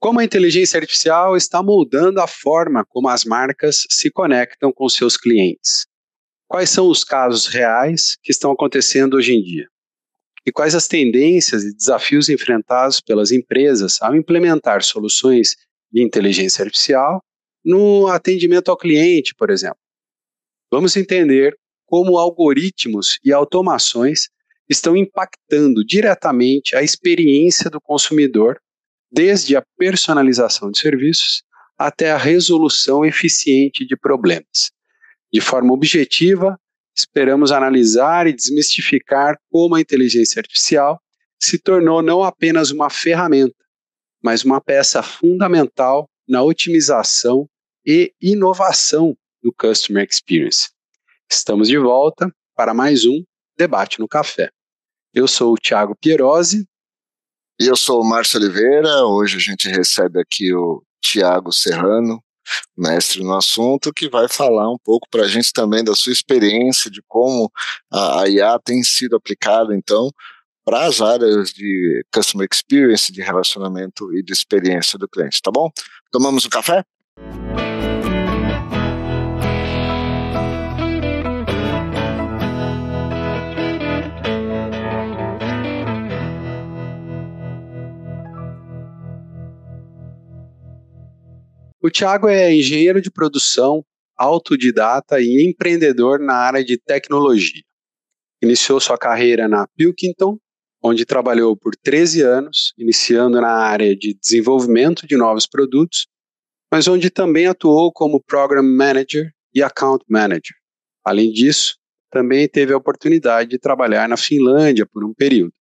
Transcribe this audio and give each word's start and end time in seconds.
Como 0.00 0.20
a 0.20 0.24
inteligência 0.24 0.78
artificial 0.78 1.36
está 1.36 1.60
moldando 1.60 2.20
a 2.20 2.28
forma 2.28 2.84
como 2.88 3.08
as 3.08 3.24
marcas 3.24 3.84
se 3.90 4.08
conectam 4.10 4.72
com 4.72 4.88
seus 4.88 5.16
clientes? 5.16 5.86
Quais 6.46 6.70
são 6.70 6.88
os 6.88 7.02
casos 7.02 7.48
reais 7.48 8.16
que 8.22 8.30
estão 8.30 8.52
acontecendo 8.52 9.14
hoje 9.14 9.32
em 9.32 9.42
dia? 9.42 9.66
E 10.46 10.52
quais 10.52 10.76
as 10.76 10.86
tendências 10.86 11.64
e 11.64 11.74
desafios 11.74 12.28
enfrentados 12.28 13.00
pelas 13.00 13.32
empresas 13.32 14.00
ao 14.00 14.14
implementar 14.14 14.84
soluções 14.84 15.56
de 15.92 16.00
inteligência 16.00 16.64
artificial 16.64 17.20
no 17.64 18.06
atendimento 18.06 18.70
ao 18.70 18.76
cliente, 18.76 19.34
por 19.34 19.50
exemplo? 19.50 19.80
Vamos 20.70 20.96
entender 20.96 21.58
como 21.84 22.18
algoritmos 22.18 23.18
e 23.24 23.32
automações 23.32 24.28
estão 24.68 24.96
impactando 24.96 25.84
diretamente 25.84 26.76
a 26.76 26.84
experiência 26.84 27.68
do 27.68 27.80
consumidor, 27.80 28.60
desde 29.10 29.56
a 29.56 29.62
personalização 29.76 30.70
de 30.70 30.78
serviços 30.78 31.42
até 31.76 32.10
a 32.10 32.16
resolução 32.16 33.04
eficiente 33.04 33.86
de 33.86 33.96
problemas. 33.96 34.70
De 35.32 35.40
forma 35.40 35.72
objetiva, 35.72 36.58
esperamos 36.96 37.52
analisar 37.52 38.26
e 38.26 38.32
desmistificar 38.32 39.38
como 39.50 39.76
a 39.76 39.80
inteligência 39.80 40.40
artificial 40.40 41.00
se 41.40 41.58
tornou 41.58 42.02
não 42.02 42.24
apenas 42.24 42.70
uma 42.70 42.90
ferramenta, 42.90 43.54
mas 44.22 44.44
uma 44.44 44.60
peça 44.60 45.02
fundamental 45.02 46.08
na 46.28 46.42
otimização 46.42 47.48
e 47.86 48.12
inovação 48.20 49.16
do 49.42 49.52
Customer 49.52 50.06
Experience. 50.08 50.70
Estamos 51.30 51.68
de 51.68 51.78
volta 51.78 52.32
para 52.56 52.74
mais 52.74 53.06
um 53.06 53.22
Debate 53.56 54.00
no 54.00 54.08
Café. 54.08 54.50
Eu 55.14 55.28
sou 55.28 55.52
o 55.52 55.56
Thiago 55.56 55.96
Pierosi. 55.96 56.66
E 57.60 57.66
eu 57.66 57.76
sou 57.76 58.00
o 58.00 58.08
Márcio 58.08 58.38
Oliveira. 58.38 59.04
Hoje 59.04 59.36
a 59.36 59.40
gente 59.40 59.68
recebe 59.68 60.20
aqui 60.20 60.54
o 60.54 60.80
Tiago 61.02 61.52
Serrano, 61.52 62.22
mestre 62.76 63.20
no 63.24 63.34
assunto, 63.34 63.92
que 63.92 64.08
vai 64.08 64.28
falar 64.28 64.70
um 64.70 64.78
pouco 64.78 65.08
para 65.10 65.24
a 65.24 65.26
gente 65.26 65.52
também 65.52 65.82
da 65.82 65.92
sua 65.96 66.12
experiência, 66.12 66.88
de 66.88 67.02
como 67.08 67.50
a, 67.90 68.22
a 68.22 68.28
IA 68.28 68.60
tem 68.64 68.84
sido 68.84 69.16
aplicada, 69.16 69.74
então, 69.74 70.08
para 70.64 70.86
as 70.86 71.00
áreas 71.00 71.50
de 71.50 72.04
Customer 72.14 72.46
Experience, 72.48 73.12
de 73.12 73.22
relacionamento 73.22 74.14
e 74.16 74.22
de 74.22 74.32
experiência 74.32 74.96
do 74.96 75.08
cliente, 75.08 75.42
tá 75.42 75.50
bom? 75.50 75.68
Tomamos 76.12 76.46
um 76.46 76.50
café? 76.50 76.84
O 91.88 91.90
Thiago 91.90 92.28
é 92.28 92.54
engenheiro 92.54 93.00
de 93.00 93.10
produção, 93.10 93.82
autodidata 94.14 95.22
e 95.22 95.48
empreendedor 95.48 96.20
na 96.20 96.34
área 96.34 96.62
de 96.62 96.76
tecnologia. 96.76 97.62
Iniciou 98.42 98.78
sua 98.78 98.98
carreira 98.98 99.48
na 99.48 99.66
Pilkington, 99.68 100.38
onde 100.84 101.06
trabalhou 101.06 101.56
por 101.56 101.74
13 101.74 102.20
anos, 102.20 102.74
iniciando 102.76 103.40
na 103.40 103.52
área 103.52 103.96
de 103.96 104.12
desenvolvimento 104.12 105.06
de 105.06 105.16
novos 105.16 105.46
produtos, 105.46 106.06
mas 106.70 106.86
onde 106.86 107.08
também 107.08 107.46
atuou 107.46 107.90
como 107.90 108.22
Program 108.22 108.62
Manager 108.62 109.32
e 109.54 109.62
Account 109.62 110.04
Manager. 110.06 110.54
Além 111.02 111.32
disso, 111.32 111.78
também 112.10 112.46
teve 112.46 112.74
a 112.74 112.76
oportunidade 112.76 113.48
de 113.48 113.58
trabalhar 113.58 114.06
na 114.06 114.18
Finlândia 114.18 114.84
por 114.84 115.02
um 115.02 115.14
período. 115.14 115.54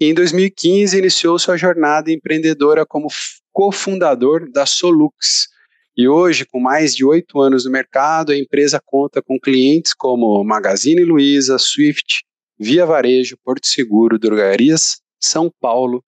Em 0.00 0.14
2015 0.14 0.96
iniciou 0.96 1.38
sua 1.38 1.58
jornada 1.58 2.10
empreendedora 2.10 2.86
como 2.86 3.08
cofundador 3.52 4.50
da 4.50 4.66
Solux. 4.66 5.48
E 5.96 6.08
hoje, 6.08 6.46
com 6.46 6.58
mais 6.58 6.96
de 6.96 7.04
oito 7.04 7.40
anos 7.40 7.64
no 7.64 7.70
mercado, 7.70 8.32
a 8.32 8.36
empresa 8.36 8.80
conta 8.84 9.20
com 9.20 9.38
clientes 9.38 9.92
como 9.92 10.42
Magazine 10.42 11.04
Luiza, 11.04 11.58
Swift, 11.58 12.24
Via 12.58 12.86
Varejo, 12.86 13.36
Porto 13.44 13.66
Seguro, 13.66 14.18
Drogarias, 14.18 15.02
São 15.20 15.52
Paulo, 15.60 16.02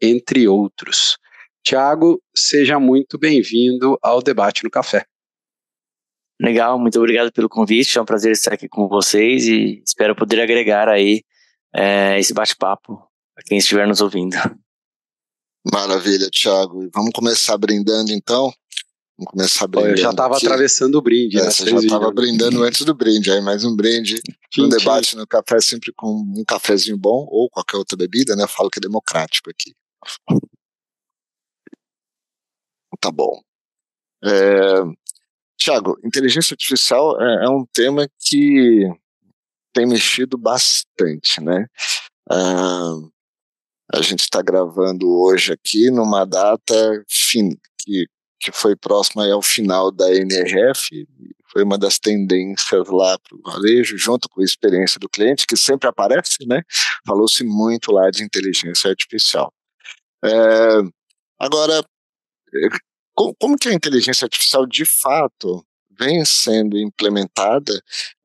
entre 0.00 0.46
outros. 0.46 1.18
Tiago, 1.64 2.22
seja 2.34 2.78
muito 2.78 3.18
bem-vindo 3.18 3.98
ao 4.02 4.22
Debate 4.22 4.62
no 4.62 4.70
Café. 4.70 5.04
Legal, 6.40 6.78
muito 6.78 6.98
obrigado 6.98 7.32
pelo 7.32 7.48
convite. 7.48 7.96
É 7.96 8.02
um 8.02 8.04
prazer 8.04 8.32
estar 8.32 8.52
aqui 8.52 8.68
com 8.68 8.86
vocês 8.86 9.46
e 9.46 9.82
espero 9.84 10.14
poder 10.14 10.40
agregar 10.40 10.88
aí 10.88 11.22
é, 11.74 12.18
esse 12.18 12.34
bate-papo 12.34 13.02
a 13.36 13.42
quem 13.42 13.58
estiver 13.58 13.86
nos 13.86 14.00
ouvindo. 14.00 14.36
Maravilha, 15.72 16.28
Thiago. 16.30 16.88
Vamos 16.92 17.10
começar 17.14 17.56
brindando 17.56 18.12
então. 18.12 18.52
Vamos 19.16 19.30
começar 19.30 19.66
brindando. 19.66 19.92
Eu 19.92 19.96
já 19.96 20.10
estava 20.10 20.36
atravessando 20.36 20.96
o 20.96 21.02
brinde. 21.02 21.38
É, 21.38 21.44
né? 21.44 21.50
Você 21.50 21.70
já 21.70 21.78
estava 21.78 22.10
brindando 22.10 22.62
antes 22.62 22.84
do 22.84 22.94
brinde. 22.94 23.30
Aí 23.30 23.40
mais 23.40 23.64
um 23.64 23.74
brinde. 23.74 24.20
Um 24.58 24.68
debate 24.68 25.16
no 25.16 25.26
café 25.26 25.60
sempre 25.60 25.92
com 25.96 26.08
um 26.08 26.44
cafezinho 26.46 26.98
bom 26.98 27.26
ou 27.30 27.48
qualquer 27.48 27.76
outra 27.76 27.96
bebida, 27.96 28.36
né? 28.36 28.44
Eu 28.44 28.48
falo 28.48 28.68
que 28.70 28.78
é 28.78 28.82
democrático 28.82 29.50
aqui. 29.50 29.74
Tá 33.00 33.10
bom. 33.10 33.40
É, 34.24 34.82
Tiago, 35.58 35.98
inteligência 36.04 36.54
artificial 36.54 37.20
é, 37.20 37.46
é, 37.46 37.48
um 37.48 37.64
tema 37.72 38.08
que 38.20 38.88
tem 39.72 39.86
mexido 39.86 40.36
bastante, 40.36 41.40
né? 41.40 41.66
Ah, 42.30 42.96
a 43.92 44.00
gente 44.00 44.20
está 44.20 44.40
gravando 44.42 45.08
hoje 45.08 45.52
aqui 45.52 45.90
numa 45.90 46.24
data 46.24 47.04
fin 47.08 47.50
que, 47.78 48.06
que 48.40 48.52
foi 48.52 48.74
próxima 48.74 49.30
ao 49.30 49.42
final 49.42 49.90
da 49.90 50.12
NRF, 50.14 51.06
foi 51.52 51.62
uma 51.62 51.78
das 51.78 51.98
tendências 51.98 52.88
lá 52.88 53.18
para 53.18 53.36
o 53.36 53.42
varejo, 53.42 53.96
junto 53.96 54.28
com 54.28 54.40
a 54.40 54.44
experiência 54.44 54.98
do 54.98 55.08
cliente, 55.08 55.46
que 55.46 55.56
sempre 55.56 55.88
aparece, 55.88 56.44
né? 56.46 56.62
Falou-se 57.06 57.44
muito 57.44 57.92
lá 57.92 58.10
de 58.10 58.24
inteligência 58.24 58.90
artificial. 58.90 59.52
É, 60.24 60.80
agora, 61.38 61.84
como, 63.14 63.34
como, 63.38 63.56
que 63.56 63.68
a 63.68 63.74
inteligência 63.74 64.24
artificial 64.24 64.66
de 64.66 64.84
fato 64.84 65.64
vem 65.96 66.24
sendo 66.24 66.76
implementada 66.76 67.72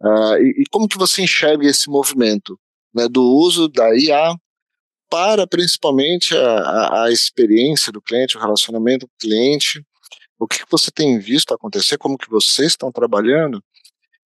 uh, 0.01 0.37
e, 0.41 0.63
e, 0.63 0.63
como 0.71 0.87
que 0.87 0.97
você 0.97 1.21
enxerga 1.21 1.67
esse 1.67 1.87
movimento 1.87 2.59
né, 2.95 3.07
do 3.07 3.21
uso 3.21 3.67
da 3.67 3.95
IA 3.95 4.33
para 5.09 5.47
principalmente 5.47 6.35
a, 6.35 7.03
a, 7.03 7.11
experiência 7.11 7.91
do 7.91 8.01
cliente, 8.01 8.37
o 8.37 8.39
relacionamento 8.39 9.07
com 9.07 9.13
o 9.13 9.19
cliente, 9.19 9.83
o 10.39 10.47
que 10.47 10.63
você 10.69 10.91
tem 10.91 11.19
visto 11.19 11.53
acontecer, 11.53 11.97
como 11.97 12.17
que 12.17 12.29
vocês 12.29 12.73
estão 12.73 12.91
trabalhando, 12.91 13.61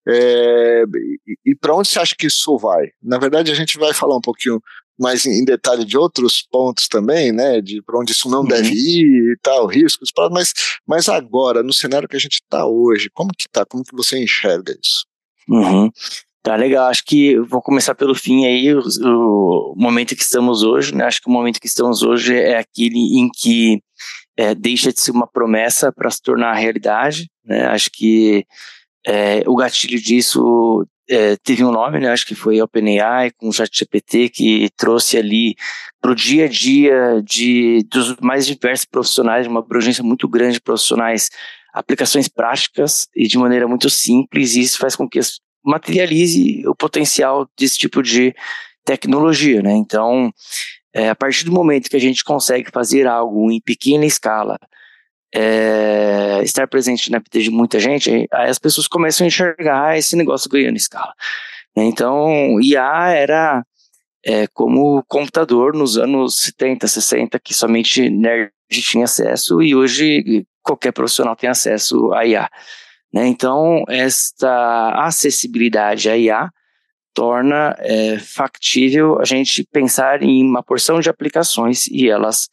é, 0.07 0.83
e, 1.27 1.37
e 1.47 1.55
para 1.55 1.75
onde 1.75 1.89
você 1.89 2.01
acha 2.01 2.17
que 2.19 2.27
isso 2.27 2.59
vai? 2.59 2.89
Na 3.01 3.19
verdade, 3.19 3.53
a 3.53 3.55
gente 3.55 3.79
vai 3.79 3.95
falar 3.95 4.17
um 4.17 4.21
pouquinho 4.21 4.61
mais 4.99 5.25
em, 5.25 5.41
em 5.41 5.45
detalhe 5.45 5.85
de 5.85 5.97
outros 5.97 6.43
pontos 6.43 6.89
também, 6.89 7.33
né, 7.33 7.61
de 7.61 7.81
para 7.83 7.99
onde 7.99 8.13
isso 8.13 8.29
não 8.29 8.41
uhum. 8.41 8.49
deve 8.49 8.73
ir 8.73 9.33
e 9.33 9.37
tal, 9.43 9.67
riscos, 9.67 10.11
mas, 10.31 10.53
mas 10.87 11.09
agora, 11.09 11.63
no 11.63 11.73
cenário 11.73 12.09
que 12.09 12.17
a 12.17 12.21
gente 12.21 12.35
está 12.35 12.67
hoje, 12.67 13.09
como 13.13 13.31
que 13.31 13.45
está, 13.45 13.65
como 13.65 13.85
que 13.85 13.95
você 13.95 14.23
enxerga 14.23 14.73
isso? 14.73 15.07
Uhum. 15.49 15.91
Tá 16.43 16.57
legal, 16.57 16.89
acho 16.89 17.05
que 17.05 17.39
vou 17.39 17.63
começar 17.63 17.95
pelo 17.95 18.17
fim 18.17 18.45
aí, 18.45 18.75
o, 18.75 18.81
o, 18.81 19.75
momento 19.77 20.17
que 20.17 20.23
estamos 20.23 20.65
hoje, 20.65 20.93
né? 20.93 21.05
Acho 21.05 21.21
que 21.23 21.29
o 21.29 21.33
momento 21.33 21.61
que 21.61 21.69
estamos 21.69 22.03
hoje 22.03 22.37
é 22.37 22.59
aquele 22.59 22.99
em 23.21 23.29
que 23.29 23.81
é, 24.37 24.53
deixa 24.53 24.93
de 24.93 25.01
ser 25.01 25.13
uma 25.13 25.27
promessa 25.27 25.93
para 25.93 26.11
se 26.11 26.21
tornar 26.21 26.55
realidade, 26.55 27.31
né? 27.45 27.67
Acho 27.67 27.91
que 27.93 28.45
é, 29.07 29.45
o 29.47 29.55
gatilho 29.55 30.01
disso 30.01 30.85
é, 31.09 31.37
teve 31.37 31.65
um 31.65 31.71
nome, 31.71 32.01
né? 32.01 32.11
Acho 32.11 32.27
que 32.27 32.35
foi 32.35 32.61
OpenAI 32.61 33.31
com 33.37 33.49
o 33.49 33.53
ChatGPT 33.53 34.29
que 34.29 34.69
trouxe 34.77 35.17
ali 35.17 35.55
para 36.01 36.11
o 36.11 36.15
dia 36.15 36.47
a 36.47 36.49
dia 36.49 37.23
de 37.25 37.87
dos 37.89 38.17
mais 38.17 38.47
diversos 38.47 38.85
profissionais, 38.85 39.47
uma 39.47 39.61
abrangência 39.61 40.03
muito 40.03 40.29
grande 40.29 40.55
de 40.55 40.61
profissionais, 40.61 41.29
aplicações 41.73 42.27
práticas 42.27 43.07
e 43.15 43.29
de 43.29 43.39
maneira 43.39 43.69
muito 43.69 43.89
simples. 43.89 44.57
E 44.57 44.63
isso 44.63 44.79
faz 44.79 44.97
com 44.97 45.09
que 45.09 45.21
as 45.21 45.41
materialize 45.65 46.67
o 46.67 46.75
potencial 46.75 47.49
desse 47.59 47.79
tipo 47.79 48.03
de 48.03 48.35
tecnologia, 48.85 49.63
né? 49.63 49.73
Então, 49.73 50.33
é, 50.95 51.09
a 51.09 51.15
partir 51.15 51.45
do 51.45 51.53
momento 51.53 51.89
que 51.89 51.97
a 51.97 52.01
gente 52.01 52.25
consegue 52.25 52.71
fazer 52.71 53.07
algo 53.07 53.51
em 53.51 53.61
pequena 53.61 54.05
escala, 54.05 54.59
é, 55.35 56.41
estar 56.43 56.67
presente 56.69 57.11
na 57.11 57.19
vida 57.19 57.41
de 57.41 57.51
muita 57.51 57.81
gente, 57.81 58.11
aí 58.11 58.51
as 58.51 58.59
pessoas 58.59 58.87
começam 58.87 59.25
a 59.25 59.29
enxergar 59.29 59.97
esse 59.97 60.15
negócio 60.17 60.51
ganhando 60.51 60.77
escala. 60.77 61.15
Né? 61.75 61.85
Então, 61.85 62.61
IA 62.61 63.09
era 63.11 63.65
é, 64.25 64.47
como 64.49 65.03
computador 65.09 65.75
nos 65.75 65.97
anos 65.97 66.37
70, 66.37 66.87
60, 66.87 67.39
que 67.41 67.55
somente 67.55 68.11
nerd 68.11 68.53
tinha 68.71 69.05
acesso, 69.05 69.63
e 69.63 69.75
hoje 69.75 70.47
qualquer 70.63 70.93
profissional 70.93 71.35
tem 71.35 71.49
acesso 71.51 72.13
a 72.13 72.25
IA. 72.27 72.49
Né? 73.13 73.27
Então, 73.27 73.85
esta 73.89 75.05
acessibilidade 75.05 76.09
à 76.09 76.17
IA 76.17 76.51
torna 77.15 77.77
é, 77.79 78.19
factível 78.19 79.21
a 79.21 79.25
gente 79.25 79.67
pensar 79.71 80.23
em 80.23 80.43
uma 80.45 80.63
porção 80.63 80.99
de 80.99 81.11
aplicações 81.11 81.87
e 81.89 82.09
elas 82.09 82.49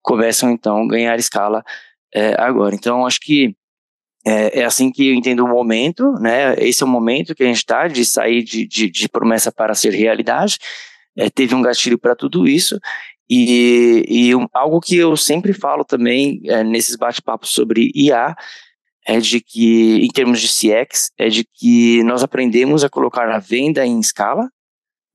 começam 0.00 0.50
então 0.50 0.82
a 0.82 0.88
ganhar 0.88 1.18
escala 1.18 1.62
é, 2.14 2.34
agora. 2.40 2.74
Então, 2.74 3.06
acho 3.06 3.20
que 3.20 3.54
é, 4.26 4.60
é, 4.60 4.64
assim 4.64 4.90
que 4.90 5.08
eu 5.08 5.14
entendo 5.14 5.44
o 5.44 5.48
momento, 5.48 6.12
né? 6.20 6.54
Esse 6.58 6.82
é 6.82 6.86
o 6.86 6.88
momento 6.88 7.34
que 7.34 7.42
a 7.42 7.46
gente 7.46 7.58
está 7.58 7.86
de 7.86 8.04
sair 8.04 8.42
de, 8.42 8.66
de, 8.66 8.90
de, 8.90 9.08
promessa 9.08 9.52
para 9.52 9.74
ser 9.74 9.92
realidade. 9.92 10.58
É, 11.16 11.30
teve 11.30 11.54
um 11.54 11.62
gatilho 11.62 11.98
para 11.98 12.16
tudo 12.16 12.46
isso. 12.46 12.78
E, 13.30 14.04
e 14.08 14.34
um, 14.34 14.46
algo 14.52 14.80
que 14.80 14.96
eu 14.96 15.16
sempre 15.16 15.52
falo 15.52 15.84
também 15.84 16.40
é, 16.44 16.64
nesses 16.64 16.96
bate-papos 16.96 17.50
sobre 17.50 17.90
IA 17.94 18.34
é 19.08 19.18
de 19.20 19.40
que, 19.40 20.04
em 20.04 20.08
termos 20.08 20.38
de 20.38 20.48
CX, 20.48 21.10
é 21.16 21.30
de 21.30 21.42
que 21.42 22.02
nós 22.04 22.22
aprendemos 22.22 22.84
a 22.84 22.90
colocar 22.90 23.26
a 23.30 23.38
venda 23.38 23.84
em 23.86 23.98
escala, 23.98 24.50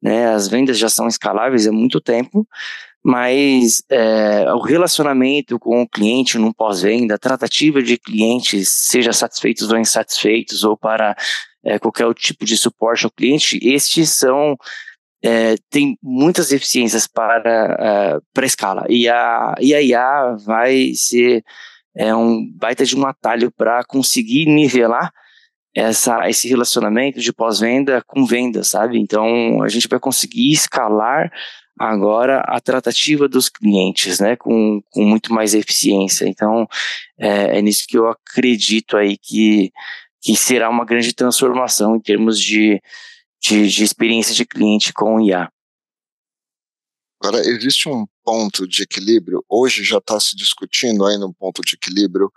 né? 0.01 0.33
As 0.33 0.47
vendas 0.47 0.79
já 0.79 0.89
são 0.89 1.07
escaláveis 1.07 1.67
há 1.67 1.71
muito 1.71 2.01
tempo, 2.01 2.47
mas 3.05 3.83
é, 3.91 4.51
o 4.51 4.59
relacionamento 4.59 5.59
com 5.59 5.83
o 5.83 5.87
cliente 5.87 6.39
no 6.39 6.51
pós-venda, 6.51 7.19
tratativa 7.19 7.83
de 7.83 7.99
clientes, 7.99 8.67
seja 8.69 9.13
satisfeitos 9.13 9.71
ou 9.71 9.77
insatisfeitos, 9.77 10.63
ou 10.63 10.75
para 10.75 11.15
é, 11.63 11.77
qualquer 11.77 12.11
tipo 12.15 12.45
de 12.45 12.57
suporte 12.57 13.05
ao 13.05 13.11
cliente, 13.11 13.59
estes 13.61 14.09
são 14.09 14.57
é, 15.23 15.55
tem 15.69 15.97
muitas 16.01 16.51
eficiências 16.51 17.05
para, 17.05 18.17
uh, 18.17 18.25
para 18.33 18.45
escala. 18.45 18.85
E 18.89 19.07
a, 19.07 19.55
e 19.59 19.73
a 19.73 19.81
IA 19.81 20.35
vai 20.43 20.93
ser 20.95 21.45
é, 21.95 22.13
um 22.15 22.51
baita 22.55 22.85
de 22.85 22.95
um 22.95 23.05
atalho 23.05 23.51
para 23.51 23.83
conseguir 23.83 24.45
nivelar 24.45 25.11
essa, 25.75 26.29
esse 26.29 26.47
relacionamento 26.47 27.19
de 27.19 27.33
pós-venda 27.33 28.01
com 28.05 28.25
venda, 28.25 28.63
sabe? 28.63 28.99
Então, 28.99 29.61
a 29.63 29.67
gente 29.67 29.87
vai 29.87 29.99
conseguir 29.99 30.51
escalar 30.51 31.31
agora 31.79 32.41
a 32.41 32.59
tratativa 32.59 33.27
dos 33.27 33.49
clientes, 33.49 34.19
né, 34.19 34.35
com, 34.35 34.81
com 34.91 35.03
muito 35.03 35.33
mais 35.33 35.53
eficiência. 35.53 36.27
Então, 36.27 36.67
é, 37.19 37.57
é 37.57 37.61
nisso 37.61 37.85
que 37.87 37.97
eu 37.97 38.07
acredito 38.07 38.95
aí 38.95 39.17
que, 39.17 39.71
que 40.21 40.35
será 40.35 40.69
uma 40.69 40.85
grande 40.85 41.13
transformação 41.13 41.95
em 41.95 41.99
termos 41.99 42.39
de, 42.39 42.79
de, 43.41 43.67
de 43.67 43.83
experiência 43.83 44.35
de 44.35 44.45
cliente 44.45 44.93
com 44.93 45.15
o 45.15 45.21
IA. 45.21 45.49
Agora, 47.23 47.39
existe 47.47 47.87
um 47.87 48.05
ponto 48.21 48.67
de 48.67 48.83
equilíbrio, 48.83 49.43
hoje 49.47 49.81
já 49.81 49.97
está 49.97 50.19
se 50.19 50.35
discutindo 50.35 51.05
ainda 51.05 51.25
um 51.25 51.31
ponto 51.31 51.61
de 51.61 51.75
equilíbrio 51.75 52.29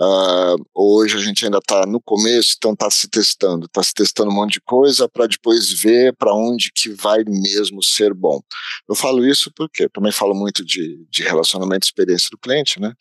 Uh, 0.00 0.58
hoje 0.74 1.16
a 1.16 1.20
gente 1.20 1.44
ainda 1.44 1.58
está 1.58 1.86
no 1.86 2.00
começo, 2.00 2.54
então 2.56 2.72
está 2.72 2.90
se 2.90 3.08
testando, 3.08 3.66
está 3.66 3.80
se 3.80 3.94
testando 3.94 4.28
um 4.30 4.34
monte 4.34 4.54
de 4.54 4.60
coisa 4.60 5.08
para 5.08 5.28
depois 5.28 5.70
ver 5.72 6.12
para 6.16 6.34
onde 6.34 6.72
que 6.74 6.90
vai 6.90 7.22
mesmo 7.24 7.80
ser 7.80 8.12
bom. 8.12 8.40
Eu 8.88 8.96
falo 8.96 9.24
isso 9.24 9.52
porque 9.54 9.88
também 9.88 10.10
falo 10.10 10.34
muito 10.34 10.64
de, 10.64 11.06
de 11.08 11.22
relacionamento 11.22 11.86
e 11.86 11.88
experiência 11.88 12.28
do 12.28 12.38
cliente, 12.38 12.80
né? 12.80 12.92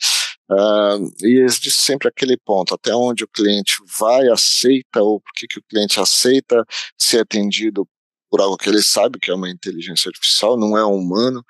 Uh, 0.52 1.26
e 1.26 1.40
existe 1.44 1.72
sempre 1.72 2.08
aquele 2.08 2.38
ponto, 2.38 2.76
até 2.76 2.94
onde 2.94 3.24
o 3.24 3.28
cliente 3.28 3.78
vai, 3.98 4.28
aceita, 4.28 5.02
ou 5.02 5.20
por 5.20 5.32
que, 5.36 5.48
o 5.58 5.64
cliente 5.68 6.00
aceita 6.00 6.64
ser 6.96 7.22
atendido 7.22 7.88
por 8.34 8.42
algo 8.42 8.58
que 8.58 8.68
ele 8.68 8.82
sabe 8.82 9.20
que 9.20 9.30
é 9.30 9.34
uma 9.36 9.48
inteligência 9.48 10.10
artificial, 10.10 10.58
não 10.58 10.76
é 10.76 10.84
um 10.84 10.96
humano, 10.96 11.46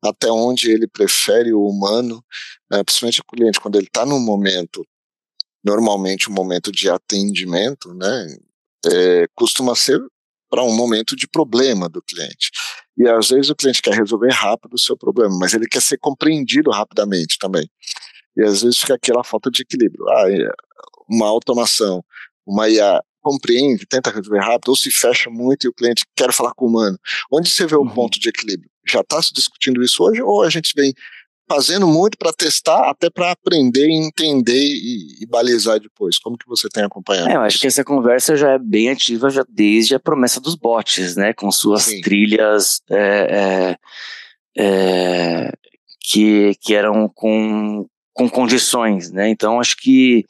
até 0.00 0.30
onde 0.30 0.70
ele 0.70 0.86
prefere 0.86 1.52
o 1.52 1.66
humano, 1.66 2.24
né, 2.70 2.84
principalmente 2.84 3.20
o 3.20 3.24
cliente, 3.24 3.60
quando 3.60 3.74
ele 3.74 3.88
está 3.88 4.06
num 4.06 4.20
momento, 4.20 4.86
normalmente 5.64 6.30
um 6.30 6.32
momento 6.32 6.70
de 6.70 6.88
atendimento, 6.88 7.92
né, 7.92 8.36
é, 8.86 9.26
costuma 9.34 9.74
ser 9.74 10.00
para 10.48 10.62
um 10.62 10.72
momento 10.76 11.16
de 11.16 11.26
problema 11.26 11.88
do 11.88 12.00
cliente. 12.00 12.52
E 12.96 13.08
às 13.08 13.30
vezes 13.30 13.50
o 13.50 13.56
cliente 13.56 13.82
quer 13.82 13.94
resolver 13.94 14.30
rápido 14.30 14.74
o 14.74 14.78
seu 14.78 14.96
problema, 14.96 15.36
mas 15.40 15.54
ele 15.54 15.66
quer 15.66 15.82
ser 15.82 15.98
compreendido 15.98 16.70
rapidamente 16.70 17.36
também. 17.36 17.68
E 18.36 18.44
às 18.44 18.62
vezes 18.62 18.78
fica 18.78 18.94
aquela 18.94 19.24
falta 19.24 19.50
de 19.50 19.62
equilíbrio. 19.62 20.08
Ah, 20.08 20.30
é, 20.30 20.48
uma 21.10 21.26
automação, 21.26 22.00
uma 22.46 22.68
IA 22.68 23.02
compreende, 23.28 23.86
tenta 23.86 24.10
resolver 24.10 24.40
rápido, 24.40 24.70
ou 24.70 24.76
se 24.76 24.90
fecha 24.90 25.28
muito 25.28 25.66
e 25.66 25.68
o 25.68 25.72
cliente 25.74 26.04
quer 26.16 26.32
falar 26.32 26.54
com 26.54 26.64
o 26.64 26.68
humano. 26.68 26.98
Onde 27.30 27.50
você 27.50 27.66
vê 27.66 27.76
o 27.76 27.80
uhum. 27.80 27.90
ponto 27.90 28.18
de 28.18 28.30
equilíbrio? 28.30 28.70
Já 28.86 29.00
está 29.00 29.20
se 29.20 29.34
discutindo 29.34 29.82
isso 29.82 30.02
hoje, 30.02 30.22
ou 30.22 30.42
a 30.42 30.48
gente 30.48 30.72
vem 30.74 30.94
fazendo 31.46 31.86
muito 31.86 32.16
para 32.16 32.32
testar, 32.32 32.90
até 32.90 33.10
para 33.10 33.30
aprender, 33.30 33.88
entender 33.90 34.62
e, 34.62 35.22
e, 35.22 35.26
balizar 35.26 35.80
depois. 35.80 36.18
Como 36.18 36.36
que 36.36 36.46
você 36.46 36.68
tem 36.68 36.84
acompanhado? 36.84 37.30
É, 37.30 37.36
eu 37.36 37.40
acho 37.40 37.58
que 37.58 37.66
essa 37.66 37.84
conversa 37.84 38.36
já 38.36 38.52
é 38.52 38.58
bem 38.58 38.90
ativa 38.90 39.30
já 39.30 39.44
desde 39.48 39.94
a 39.94 40.00
promessa 40.00 40.40
dos 40.40 40.54
bots, 40.54 41.16
né, 41.16 41.32
com 41.32 41.50
suas 41.50 41.84
Sim. 41.84 42.00
trilhas 42.02 42.82
é, 42.90 43.76
é, 44.56 44.62
é, 44.62 45.52
que, 46.00 46.54
que 46.60 46.74
eram 46.74 47.08
com, 47.08 47.86
com 48.12 48.28
condições, 48.28 49.10
né? 49.10 49.28
Então 49.30 49.58
acho 49.58 49.76
que 49.76 50.24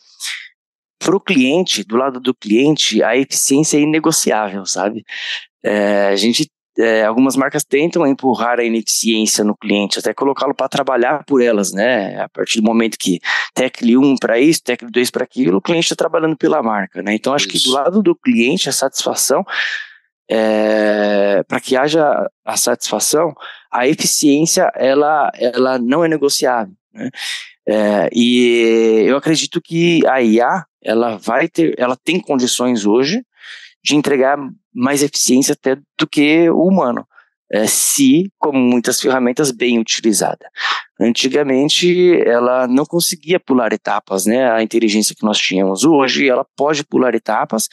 para 0.98 1.16
o 1.16 1.20
cliente, 1.20 1.84
do 1.84 1.96
lado 1.96 2.20
do 2.20 2.34
cliente, 2.34 3.02
a 3.02 3.16
eficiência 3.16 3.78
é 3.78 3.80
inegociável, 3.80 4.66
sabe? 4.66 5.04
É, 5.62 6.08
a 6.08 6.16
gente 6.16 6.50
é, 6.78 7.04
algumas 7.04 7.34
marcas 7.34 7.64
tentam 7.64 8.06
empurrar 8.06 8.60
a 8.60 8.64
ineficiência 8.64 9.42
no 9.42 9.56
cliente, 9.56 9.98
até 9.98 10.14
colocá-lo 10.14 10.54
para 10.54 10.68
trabalhar 10.68 11.24
por 11.24 11.42
elas, 11.42 11.72
né? 11.72 12.20
A 12.20 12.28
partir 12.28 12.60
do 12.60 12.64
momento 12.64 12.96
que 12.96 13.18
Tecli 13.52 13.96
1 13.96 14.16
para 14.16 14.38
isso, 14.38 14.62
Tecli 14.62 14.88
2 14.88 15.10
para 15.10 15.24
aquilo, 15.24 15.58
o 15.58 15.60
cliente 15.60 15.86
está 15.86 15.96
trabalhando 15.96 16.36
pela 16.36 16.62
marca, 16.62 17.02
né? 17.02 17.14
Então, 17.14 17.34
acho 17.34 17.48
isso. 17.48 17.64
que 17.64 17.64
do 17.64 17.74
lado 17.74 18.00
do 18.00 18.14
cliente, 18.14 18.68
a 18.68 18.72
satisfação, 18.72 19.44
é, 20.30 21.42
para 21.48 21.58
que 21.58 21.76
haja 21.76 22.30
a 22.44 22.56
satisfação, 22.56 23.34
a 23.72 23.88
eficiência, 23.88 24.70
ela, 24.76 25.32
ela 25.34 25.78
não 25.80 26.04
é 26.04 26.08
negociável, 26.08 26.74
né? 26.92 27.10
É, 27.70 28.08
e 28.14 29.04
eu 29.06 29.16
acredito 29.16 29.60
que 29.60 30.00
a 30.06 30.22
IA, 30.22 30.64
ela 30.82 31.16
vai 31.16 31.48
ter, 31.48 31.74
ela 31.78 31.96
tem 31.96 32.20
condições 32.20 32.86
hoje 32.86 33.22
de 33.82 33.96
entregar 33.96 34.38
mais 34.74 35.02
eficiência 35.02 35.52
até 35.52 35.76
do 35.98 36.06
que 36.06 36.48
o 36.50 36.66
humano, 36.66 37.06
é, 37.50 37.66
se, 37.66 38.30
como 38.38 38.58
muitas 38.58 39.00
ferramentas, 39.00 39.50
bem 39.50 39.78
utilizada. 39.78 40.50
Antigamente, 41.00 42.20
ela 42.26 42.66
não 42.66 42.84
conseguia 42.84 43.38
pular 43.38 43.72
etapas, 43.72 44.26
né? 44.26 44.50
A 44.50 44.62
inteligência 44.62 45.14
que 45.14 45.24
nós 45.24 45.38
tínhamos 45.38 45.84
hoje, 45.84 46.28
ela 46.28 46.44
pode 46.56 46.84
pular 46.84 47.14
etapas, 47.14 47.68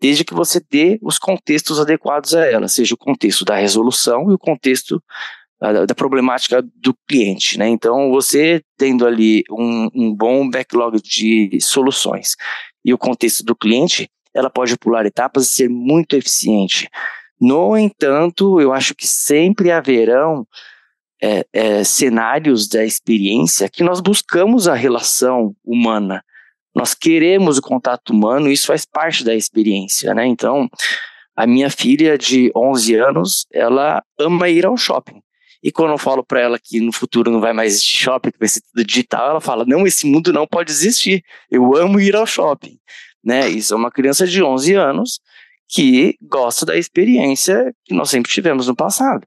desde 0.00 0.24
que 0.24 0.34
você 0.34 0.60
dê 0.70 0.98
os 1.02 1.18
contextos 1.18 1.78
adequados 1.78 2.34
a 2.34 2.44
ela, 2.46 2.68
seja 2.68 2.94
o 2.94 2.98
contexto 2.98 3.44
da 3.44 3.56
resolução 3.56 4.30
e 4.30 4.34
o 4.34 4.38
contexto 4.38 5.00
da, 5.60 5.94
problemática 5.94 6.62
do 6.76 6.94
cliente, 7.06 7.58
né? 7.58 7.68
Então, 7.68 8.10
você 8.10 8.62
tendo 8.78 9.06
ali 9.06 9.44
um, 9.50 9.88
um 9.94 10.14
bom 10.14 10.48
backlog 10.48 11.00
de 11.02 11.58
soluções 11.60 12.34
e 12.84 12.94
o 12.94 12.98
contexto 12.98 13.44
do 13.44 13.54
cliente, 13.54 14.08
ela 14.32 14.48
pode 14.48 14.76
pular 14.78 15.04
etapas 15.04 15.44
e 15.44 15.54
ser 15.54 15.68
muito 15.68 16.16
eficiente. 16.16 16.88
No 17.38 17.76
entanto, 17.76 18.60
eu 18.60 18.72
acho 18.72 18.94
que 18.94 19.06
sempre 19.06 19.70
haverão 19.70 20.46
é, 21.22 21.44
é, 21.52 21.84
cenários 21.84 22.66
da 22.66 22.82
experiência 22.82 23.68
que 23.68 23.82
nós 23.82 24.00
buscamos 24.00 24.66
a 24.66 24.74
relação 24.74 25.54
humana. 25.62 26.24
Nós 26.74 26.94
queremos 26.94 27.58
o 27.58 27.62
contato 27.62 28.10
humano, 28.10 28.50
isso 28.50 28.66
faz 28.66 28.86
parte 28.86 29.24
da 29.24 29.34
experiência, 29.34 30.14
né? 30.14 30.26
Então, 30.26 30.70
a 31.36 31.46
minha 31.46 31.68
filha 31.68 32.16
de 32.16 32.50
11 32.56 32.94
anos, 32.94 33.46
ela 33.52 34.02
ama 34.18 34.48
ir 34.48 34.64
ao 34.64 34.76
shopping. 34.76 35.20
E 35.62 35.70
quando 35.70 35.90
eu 35.90 35.98
falo 35.98 36.24
para 36.24 36.40
ela 36.40 36.58
que 36.58 36.80
no 36.80 36.92
futuro 36.92 37.30
não 37.30 37.40
vai 37.40 37.52
mais 37.52 37.74
existir 37.74 37.98
shopping, 37.98 38.30
que 38.30 38.38
vai 38.38 38.48
ser 38.48 38.62
tudo 38.62 38.84
digital, 38.84 39.30
ela 39.30 39.40
fala: 39.40 39.64
"Não, 39.66 39.86
esse 39.86 40.06
mundo 40.06 40.32
não 40.32 40.46
pode 40.46 40.70
existir. 40.70 41.22
Eu 41.50 41.76
amo 41.76 42.00
ir 42.00 42.16
ao 42.16 42.26
shopping" 42.26 42.78
né? 43.24 43.48
Isso 43.48 43.74
é 43.74 43.76
uma 43.76 43.90
criança 43.90 44.26
de 44.26 44.42
11 44.42 44.74
anos 44.74 45.20
que 45.68 46.16
gosta 46.22 46.66
da 46.66 46.76
experiência 46.76 47.72
que 47.84 47.94
nós 47.94 48.10
sempre 48.10 48.30
tivemos 48.30 48.66
no 48.66 48.74
passado. 48.74 49.26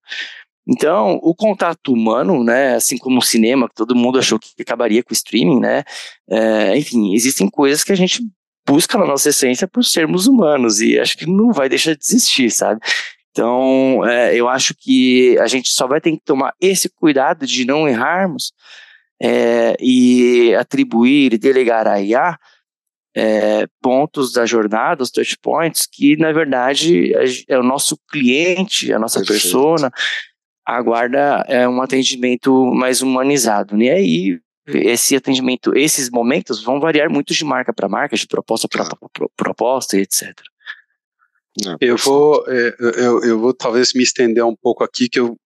Então, 0.68 1.20
o 1.22 1.36
contato 1.36 1.92
humano, 1.92 2.44
né, 2.44 2.75
assim 2.75 2.98
como 2.98 3.20
o 3.20 3.22
cinema, 3.22 3.68
que 3.68 3.75
todo 3.75 3.96
mundo 3.96 4.18
achou 4.18 4.40
que 4.40 4.62
acabaria 4.62 5.04
com 5.04 5.12
o 5.12 5.13
streaming, 5.13 5.60
né, 5.60 5.84
é, 6.30 6.78
enfim, 6.78 7.13
existem 7.13 7.50
coisas 7.50 7.84
que 7.84 7.92
a 7.92 7.96
gente 7.96 8.22
busca 8.66 8.98
na 8.98 9.06
nossa 9.06 9.30
essência 9.30 9.68
por 9.68 9.84
sermos 9.84 10.25
humanos 10.25 10.80
e 10.80 10.98
acho 10.98 11.18
que 11.18 11.25
não 11.25 11.52
vai 11.52 11.68
deixar 11.68 11.96
de 11.96 12.04
existir, 12.06 12.50
sabe? 12.50 12.80
Então, 13.34 14.06
é, 14.06 14.36
eu 14.36 14.48
acho 14.48 14.75
que 14.75 15.36
a 15.40 15.48
gente 15.48 15.70
só 15.72 15.88
vai 15.88 16.00
ter 16.00 16.12
que 16.12 16.22
tomar 16.24 16.54
esse 16.62 16.88
cuidado 16.88 17.48
de 17.48 17.66
não 17.66 17.90
errarmos 17.90 18.54
é, 19.20 19.75
e 19.80 20.54
atribuir 20.54 21.34
e 21.34 21.38
delegar 21.40 21.88
a 21.88 22.00
IA 22.00 22.38
é, 23.16 23.66
pontos 23.82 24.32
da 24.34 24.46
jornada, 24.46 25.02
os 25.02 25.10
touch 25.10 25.36
points, 25.42 25.88
que 25.92 26.16
na 26.16 26.32
verdade 26.32 27.12
é, 27.48 27.58
o 27.58 27.63
nosso 27.63 27.98
cliente, 28.12 28.94
a 28.94 29.00
nossa 29.00 29.20
Perfeito. 29.20 29.42
persona, 29.42 29.92
aguarda 30.63 31.44
é, 31.48 31.68
um 31.68 31.82
atendimento 31.82 32.72
mais 32.72 33.02
humanizado. 33.02 33.75
Né? 33.75 33.86
E 33.86 33.90
aí, 33.90 34.40
esse 34.68 35.16
atendimento, 35.16 35.75
esses 35.75 36.12
momentos 36.12 36.63
vão 36.63 36.80
variar 36.80 37.10
muito 37.10 37.34
de 37.34 37.44
marca 37.44 37.74
para 37.74 37.90
marca, 37.90 38.16
de 38.16 38.28
proposta 38.28 38.68
para 38.68 38.84
ah. 38.84 39.28
proposta, 39.36 39.98
etc. 39.98 40.34
Não, 41.64 41.78
eu 41.80 41.98
vou, 41.98 42.44
é, 42.48 42.76
eu, 42.80 43.24
eu 43.24 43.40
vou 43.40 43.54
talvez 43.54 43.94
me 43.94 44.02
estender 44.04 44.44
um 44.44 44.56
pouco 44.56 44.84
aqui, 44.84 45.08
que 45.08 45.20
eu 45.20 45.38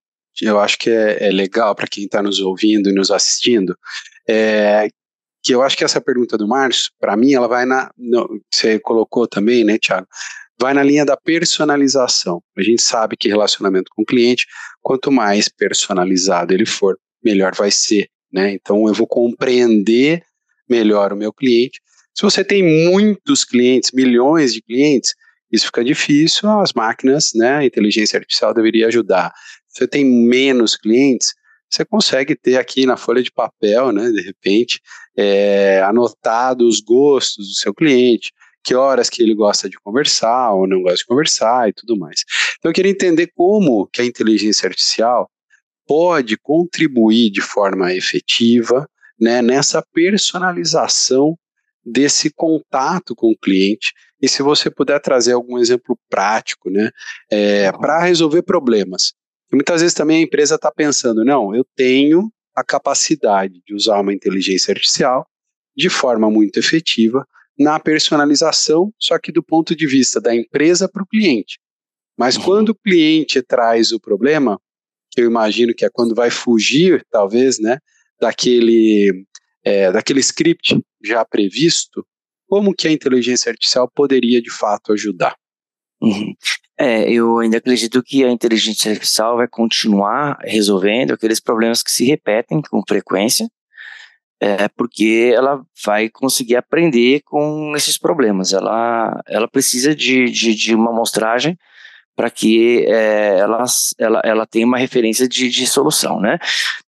eu 0.42 0.60
acho 0.60 0.78
que 0.78 0.90
é, 0.90 1.28
é 1.28 1.32
legal 1.32 1.74
para 1.74 1.88
quem 1.88 2.06
está 2.06 2.22
nos 2.22 2.40
ouvindo 2.40 2.90
e 2.90 2.94
nos 2.94 3.10
assistindo, 3.10 3.76
é, 4.30 4.88
que 5.44 5.54
eu 5.54 5.62
acho 5.62 5.78
que 5.78 5.84
essa 5.84 6.02
pergunta 6.02 6.38
do 6.38 6.48
Márcio, 6.48 6.92
para 7.00 7.16
mim, 7.16 7.34
ela 7.34 7.48
vai 7.48 7.66
na. 7.66 7.90
No, 7.98 8.42
você 8.52 8.80
colocou 8.80 9.28
também, 9.28 9.64
né, 9.64 9.78
Tiago? 9.78 10.08
Vai 10.60 10.74
na 10.74 10.84
linha 10.84 11.06
da 11.06 11.16
personalização. 11.16 12.42
A 12.58 12.64
gente 12.64 12.82
sabe 12.82 13.16
que 13.16 13.30
relacionamento 13.30 13.92
com 13.96 14.02
o 14.02 14.06
cliente, 14.06 14.46
quanto 14.82 15.12
mais 15.12 15.48
personalizado 15.48 16.54
ele 16.54 16.66
for, 16.66 16.98
melhor 17.24 17.56
vai 17.56 17.72
ser. 17.72 18.10
Né? 18.34 18.52
Então 18.54 18.88
eu 18.88 18.94
vou 18.94 19.08
compreender 19.08 20.24
melhor 20.68 21.14
o 21.14 21.16
meu 21.16 21.32
cliente. 21.32 21.80
Se 22.14 22.24
você 22.24 22.44
tem 22.44 22.64
muitos 22.64 23.46
clientes, 23.46 23.92
milhões 23.94 24.54
de 24.54 24.62
clientes, 24.62 25.14
isso 25.52 25.68
fica 25.68 25.84
difícil, 25.84 26.50
as 26.60 26.74
máquinas, 26.74 27.32
né, 27.36 27.58
a 27.58 27.66
inteligência 27.66 28.18
artificial 28.18 28.54
deveria 28.54 28.88
ajudar. 28.88 29.32
Você 29.68 29.88
tem 29.88 30.04
menos 30.06 30.76
clientes, 30.76 31.34
você 31.70 31.86
consegue 31.86 32.36
ter 32.36 32.58
aqui 32.58 32.86
na 32.86 32.98
folha 32.98 33.22
de 33.22 33.32
papel, 33.32 33.92
né, 33.92 34.10
de 34.10 34.22
repente, 34.22 34.80
é, 35.16 35.82
anotado 35.82 36.68
os 36.68 36.80
gostos 36.80 37.48
do 37.48 37.54
seu 37.54 37.74
cliente, 37.74 38.32
que 38.64 38.76
horas 38.76 39.10
que 39.10 39.24
ele 39.24 39.34
gosta 39.34 39.70
de 39.70 39.78
conversar 39.80 40.52
ou 40.54 40.68
não 40.68 40.82
gosta 40.82 40.98
de 40.98 41.06
conversar 41.06 41.70
e 41.70 41.74
tudo 41.74 41.98
mais. 41.98 42.24
Então 42.58 42.70
eu 42.70 42.74
queria 42.74 42.92
entender 42.92 43.32
como 43.34 43.88
que 43.88 44.02
a 44.02 44.06
inteligência 44.06 44.68
artificial 44.68 45.30
pode 45.88 46.38
contribuir 46.38 47.32
de 47.32 47.40
forma 47.40 47.94
efetiva 47.94 48.86
né, 49.20 49.42
nessa 49.42 49.82
personalização 49.94 51.38
desse 51.88 52.30
contato 52.30 53.16
com 53.16 53.32
o 53.32 53.38
cliente 53.38 53.94
e 54.22 54.28
se 54.28 54.44
você 54.44 54.70
puder 54.70 55.00
trazer 55.00 55.34
algum 55.34 55.58
exemplo 55.58 55.98
prático 56.10 56.70
né, 56.70 56.90
é, 57.32 57.72
para 57.72 58.04
resolver 58.04 58.42
problemas. 58.42 59.14
E 59.52 59.56
muitas 59.56 59.82
vezes 59.82 59.94
também 59.94 60.18
a 60.18 60.26
empresa 60.26 60.56
está 60.56 60.72
pensando, 60.72 61.24
não, 61.24 61.56
eu 61.56 61.66
tenho 61.76 62.30
a 62.54 62.64
capacidade 62.64 63.62
de 63.66 63.74
usar 63.74 64.02
uma 64.02 64.14
inteligência 64.14 64.72
artificial 64.72 65.26
de 65.76 65.90
forma 65.90 66.30
muito 66.30 66.60
efetiva 66.60 67.26
na 67.58 67.80
personalização, 67.80 68.92
só 69.00 69.18
que 69.18 69.32
do 69.32 69.44
ponto 69.44 69.76
de 69.76 69.88
vista 69.88 70.20
da 70.20 70.36
empresa 70.36 70.90
para 70.90 71.04
o 71.04 71.08
cliente. 71.08 71.60
Mas 72.18 72.36
uhum. 72.36 72.44
quando 72.44 72.70
o 72.70 72.76
cliente 72.76 73.42
traz 73.42 73.92
o 73.92 74.00
problema, 74.00 74.60
que 75.12 75.22
eu 75.22 75.26
imagino 75.26 75.74
que 75.74 75.86
é 75.86 75.90
quando 75.90 76.14
vai 76.14 76.30
fugir, 76.30 77.06
talvez, 77.10 77.60
né, 77.60 77.78
daquele, 78.20 79.26
é, 79.68 79.92
daquele 79.92 80.22
script 80.22 80.80
já 81.04 81.26
previsto, 81.26 82.06
como 82.48 82.74
que 82.74 82.88
a 82.88 82.92
inteligência 82.92 83.50
artificial 83.50 83.92
poderia 83.94 84.42
de 84.42 84.50
fato 84.50 84.94
ajudar? 84.94 85.36
Uhum. 86.02 86.34
É, 86.80 87.12
eu 87.12 87.40
ainda 87.40 87.58
acredito 87.58 88.02
que 88.02 88.24
a 88.24 88.32
inteligência 88.32 88.92
artificial 88.92 89.36
vai 89.36 89.48
continuar 89.48 90.38
resolvendo 90.42 91.12
aqueles 91.12 91.42
problemas 91.42 91.84
que 91.84 91.92
se 91.92 92.06
repetem 92.06 92.62
com 92.62 92.82
frequência, 92.88 93.50
é, 94.40 94.70
porque 94.70 95.34
ela 95.36 95.62
vai 95.84 96.08
conseguir 96.08 96.56
aprender 96.56 97.22
com 97.26 97.74
esses 97.76 97.98
problemas. 97.98 98.54
Ela, 98.54 99.22
ela 99.28 99.50
precisa 99.50 99.94
de, 99.94 100.26
de, 100.26 100.56
de 100.56 100.76
uma 100.76 100.92
amostragem 100.92 101.58
para 102.16 102.30
que 102.30 102.86
é, 102.88 103.40
ela, 103.40 103.66
ela, 104.00 104.22
ela 104.24 104.46
tenha 104.46 104.66
uma 104.66 104.78
referência 104.78 105.28
de, 105.28 105.50
de 105.50 105.68
solução, 105.68 106.22
né? 106.22 106.40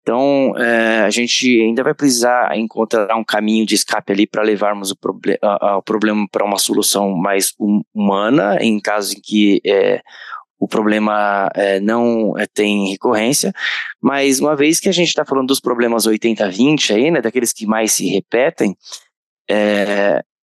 Então, 0.05 0.53
é, 0.59 1.01
a 1.01 1.09
gente 1.09 1.63
ainda 1.63 1.83
vai 1.83 1.95
precisar 1.95 2.55
encontrar 2.59 3.17
um 3.17 3.25
caminho 3.25 3.65
de 3.65 3.75
escape 3.75 4.13
ali 4.13 4.27
para 4.27 4.43
levarmos 4.43 4.91
o, 4.91 4.97
proble 4.97 5.39
a, 5.41 5.71
a, 5.71 5.77
o 5.79 5.83
problema 5.83 6.29
para 6.31 6.45
uma 6.45 6.59
solução 6.59 7.13
mais 7.17 7.55
hum 7.59 7.83
humana, 7.95 8.59
em 8.61 8.79
caso 8.79 9.17
em 9.17 9.21
que 9.23 9.63
é, 9.65 10.03
o 10.59 10.69
problema 10.69 11.51
é, 11.55 11.81
não 11.81 12.35
tem 12.53 12.91
recorrência, 12.91 13.51
mas 13.99 14.41
uma 14.41 14.55
vez 14.55 14.79
que 14.79 14.91
a 14.91 14.93
gente 14.93 15.09
está 15.09 15.25
falando 15.25 15.49
dos 15.49 15.59
problemas 15.59 16.07
80-20 16.07 16.95
aí, 16.95 17.11
né, 17.11 17.23
daqueles 17.23 17.51
que 17.51 17.65
mais 17.65 17.95
se 17.95 18.07
repetem, 18.07 18.77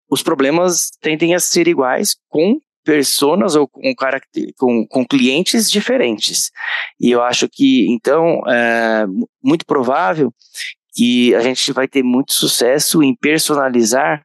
os 0.10 0.24
problemas 0.24 0.90
tendem 1.00 1.36
a 1.36 1.40
ser 1.40 1.68
iguais 1.68 2.16
com 2.30 2.60
personas 2.84 3.56
ou 3.56 3.68
com, 3.68 3.82
com, 4.58 4.88
com, 4.88 5.06
clientes 5.06 5.70
diferentes. 5.70 6.52
E 7.00 7.12
eu 7.12 7.22
acho 7.22 7.48
que, 7.50 7.88
então, 7.92 8.42
é 8.48 9.06
muito 9.44 9.66
provável 9.66 10.34
que 10.94 11.34
a 11.36 11.42
gente 11.42 11.72
vai 11.72 11.88
ter 11.88 12.04
muito 12.04 12.34
sucesso 12.34 13.02
em 13.02 13.16
personalizar 13.16 14.24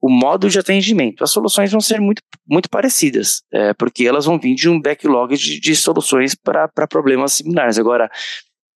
o 0.00 0.10
modo 0.10 0.50
de 0.50 0.58
atendimento. 0.58 1.24
As 1.24 1.30
soluções 1.30 1.72
vão 1.72 1.80
ser 1.80 1.98
muito, 1.98 2.20
muito 2.46 2.68
parecidas, 2.68 3.42
é, 3.50 3.72
porque 3.72 4.06
elas 4.06 4.26
vão 4.26 4.38
vir 4.38 4.54
de 4.54 4.68
um 4.68 4.78
backlog 4.80 5.34
de, 5.34 5.58
de 5.58 5.74
soluções 5.74 6.34
para 6.34 6.68
problemas 6.86 7.32
similares. 7.32 7.78
Agora, 7.78 8.10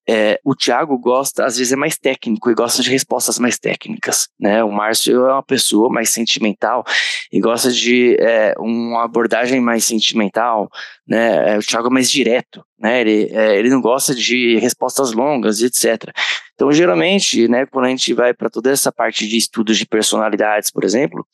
é, 0.08 0.40
o 0.42 0.54
Thiago 0.54 0.96
gosta, 0.98 1.44
às 1.44 1.58
vezes 1.58 1.70
é 1.70 1.76
mais 1.76 1.98
técnico 1.98 2.50
e 2.50 2.54
gosta 2.54 2.82
de 2.82 2.88
respostas 2.88 3.38
mais 3.38 3.58
técnicas, 3.58 4.28
né? 4.40 4.64
O 4.64 4.72
Márcio 4.72 5.26
é 5.26 5.32
uma 5.34 5.42
pessoa 5.42 5.90
mais 5.90 6.08
sentimental 6.08 6.82
e 7.30 7.38
gosta 7.38 7.70
de 7.70 8.16
é, 8.18 8.54
uma 8.58 9.04
abordagem 9.04 9.60
mais 9.60 9.84
sentimental, 9.84 10.70
né? 11.06 11.52
É, 11.52 11.58
o 11.58 11.60
Thiago 11.60 11.88
é 11.88 11.90
mais 11.90 12.10
direto, 12.10 12.64
né? 12.78 13.02
Ele, 13.02 13.28
é, 13.32 13.58
ele 13.58 13.68
não 13.68 13.82
gosta 13.82 14.14
de 14.14 14.56
respostas 14.56 15.12
longas, 15.12 15.60
etc. 15.60 16.10
Então, 16.54 16.72
geralmente, 16.72 17.46
né, 17.46 17.66
quando 17.66 17.84
a 17.84 17.90
gente 17.90 18.14
vai 18.14 18.32
para 18.32 18.48
toda 18.48 18.70
essa 18.70 18.90
parte 18.90 19.28
de 19.28 19.36
estudos 19.36 19.76
de 19.76 19.86
personalidades, 19.86 20.70
por 20.70 20.84
exemplo, 20.84 21.24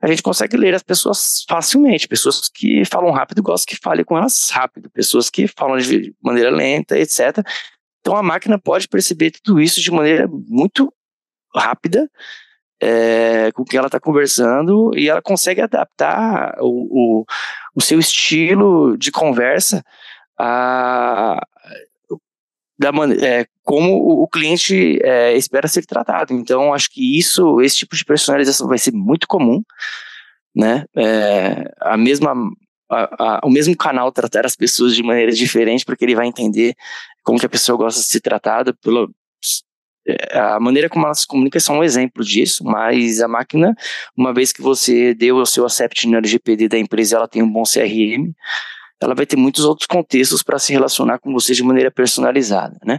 a 0.00 0.06
gente 0.06 0.22
consegue 0.22 0.56
ler 0.56 0.74
as 0.74 0.82
pessoas 0.82 1.44
facilmente. 1.48 2.06
Pessoas 2.06 2.48
que 2.48 2.84
falam 2.84 3.10
rápido 3.10 3.42
gostam 3.42 3.74
que 3.74 3.82
fale 3.82 4.04
com 4.04 4.16
elas 4.16 4.50
rápido, 4.50 4.88
pessoas 4.88 5.28
que 5.28 5.48
falam 5.48 5.78
de 5.78 6.14
maneira 6.22 6.48
lenta, 6.50 6.96
etc 6.96 7.44
então 8.00 8.16
a 8.16 8.22
máquina 8.22 8.58
pode 8.58 8.88
perceber 8.88 9.30
tudo 9.30 9.60
isso 9.60 9.80
de 9.80 9.90
maneira 9.90 10.28
muito 10.28 10.92
rápida 11.54 12.08
é, 12.80 13.52
com 13.52 13.64
quem 13.64 13.78
ela 13.78 13.88
está 13.88 14.00
conversando 14.00 14.90
e 14.96 15.08
ela 15.08 15.20
consegue 15.20 15.60
adaptar 15.60 16.56
o, 16.60 17.20
o, 17.20 17.24
o 17.74 17.80
seu 17.80 17.98
estilo 17.98 18.96
de 18.96 19.12
conversa 19.12 19.84
a, 20.38 21.46
da 22.78 22.88
é, 23.20 23.46
como 23.62 23.92
o, 23.92 24.22
o 24.22 24.28
cliente 24.28 24.98
é, 25.02 25.36
espera 25.36 25.68
ser 25.68 25.84
tratado. 25.84 26.32
Então, 26.32 26.72
acho 26.72 26.90
que 26.90 27.18
isso, 27.18 27.60
esse 27.60 27.76
tipo 27.76 27.94
de 27.94 28.04
personalização 28.04 28.66
vai 28.66 28.78
ser 28.78 28.92
muito 28.92 29.26
comum, 29.28 29.62
né? 30.56 30.86
É, 30.96 31.70
a 31.78 31.98
mesma 31.98 32.34
a, 32.90 33.38
a, 33.38 33.40
o 33.44 33.50
mesmo 33.50 33.76
canal 33.76 34.10
tratar 34.12 34.44
as 34.44 34.56
pessoas 34.56 34.94
de 34.94 35.02
maneira 35.02 35.32
diferente, 35.32 35.84
porque 35.84 36.04
ele 36.04 36.14
vai 36.16 36.26
entender 36.26 36.74
como 37.22 37.38
que 37.38 37.46
a 37.46 37.50
pessoa 37.50 37.78
gosta 37.78 38.00
de 38.00 38.06
ser 38.06 38.20
tratada, 38.20 38.74
pela, 38.82 39.06
é, 40.06 40.38
a 40.38 40.58
maneira 40.58 40.88
como 40.88 41.04
ela 41.04 41.14
se 41.14 41.26
comunica 41.26 41.58
é 41.58 41.60
só 41.60 41.72
um 41.72 41.84
exemplo 41.84 42.24
disso, 42.24 42.64
mas 42.64 43.20
a 43.20 43.28
máquina, 43.28 43.74
uma 44.16 44.32
vez 44.32 44.52
que 44.52 44.62
você 44.62 45.14
deu 45.14 45.36
o 45.36 45.46
seu 45.46 45.64
accept 45.64 46.06
no 46.08 46.16
LGPD 46.16 46.68
da 46.68 46.78
empresa, 46.78 47.16
ela 47.16 47.28
tem 47.28 47.42
um 47.42 47.50
bom 47.50 47.62
CRM, 47.62 48.32
ela 49.00 49.14
vai 49.14 49.26
ter 49.26 49.36
muitos 49.36 49.64
outros 49.64 49.86
contextos 49.86 50.42
para 50.42 50.58
se 50.58 50.72
relacionar 50.72 51.18
com 51.18 51.32
você 51.32 51.54
de 51.54 51.62
maneira 51.62 51.90
personalizada, 51.90 52.76
né? 52.84 52.98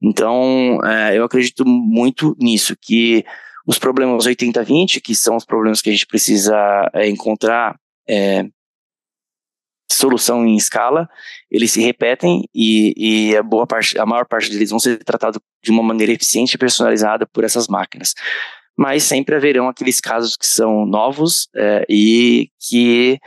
Então, 0.00 0.78
é, 0.84 1.16
eu 1.16 1.24
acredito 1.24 1.64
muito 1.66 2.36
nisso, 2.38 2.76
que 2.80 3.24
os 3.66 3.78
problemas 3.78 4.26
80-20, 4.26 5.00
que 5.00 5.14
são 5.14 5.36
os 5.36 5.44
problemas 5.44 5.82
que 5.82 5.90
a 5.90 5.92
gente 5.92 6.06
precisa 6.06 6.54
é, 6.94 7.08
encontrar 7.08 7.76
é, 8.08 8.46
solução 9.90 10.46
em 10.46 10.56
escala, 10.56 11.08
eles 11.50 11.72
se 11.72 11.80
repetem 11.80 12.44
e, 12.54 13.30
e, 13.30 13.36
a 13.36 13.42
boa 13.42 13.66
parte, 13.66 13.98
a 13.98 14.04
maior 14.04 14.26
parte 14.26 14.50
deles 14.50 14.70
vão 14.70 14.78
ser 14.78 15.02
tratados 15.02 15.40
de 15.62 15.70
uma 15.70 15.82
maneira 15.82 16.12
eficiente 16.12 16.54
e 16.54 16.58
personalizada 16.58 17.26
por 17.26 17.44
essas 17.44 17.68
máquinas. 17.68 18.14
Mas 18.76 19.02
sempre 19.02 19.34
haverão 19.34 19.68
aqueles 19.68 20.00
casos 20.00 20.36
que 20.36 20.46
são 20.46 20.86
novos 20.86 21.48
é, 21.56 21.84
e 21.88 22.50
que 22.60 23.18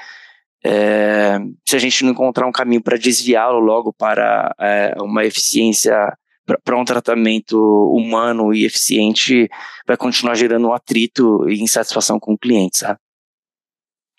é, 0.63 1.39
se 1.68 1.75
a 1.75 1.80
gente 1.80 2.03
não 2.03 2.12
encontrar 2.12 2.48
um 2.48 2.51
caminho 2.51 2.82
para 2.82 2.98
desviá-lo 2.98 3.60
logo 3.60 3.91
para 3.91 4.53
é, 4.60 4.94
uma 5.00 5.25
eficiência 5.25 6.15
para 6.63 6.77
um 6.77 6.84
tratamento 6.84 7.58
humano 7.96 8.53
e 8.53 8.65
eficiente, 8.65 9.48
vai 9.88 9.96
continuar 9.96 10.36
gerando 10.36 10.68
um 10.68 10.74
atrito 10.74 11.48
e 11.48 11.62
insatisfação 11.62 12.20
com 12.20 12.34
o 12.34 12.38
cliente, 12.38 12.80
sabe? 12.80 13.00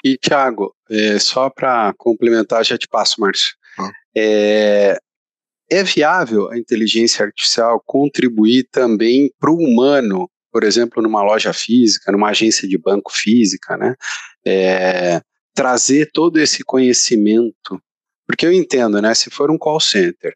E, 0.05 0.19
Thiago, 0.19 0.75
é, 0.91 1.19
só 1.19 1.49
para 1.49 1.93
complementar, 1.97 2.65
já 2.65 2.77
te 2.77 2.89
passo, 2.89 3.21
Márcio. 3.21 3.55
Ah. 3.79 3.91
É, 4.17 4.99
é 5.71 5.83
viável 5.83 6.51
a 6.51 6.59
inteligência 6.59 7.25
artificial 7.25 7.83
contribuir 7.87 8.69
também 8.71 9.33
para 9.39 9.51
o 9.51 9.57
humano, 9.57 10.29
por 10.53 10.65
exemplo, 10.65 11.03
numa 11.03 11.23
loja 11.23 11.53
física, 11.53 12.13
numa 12.13 12.31
agência 12.31 12.69
de 12.69 12.77
banco 12.77 13.11
física, 13.13 13.77
né? 13.77 13.95
É, 14.45 15.21
trazer 15.55 16.11
todo 16.13 16.39
esse 16.39 16.63
conhecimento, 16.65 17.81
porque 18.27 18.45
eu 18.45 18.53
entendo, 18.53 19.01
né? 19.01 19.15
Se 19.15 19.31
for 19.31 19.51
um 19.51 19.57
call 19.57 19.81
center, 19.81 20.35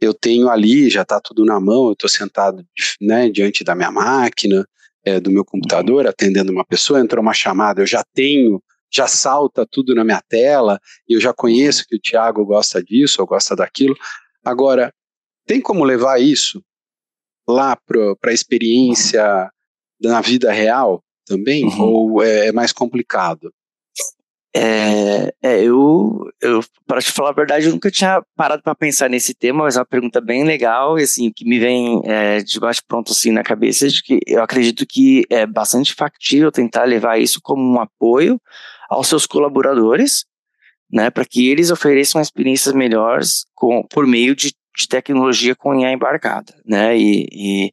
eu 0.00 0.14
tenho 0.14 0.48
ali, 0.48 0.88
já 0.88 1.02
está 1.02 1.20
tudo 1.20 1.44
na 1.44 1.58
mão, 1.60 1.88
eu 1.88 1.92
estou 1.92 2.08
sentado 2.08 2.64
né, 3.00 3.28
diante 3.28 3.64
da 3.64 3.74
minha 3.74 3.90
máquina, 3.90 4.64
é, 5.04 5.18
do 5.20 5.30
meu 5.30 5.44
computador, 5.44 6.06
atendendo 6.06 6.52
uma 6.52 6.64
pessoa, 6.64 7.00
entrou 7.00 7.22
uma 7.22 7.34
chamada, 7.34 7.82
eu 7.82 7.86
já 7.86 8.04
tenho 8.14 8.62
já 8.90 9.06
salta 9.06 9.66
tudo 9.66 9.94
na 9.94 10.04
minha 10.04 10.22
tela, 10.28 10.80
e 11.08 11.14
eu 11.14 11.20
já 11.20 11.32
conheço 11.32 11.84
que 11.86 11.96
o 11.96 12.00
Thiago 12.00 12.44
gosta 12.44 12.82
disso 12.82 13.20
ou 13.20 13.26
gosta 13.26 13.54
daquilo. 13.54 13.96
Agora, 14.44 14.92
tem 15.46 15.60
como 15.60 15.84
levar 15.84 16.20
isso 16.20 16.62
lá 17.48 17.76
para 17.76 18.30
a 18.30 18.32
experiência 18.32 19.50
na 20.00 20.20
vida 20.20 20.52
real 20.52 21.02
também? 21.26 21.64
Uhum. 21.64 21.80
Ou 21.80 22.22
é, 22.22 22.48
é 22.48 22.52
mais 22.52 22.72
complicado? 22.72 23.52
É, 24.56 25.32
é, 25.42 25.62
eu, 25.62 26.26
eu 26.40 26.60
para 26.86 27.02
te 27.02 27.12
falar 27.12 27.30
a 27.30 27.34
verdade, 27.34 27.66
eu 27.66 27.72
nunca 27.72 27.90
tinha 27.90 28.22
parado 28.34 28.62
para 28.62 28.74
pensar 28.74 29.08
nesse 29.08 29.34
tema, 29.34 29.64
mas 29.64 29.76
é 29.76 29.78
uma 29.78 29.86
pergunta 29.86 30.20
bem 30.20 30.42
legal, 30.42 30.98
e 30.98 31.02
assim, 31.02 31.30
que 31.30 31.44
me 31.44 31.58
vem 31.58 32.00
é, 32.04 32.42
de 32.42 32.58
baixo 32.58 32.82
pronto 32.88 33.12
assim 33.12 33.30
na 33.30 33.42
cabeça, 33.42 33.86
de 33.88 34.02
que 34.02 34.18
eu 34.26 34.42
acredito 34.42 34.86
que 34.86 35.24
é 35.28 35.46
bastante 35.46 35.94
factível 35.94 36.50
tentar 36.50 36.84
levar 36.84 37.20
isso 37.20 37.40
como 37.42 37.62
um 37.62 37.80
apoio 37.80 38.40
aos 38.88 39.08
seus 39.08 39.26
colaboradores, 39.26 40.24
né, 40.90 41.10
para 41.10 41.24
que 41.24 41.48
eles 41.48 41.70
ofereçam 41.70 42.20
experiências 42.20 42.74
melhores 42.74 43.44
com, 43.54 43.82
por 43.82 44.06
meio 44.06 44.34
de, 44.34 44.54
de 44.76 44.88
tecnologia 44.88 45.54
com 45.54 45.78
IA 45.78 45.92
embarcada, 45.92 46.54
né, 46.64 46.96
e, 46.96 47.28
e, 47.30 47.72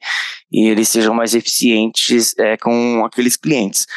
e 0.52 0.68
eles 0.68 0.90
sejam 0.90 1.14
mais 1.14 1.34
eficientes 1.34 2.38
é, 2.38 2.58
com 2.58 3.06
aqueles 3.06 3.38
clientes. 3.38 3.88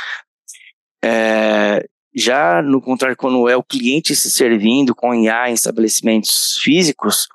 É, 1.04 1.84
já 2.14 2.62
no 2.62 2.80
contrário, 2.80 3.16
quando 3.16 3.48
é 3.48 3.56
o 3.56 3.62
cliente 3.62 4.14
se 4.14 4.30
servindo 4.30 4.94
com 4.94 5.14
IA 5.14 5.50
em 5.50 5.54
estabelecimentos 5.54 6.58
físicos, 6.62 7.28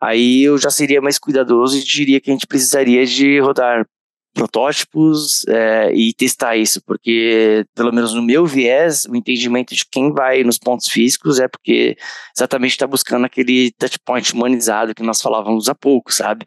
aí 0.00 0.42
eu 0.42 0.58
já 0.58 0.70
seria 0.70 1.00
mais 1.00 1.18
cuidadoso 1.18 1.76
e 1.76 1.84
diria 1.84 2.20
que 2.20 2.30
a 2.30 2.32
gente 2.32 2.46
precisaria 2.46 3.04
de 3.04 3.38
rodar 3.40 3.86
protótipos 4.32 5.46
é, 5.48 5.92
e 5.92 6.12
testar 6.14 6.56
isso, 6.56 6.80
porque 6.84 7.64
pelo 7.74 7.92
menos 7.92 8.14
no 8.14 8.22
meu 8.22 8.46
viés, 8.46 9.04
o 9.06 9.16
entendimento 9.16 9.74
de 9.74 9.84
quem 9.90 10.12
vai 10.12 10.42
nos 10.44 10.58
pontos 10.58 10.88
físicos 10.88 11.40
é 11.40 11.48
porque 11.48 11.96
exatamente 12.36 12.72
está 12.72 12.86
buscando 12.86 13.26
aquele 13.26 13.72
touchpoint 13.72 14.32
humanizado 14.32 14.94
que 14.94 15.02
nós 15.02 15.20
falávamos 15.20 15.68
há 15.68 15.74
pouco, 15.74 16.12
sabe? 16.12 16.44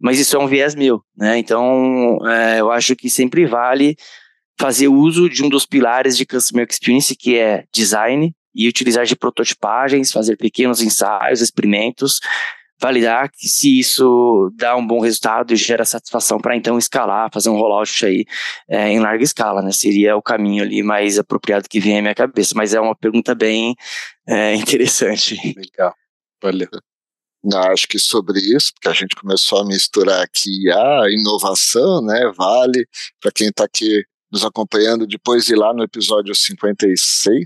Mas 0.00 0.18
isso 0.18 0.36
é 0.36 0.38
um 0.38 0.46
viés 0.46 0.74
meu, 0.74 1.02
né? 1.16 1.38
Então 1.38 2.18
é, 2.28 2.60
eu 2.60 2.70
acho 2.70 2.94
que 2.94 3.10
sempre 3.10 3.46
vale 3.46 3.96
fazer 4.58 4.88
uso 4.88 5.28
de 5.28 5.44
um 5.44 5.48
dos 5.48 5.66
pilares 5.66 6.16
de 6.16 6.24
Customer 6.24 6.66
Experience, 6.68 7.14
que 7.16 7.36
é 7.36 7.64
design, 7.74 8.32
e 8.54 8.68
utilizar 8.68 9.04
de 9.04 9.16
prototipagens, 9.16 10.12
fazer 10.12 10.36
pequenos 10.36 10.80
ensaios, 10.80 11.40
experimentos, 11.40 12.20
validar 12.84 13.30
se 13.34 13.78
isso 13.78 14.52
dá 14.56 14.76
um 14.76 14.86
bom 14.86 15.00
resultado 15.00 15.54
e 15.54 15.56
gera 15.56 15.86
satisfação 15.86 16.38
para 16.38 16.54
então 16.54 16.76
escalar, 16.76 17.30
fazer 17.32 17.48
um 17.48 17.56
rollout 17.56 18.04
aí 18.04 18.26
é, 18.68 18.90
em 18.90 19.00
larga 19.00 19.24
escala, 19.24 19.62
né? 19.62 19.72
Seria 19.72 20.14
o 20.16 20.22
caminho 20.22 20.62
ali 20.62 20.82
mais 20.82 21.18
apropriado 21.18 21.66
que 21.66 21.80
vem 21.80 21.98
à 21.98 22.02
minha 22.02 22.14
cabeça, 22.14 22.52
mas 22.54 22.74
é 22.74 22.80
uma 22.80 22.94
pergunta 22.94 23.34
bem 23.34 23.74
é, 24.28 24.54
interessante. 24.56 25.34
Legal, 25.56 25.94
valeu. 26.42 26.68
Não, 27.42 27.62
acho 27.72 27.88
que 27.88 27.98
sobre 27.98 28.38
isso, 28.38 28.72
porque 28.74 28.88
a 28.88 28.92
gente 28.92 29.16
começou 29.16 29.60
a 29.60 29.66
misturar 29.66 30.22
aqui 30.22 30.70
a 30.70 31.10
inovação, 31.10 32.02
né? 32.02 32.30
Vale, 32.36 32.86
para 33.18 33.32
quem 33.32 33.48
está 33.48 33.64
aqui 33.64 34.04
nos 34.30 34.44
acompanhando, 34.44 35.06
depois 35.06 35.46
de 35.46 35.54
ir 35.54 35.56
lá 35.56 35.72
no 35.72 35.84
episódio 35.84 36.34
56, 36.34 37.44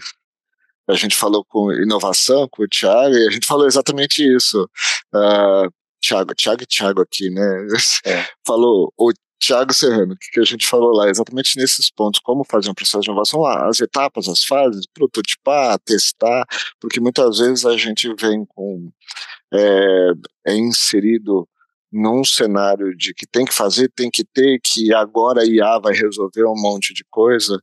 a 0.88 0.94
gente 0.94 1.14
falou 1.14 1.44
com 1.44 1.72
inovação, 1.72 2.48
com 2.50 2.62
o 2.62 2.68
Thiago, 2.68 3.14
e 3.14 3.28
a 3.28 3.30
gente 3.30 3.46
falou 3.46 3.66
exatamente 3.66 4.22
isso. 4.22 4.68
Uh, 5.14 5.70
Thiago, 6.00 6.34
Thiago 6.34 6.62
e 6.62 6.66
Thiago 6.66 7.02
aqui, 7.02 7.30
né? 7.30 7.66
É. 8.04 8.24
Falou, 8.46 8.92
o 8.96 9.12
Thiago 9.40 9.72
Serrano, 9.74 10.14
o 10.14 10.16
que, 10.16 10.30
que 10.32 10.40
a 10.40 10.44
gente 10.44 10.66
falou 10.66 10.92
lá? 10.92 11.08
Exatamente 11.08 11.56
nesses 11.56 11.90
pontos, 11.90 12.20
como 12.20 12.44
fazer 12.44 12.70
um 12.70 12.74
processo 12.74 13.00
de 13.00 13.10
inovação 13.10 13.40
lá, 13.40 13.68
as 13.68 13.80
etapas, 13.80 14.28
as 14.28 14.44
fases, 14.44 14.86
prototipar, 14.92 15.78
testar, 15.80 16.44
porque 16.80 17.00
muitas 17.00 17.38
vezes 17.38 17.64
a 17.64 17.76
gente 17.76 18.12
vem 18.14 18.44
com, 18.46 18.90
é, 19.52 20.10
é 20.46 20.56
inserido 20.56 21.48
num 21.90 22.24
cenário 22.24 22.96
de 22.96 23.14
que 23.14 23.26
tem 23.26 23.44
que 23.44 23.54
fazer, 23.54 23.90
tem 23.94 24.10
que 24.10 24.24
ter, 24.24 24.60
que 24.62 24.92
agora 24.94 25.42
a 25.42 25.46
IA 25.46 25.78
vai 25.78 25.94
resolver 25.94 26.44
um 26.44 26.60
monte 26.60 26.92
de 26.92 27.04
coisa, 27.10 27.60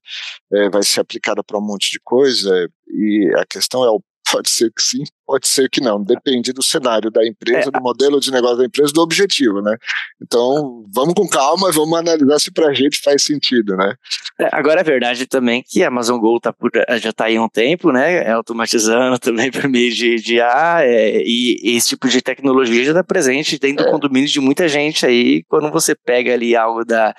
é, 0.52 0.70
vai 0.70 0.84
ser 0.84 1.02
aplicada 1.02 1.44
para 1.44 1.58
um 1.58 1.66
monte 1.66 1.92
de 1.92 2.00
coisa, 2.04 2.70
e 2.88 3.32
a 3.38 3.46
questão 3.46 3.84
é 3.84 3.90
o 3.90 4.02
Pode 4.32 4.50
ser 4.50 4.72
que 4.72 4.82
sim, 4.82 5.04
pode 5.26 5.48
ser 5.48 5.70
que 5.70 5.80
não. 5.80 6.04
Depende 6.04 6.52
do 6.52 6.64
cenário 6.64 7.12
da 7.12 7.26
empresa, 7.26 7.70
é. 7.70 7.72
do 7.72 7.82
modelo 7.82 8.20
de 8.20 8.32
negócio 8.32 8.58
da 8.58 8.66
empresa, 8.66 8.92
do 8.92 9.02
objetivo, 9.02 9.62
né? 9.62 9.78
Então, 10.22 10.84
vamos 10.92 11.14
com 11.14 11.28
calma, 11.28 11.72
vamos 11.72 11.98
analisar 11.98 12.40
se 12.40 12.52
para 12.52 12.68
a 12.68 12.74
gente 12.74 13.00
faz 13.02 13.24
sentido, 13.24 13.76
né? 13.78 13.94
É, 14.40 14.50
agora 14.52 14.82
é 14.82 14.84
verdade 14.84 15.26
também 15.28 15.64
que 15.66 15.84
a 15.84 15.88
Amazon 15.88 16.20
Go 16.20 16.40
tá 16.40 16.52
por, 16.52 16.72
já 17.00 17.10
está 17.10 17.26
aí 17.26 17.38
há 17.38 17.42
um 17.42 17.50
tempo, 17.50 17.92
né? 17.92 18.24
É 18.24 18.32
automatizando 18.32 19.18
também 19.20 19.52
por 19.52 19.70
meio 19.70 19.94
de, 19.94 20.16
de 20.16 20.42
A, 20.42 20.80
é, 20.82 21.22
e, 21.24 21.76
esse 21.76 21.90
tipo 21.90 22.10
de 22.10 22.22
tecnologia 22.22 22.84
já 22.84 22.92
está 22.92 23.04
presente 23.04 23.60
dentro 23.60 23.84
do 23.84 23.90
é. 23.90 23.92
condomínio 23.92 24.28
de 24.28 24.40
muita 24.40 24.68
gente 24.68 25.06
aí. 25.06 25.44
Quando 25.44 25.72
você 25.72 25.96
pega 25.96 26.34
ali 26.34 26.56
algo 26.56 26.84
da 26.84 27.14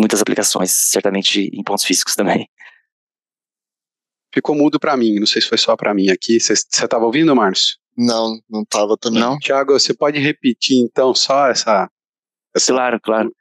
muitas 0.00 0.20
aplicações, 0.20 0.70
certamente 0.72 1.50
em 1.52 1.62
pontos 1.62 1.84
físicos 1.84 2.16
também. 2.16 2.48
Ficou 4.32 4.54
mudo 4.54 4.78
para 4.78 4.96
mim, 4.96 5.18
não 5.18 5.26
sei 5.26 5.42
se 5.42 5.48
foi 5.48 5.58
só 5.58 5.76
para 5.76 5.92
mim 5.92 6.08
aqui. 6.10 6.40
Você 6.40 6.52
estava 6.52 7.04
ouvindo, 7.04 7.34
Márcio? 7.34 7.76
Não, 7.96 8.38
não 8.48 8.62
estava 8.62 8.96
também. 8.96 9.20
Não? 9.20 9.38
Tiago, 9.38 9.72
você 9.72 9.92
pode 9.92 10.18
repetir 10.18 10.78
então 10.78 11.14
só 11.14 11.48
essa. 11.48 11.90
essa... 12.54 12.72
Claro, 12.72 13.00
claro. 13.00 13.32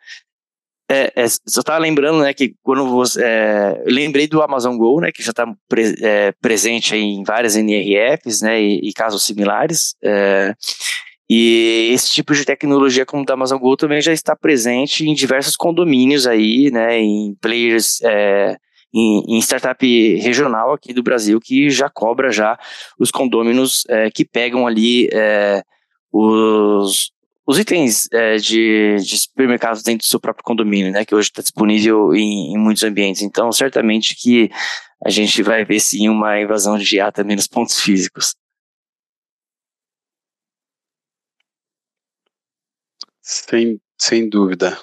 É, 0.91 1.13
é, 1.15 1.30
só 1.30 1.60
estava 1.60 1.78
lembrando, 1.78 2.24
né, 2.24 2.34
que 2.34 2.56
quando 2.63 2.89
você. 2.89 3.24
É, 3.24 3.84
eu 3.86 3.93
lembrei 3.93 4.28
do 4.28 4.41
Amazon 4.41 4.76
Go, 4.76 5.00
né, 5.00 5.12
que 5.12 5.22
já 5.22 5.30
está 5.30 5.45
pre, 5.67 5.93
é, 6.02 6.32
presente 6.41 6.95
em 6.95 7.24
várias 7.24 7.56
NRFs, 7.56 8.41
né, 8.41 8.60
e, 8.60 8.89
e 8.89 8.93
casos 8.93 9.24
similares. 9.24 9.95
E 11.29 11.91
esse 11.93 12.11
tipo 12.11 12.33
de 12.33 12.43
tecnologia 12.43 13.05
como 13.05 13.21
o 13.21 13.25
da 13.25 13.35
Amazon 13.35 13.59
Go 13.59 13.77
também 13.77 14.01
já 14.01 14.11
está 14.11 14.35
presente 14.35 15.07
em 15.07 15.13
diversos 15.13 15.55
condomínios 15.55 16.25
aí, 16.25 16.71
né, 16.71 16.99
em 16.99 17.35
players, 17.39 18.01
é, 18.01 18.57
em, 18.91 19.35
em, 19.35 19.39
startup 19.39 20.15
regional 20.15 20.73
aqui 20.73 20.91
do 20.91 21.03
Brasil 21.03 21.39
que 21.39 21.69
já 21.69 21.87
cobra 21.87 22.31
já 22.31 22.57
os 22.97 23.11
condôminos 23.11 23.83
é, 23.87 24.09
que 24.09 24.25
pegam 24.25 24.65
ali 24.65 25.07
é, 25.13 25.61
os, 26.11 27.11
os 27.45 27.59
itens 27.59 28.09
é, 28.11 28.37
de, 28.37 28.95
de 28.95 29.17
supermercados 29.17 29.83
dentro 29.83 30.07
do 30.07 30.09
seu 30.09 30.19
próprio 30.19 30.43
condomínio, 30.43 30.91
né, 30.91 31.05
que 31.05 31.13
hoje 31.13 31.29
está 31.29 31.43
disponível 31.43 32.15
em, 32.15 32.53
em, 32.53 32.57
muitos 32.57 32.83
ambientes. 32.83 33.21
Então, 33.21 33.51
certamente 33.51 34.15
que 34.15 34.49
a 35.05 35.11
gente 35.11 35.43
vai 35.43 35.63
ver 35.63 35.79
sim 35.79 36.09
uma 36.09 36.41
invasão 36.41 36.75
de 36.75 36.95
IA 36.95 37.11
também 37.11 37.35
nos 37.35 37.47
pontos 37.47 37.79
físicos. 37.79 38.33
Sem, 43.29 43.79
sem 43.95 44.27
dúvida. 44.27 44.75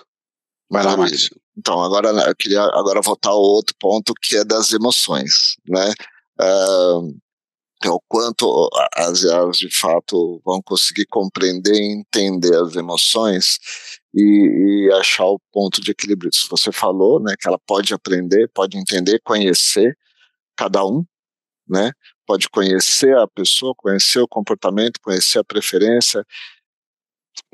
Vai 0.70 0.84
lá, 0.84 0.96
Márcio. 0.96 1.36
Então, 1.58 1.82
agora 1.82 2.10
eu 2.28 2.36
queria 2.36 2.62
agora 2.62 3.00
voltar 3.02 3.30
ao 3.30 3.40
outro 3.40 3.74
ponto 3.80 4.14
que 4.14 4.36
é 4.36 4.44
das 4.44 4.72
emoções, 4.72 5.56
né? 5.68 5.92
Uh, 6.40 7.16
o 7.88 8.00
quanto 8.08 8.70
as 8.94 9.22
IAs 9.22 9.58
de 9.58 9.68
fato 9.76 10.40
vão 10.44 10.62
conseguir 10.62 11.06
compreender 11.06 11.74
e 11.74 11.92
entender 11.92 12.56
as 12.56 12.76
emoções 12.76 13.58
e, 14.14 14.86
e, 14.88 14.92
achar 14.92 15.26
o 15.26 15.40
ponto 15.52 15.80
de 15.80 15.90
equilíbrio. 15.90 16.30
Isso 16.32 16.46
você 16.48 16.70
falou, 16.70 17.20
né? 17.20 17.34
Que 17.38 17.48
ela 17.48 17.58
pode 17.66 17.92
aprender, 17.92 18.48
pode 18.54 18.78
entender, 18.78 19.20
conhecer 19.24 19.98
cada 20.56 20.86
um, 20.86 21.04
né? 21.68 21.90
Pode 22.24 22.48
conhecer 22.48 23.16
a 23.16 23.26
pessoa, 23.26 23.74
conhecer 23.76 24.20
o 24.20 24.28
comportamento, 24.28 25.00
conhecer 25.02 25.40
a 25.40 25.44
preferência 25.44 26.24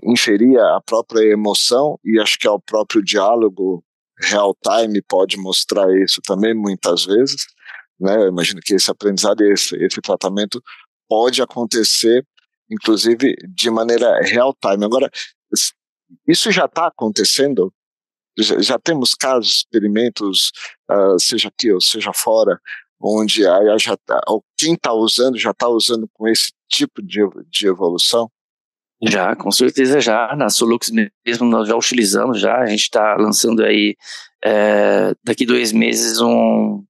inferir 0.03 0.59
a 0.59 0.81
própria 0.81 1.25
emoção, 1.31 1.99
e 2.05 2.21
acho 2.21 2.39
que 2.39 2.47
é 2.47 2.51
o 2.51 2.61
próprio 2.61 3.03
diálogo 3.03 3.85
real 4.21 4.57
time 4.63 5.03
pode 5.03 5.37
mostrar 5.37 5.87
isso 6.03 6.21
também 6.23 6.55
muitas 6.55 7.05
vezes. 7.05 7.47
Né? 7.99 8.17
Eu 8.17 8.29
imagino 8.29 8.61
que 8.61 8.75
esse 8.75 8.91
aprendizado, 8.91 9.43
esse, 9.43 9.77
esse 9.77 10.01
tratamento 10.01 10.63
pode 11.09 11.43
acontecer, 11.43 12.27
inclusive, 12.71 13.35
de 13.49 13.71
maneira 13.71 14.21
real 14.23 14.55
time. 14.61 14.85
Agora, 14.85 15.11
isso 16.27 16.51
já 16.51 16.67
está 16.67 16.87
acontecendo? 16.87 17.73
Já, 18.39 18.61
já, 18.61 18.79
temos 18.79 19.15
casos, 19.15 19.59
experimentos, 19.59 20.53
uh, 20.91 21.19
seja 21.19 21.49
aqui 21.49 21.71
ou 21.71 21.81
seja 21.81 22.13
fora, 22.15 22.59
onde 23.01 23.47
a, 23.47 23.77
já 23.77 23.97
tá, 23.97 24.21
quem 24.57 24.75
está 24.75 24.93
usando 24.93 25.37
já 25.37 25.51
está 25.51 25.69
usando 25.69 26.09
com 26.15 26.27
esse 26.29 26.53
tipo 26.69 27.03
de, 27.03 27.21
de 27.51 27.67
evolução? 27.67 28.31
Já, 29.05 29.35
com 29.35 29.51
certeza 29.51 30.01
já. 30.01 30.35
Na 30.37 30.49
Solux 30.49 30.91
mesmo 31.27 31.47
nós 31.47 31.69
já 31.69 31.77
utilizamos 31.77 32.41
já. 32.41 32.59
A 32.59 32.67
gente 32.67 32.83
está 32.83 33.17
lançando 33.17 33.65
aí 33.65 33.97
é, 34.45 35.13
daqui 35.25 35.45
dois 35.45 35.73
meses 35.73 36.21
um, 36.21 36.85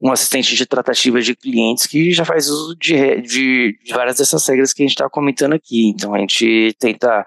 um 0.00 0.10
assistente 0.10 0.56
de 0.56 0.64
tratativa 0.64 1.20
de 1.20 1.36
clientes 1.36 1.86
que 1.86 2.10
já 2.12 2.24
faz 2.24 2.48
uso 2.48 2.74
de, 2.76 3.20
de, 3.20 3.78
de 3.84 3.92
várias 3.92 4.16
dessas 4.16 4.46
regras 4.46 4.72
que 4.72 4.82
a 4.82 4.86
gente 4.86 4.96
está 4.96 5.08
comentando 5.10 5.52
aqui. 5.52 5.88
Então 5.88 6.14
a 6.14 6.18
gente 6.18 6.74
tenta 6.78 7.24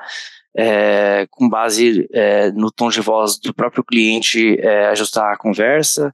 é, 0.58 1.28
com 1.30 1.50
base 1.50 2.08
é, 2.13 2.50
no 2.52 2.72
tom 2.72 2.89
de 2.89 3.02
voz 3.02 3.38
do 3.38 3.54
próprio 3.54 3.84
cliente, 3.84 4.58
é, 4.60 4.88
ajustar 4.88 5.34
a 5.34 5.38
conversa, 5.38 6.13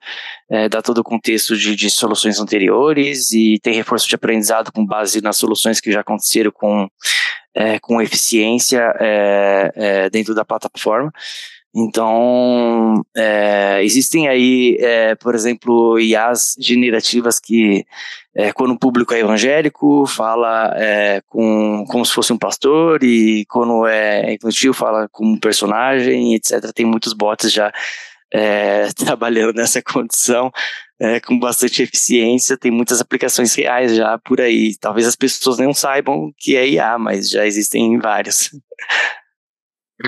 é, 0.49 0.67
dar 0.67 0.81
todo 0.81 0.97
o 0.97 1.03
contexto 1.03 1.55
de, 1.55 1.75
de, 1.75 1.89
soluções 1.89 2.39
anteriores 2.39 3.31
e 3.31 3.59
ter 3.61 3.71
reforço 3.71 4.07
de 4.07 4.15
aprendizado 4.15 4.71
com 4.71 4.85
base 4.85 5.21
nas 5.21 5.37
soluções 5.37 5.79
que 5.79 5.91
já 5.91 6.01
aconteceram 6.01 6.51
com, 6.51 6.89
é, 7.53 7.79
com 7.79 8.01
eficiência 8.01 8.93
é, 8.99 10.09
dentro 10.09 10.33
da 10.33 10.43
plataforma. 10.43 11.11
Então, 11.73 13.01
é, 13.15 13.81
existem 13.81 14.27
aí, 14.27 14.77
é, 14.79 15.15
por 15.15 15.33
exemplo, 15.33 15.97
IAs 15.97 16.55
generativas 16.59 17.39
que, 17.39 17.85
é, 18.35 18.51
quando 18.51 18.71
o 18.71 18.79
público 18.79 19.13
é 19.13 19.19
evangélico, 19.19 20.05
fala 20.05 20.73
é, 20.75 21.21
com, 21.27 21.85
como 21.87 22.05
se 22.05 22.13
fosse 22.13 22.33
um 22.33 22.37
pastor, 22.37 23.01
e 23.03 23.45
quando 23.45 23.87
é 23.87 24.33
infantil, 24.33 24.73
fala 24.73 25.07
como 25.09 25.31
um 25.31 25.39
personagem, 25.39 26.35
etc. 26.35 26.73
Tem 26.73 26.85
muitos 26.85 27.13
bots 27.13 27.51
já 27.51 27.71
é, 28.33 28.87
trabalhando 28.93 29.53
nessa 29.55 29.81
condição. 29.81 30.51
É, 30.99 31.19
com 31.19 31.39
bastante 31.39 31.81
eficiência, 31.81 32.55
tem 32.55 32.69
muitas 32.69 33.01
aplicações 33.01 33.55
reais 33.55 33.95
já 33.95 34.19
por 34.19 34.39
aí. 34.39 34.75
Talvez 34.77 35.07
as 35.07 35.15
pessoas 35.15 35.57
não 35.57 35.73
saibam 35.73 36.31
que 36.37 36.55
é 36.55 36.67
IA, 36.67 36.97
mas 36.99 37.29
já 37.29 37.45
existem 37.45 37.97
vários. 37.97 38.51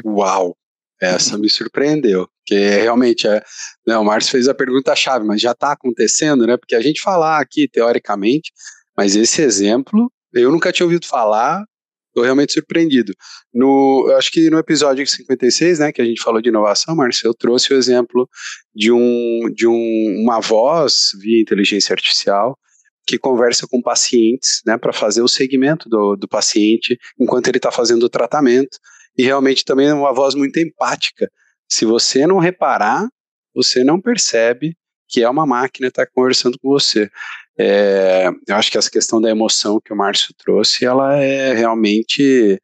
Uau! 0.05 0.55
Essa 1.03 1.37
me 1.37 1.49
surpreendeu, 1.49 2.27
porque 2.39 2.57
realmente 2.57 3.27
é, 3.27 3.43
né, 3.85 3.97
o 3.97 4.03
Márcio 4.03 4.31
fez 4.31 4.47
a 4.47 4.53
pergunta 4.53 4.95
chave, 4.95 5.25
mas 5.25 5.41
já 5.41 5.51
está 5.51 5.73
acontecendo, 5.73 6.47
né? 6.47 6.55
Porque 6.55 6.75
a 6.75 6.81
gente 6.81 7.01
falar 7.01 7.39
aqui 7.39 7.67
teoricamente, 7.67 8.51
mas 8.95 9.15
esse 9.15 9.41
exemplo 9.41 10.11
eu 10.33 10.51
nunca 10.51 10.71
tinha 10.71 10.85
ouvido 10.85 11.05
falar, 11.05 11.63
estou 12.07 12.23
realmente 12.23 12.53
surpreendido. 12.53 13.13
No, 13.53 14.11
acho 14.17 14.31
que 14.31 14.49
no 14.49 14.57
episódio 14.57 15.05
56, 15.05 15.79
né, 15.79 15.91
que 15.91 16.01
a 16.01 16.05
gente 16.05 16.21
falou 16.21 16.41
de 16.41 16.49
inovação, 16.49 16.95
Márcio, 16.95 17.27
eu 17.27 17.33
trouxe 17.33 17.73
o 17.73 17.77
exemplo 17.77 18.27
de 18.73 18.91
um 18.91 19.51
de 19.53 19.67
um, 19.67 20.21
uma 20.23 20.39
voz 20.39 21.09
via 21.19 21.41
inteligência 21.41 21.93
artificial 21.93 22.57
que 23.05 23.17
conversa 23.17 23.67
com 23.67 23.81
pacientes, 23.81 24.61
né, 24.65 24.77
para 24.77 24.93
fazer 24.93 25.21
o 25.21 25.27
segmento 25.27 25.89
do, 25.89 26.15
do 26.15 26.27
paciente 26.27 26.97
enquanto 27.19 27.47
ele 27.47 27.57
está 27.57 27.71
fazendo 27.71 28.03
o 28.03 28.09
tratamento 28.09 28.79
e 29.17 29.23
realmente 29.23 29.63
também 29.63 29.87
é 29.87 29.93
uma 29.93 30.13
voz 30.13 30.35
muito 30.35 30.59
empática. 30.59 31.29
Se 31.69 31.85
você 31.85 32.25
não 32.27 32.39
reparar, 32.39 33.07
você 33.53 33.83
não 33.83 34.01
percebe 34.01 34.75
que 35.07 35.21
é 35.21 35.29
uma 35.29 35.45
máquina 35.45 35.87
que 35.91 35.99
está 35.99 36.07
conversando 36.07 36.57
com 36.59 36.69
você. 36.69 37.09
É, 37.57 38.29
eu 38.47 38.55
acho 38.55 38.71
que 38.71 38.77
essa 38.77 38.89
questão 38.89 39.21
da 39.21 39.29
emoção 39.29 39.79
que 39.79 39.93
o 39.93 39.95
Márcio 39.95 40.33
trouxe, 40.37 40.85
ela 40.85 41.15
é 41.17 41.53
realmente, 41.53 42.59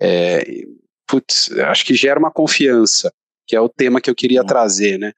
é, 0.00 0.44
putz, 1.06 1.50
acho 1.52 1.86
que 1.86 1.94
gera 1.94 2.18
uma 2.18 2.30
confiança, 2.30 3.10
que 3.46 3.56
é 3.56 3.60
o 3.60 3.68
tema 3.68 4.00
que 4.00 4.10
eu 4.10 4.14
queria 4.14 4.42
uhum. 4.42 4.46
trazer, 4.46 4.98
né? 4.98 5.12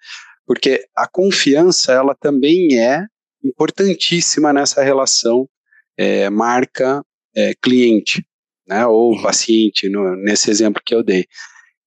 Porque 0.47 0.87
a 0.97 1.09
confiança, 1.09 1.93
ela 1.93 2.15
também 2.15 2.79
é 2.79 3.05
importantíssima 3.45 4.53
nessa 4.53 4.83
relação 4.83 5.49
é, 5.97 6.31
marca-cliente. 6.31 8.25
Né, 8.69 8.87
ou 8.87 9.13
uhum. 9.15 9.23
paciente, 9.23 9.89
no, 9.89 10.15
nesse 10.17 10.51
exemplo 10.51 10.83
que 10.85 10.95
eu 10.95 11.03
dei. 11.03 11.27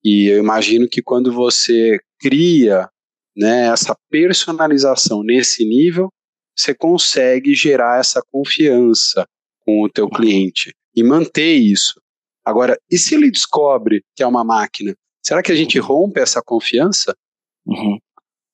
E 0.03 0.27
eu 0.27 0.39
imagino 0.39 0.89
que 0.89 1.01
quando 1.01 1.31
você 1.31 1.99
cria 2.19 2.89
né, 3.37 3.67
essa 3.67 3.95
personalização 4.09 5.21
nesse 5.23 5.63
nível, 5.63 6.09
você 6.57 6.73
consegue 6.73 7.53
gerar 7.53 7.99
essa 7.99 8.21
confiança 8.31 9.25
com 9.59 9.83
o 9.83 9.89
teu 9.89 10.09
cliente 10.09 10.73
e 10.95 11.03
manter 11.03 11.53
isso. 11.53 12.01
Agora, 12.43 12.77
e 12.89 12.97
se 12.97 13.15
ele 13.15 13.29
descobre 13.29 14.03
que 14.15 14.23
é 14.23 14.27
uma 14.27 14.43
máquina? 14.43 14.95
Será 15.23 15.43
que 15.43 15.51
a 15.51 15.55
gente 15.55 15.79
uhum. 15.79 15.85
rompe 15.85 16.19
essa 16.19 16.41
confiança? 16.41 17.15
Uhum. 17.65 17.99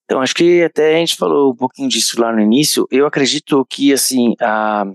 Então, 0.04 0.22
acho 0.22 0.36
que 0.36 0.63
até 0.63 0.96
a 0.96 1.00
gente 1.00 1.16
falou 1.16 1.52
um 1.52 1.56
pouquinho 1.56 1.90
disso 1.90 2.20
lá 2.20 2.32
no 2.32 2.42
início. 2.42 2.88
Eu 2.92 3.06
acredito 3.06 3.66
que, 3.70 3.92
assim, 3.92 4.36
a, 4.42 4.86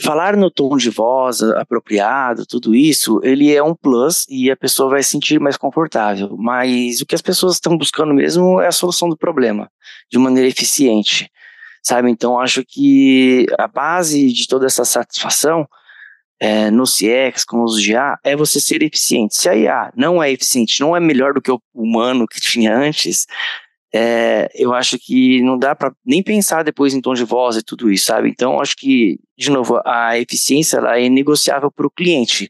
falar 0.00 0.36
no 0.36 0.50
tom 0.50 0.76
de 0.76 0.90
voz 0.90 1.42
apropriado, 1.42 2.46
tudo 2.46 2.74
isso, 2.74 3.20
ele 3.22 3.54
é 3.54 3.62
um 3.62 3.74
plus 3.74 4.26
e 4.28 4.50
a 4.50 4.56
pessoa 4.56 4.90
vai 4.90 5.02
se 5.02 5.10
sentir 5.10 5.38
mais 5.40 5.56
confortável. 5.56 6.36
Mas 6.38 7.00
o 7.00 7.06
que 7.06 7.14
as 7.14 7.22
pessoas 7.22 7.54
estão 7.54 7.76
buscando 7.76 8.14
mesmo 8.14 8.60
é 8.60 8.66
a 8.66 8.72
solução 8.72 9.08
do 9.08 9.16
problema, 9.16 9.70
de 10.10 10.18
maneira 10.18 10.48
eficiente, 10.48 11.30
sabe? 11.82 12.10
Então, 12.10 12.38
acho 12.38 12.64
que 12.66 13.46
a 13.58 13.68
base 13.68 14.32
de 14.32 14.48
toda 14.48 14.66
essa 14.66 14.84
satisfação 14.84 15.66
é, 16.40 16.70
no 16.70 16.84
CX, 16.84 17.44
com 17.44 17.62
os 17.62 17.78
IA, 17.86 18.18
é 18.24 18.34
você 18.34 18.58
ser 18.58 18.82
eficiente. 18.82 19.36
Se 19.36 19.48
a 19.48 19.54
IA 19.54 19.92
não 19.94 20.22
é 20.22 20.32
eficiente, 20.32 20.80
não 20.80 20.96
é 20.96 21.00
melhor 21.00 21.34
do 21.34 21.42
que 21.42 21.50
o 21.50 21.60
humano 21.74 22.26
que 22.26 22.40
tinha 22.40 22.74
antes, 22.74 23.26
é, 23.92 24.48
eu 24.54 24.72
acho 24.72 24.98
que 24.98 25.42
não 25.42 25.58
dá 25.58 25.74
para 25.74 25.92
nem 26.04 26.22
pensar 26.22 26.62
depois 26.62 26.94
em 26.94 27.00
tom 27.00 27.14
de 27.14 27.24
voz 27.24 27.56
e 27.56 27.62
tudo 27.62 27.90
isso, 27.90 28.06
sabe? 28.06 28.28
Então, 28.28 28.60
acho 28.60 28.76
que, 28.76 29.18
de 29.36 29.50
novo, 29.50 29.80
a 29.84 30.18
eficiência 30.18 30.76
ela 30.76 30.98
é 30.98 31.08
negociável 31.08 31.70
para 31.70 31.86
o 31.86 31.90
cliente. 31.90 32.48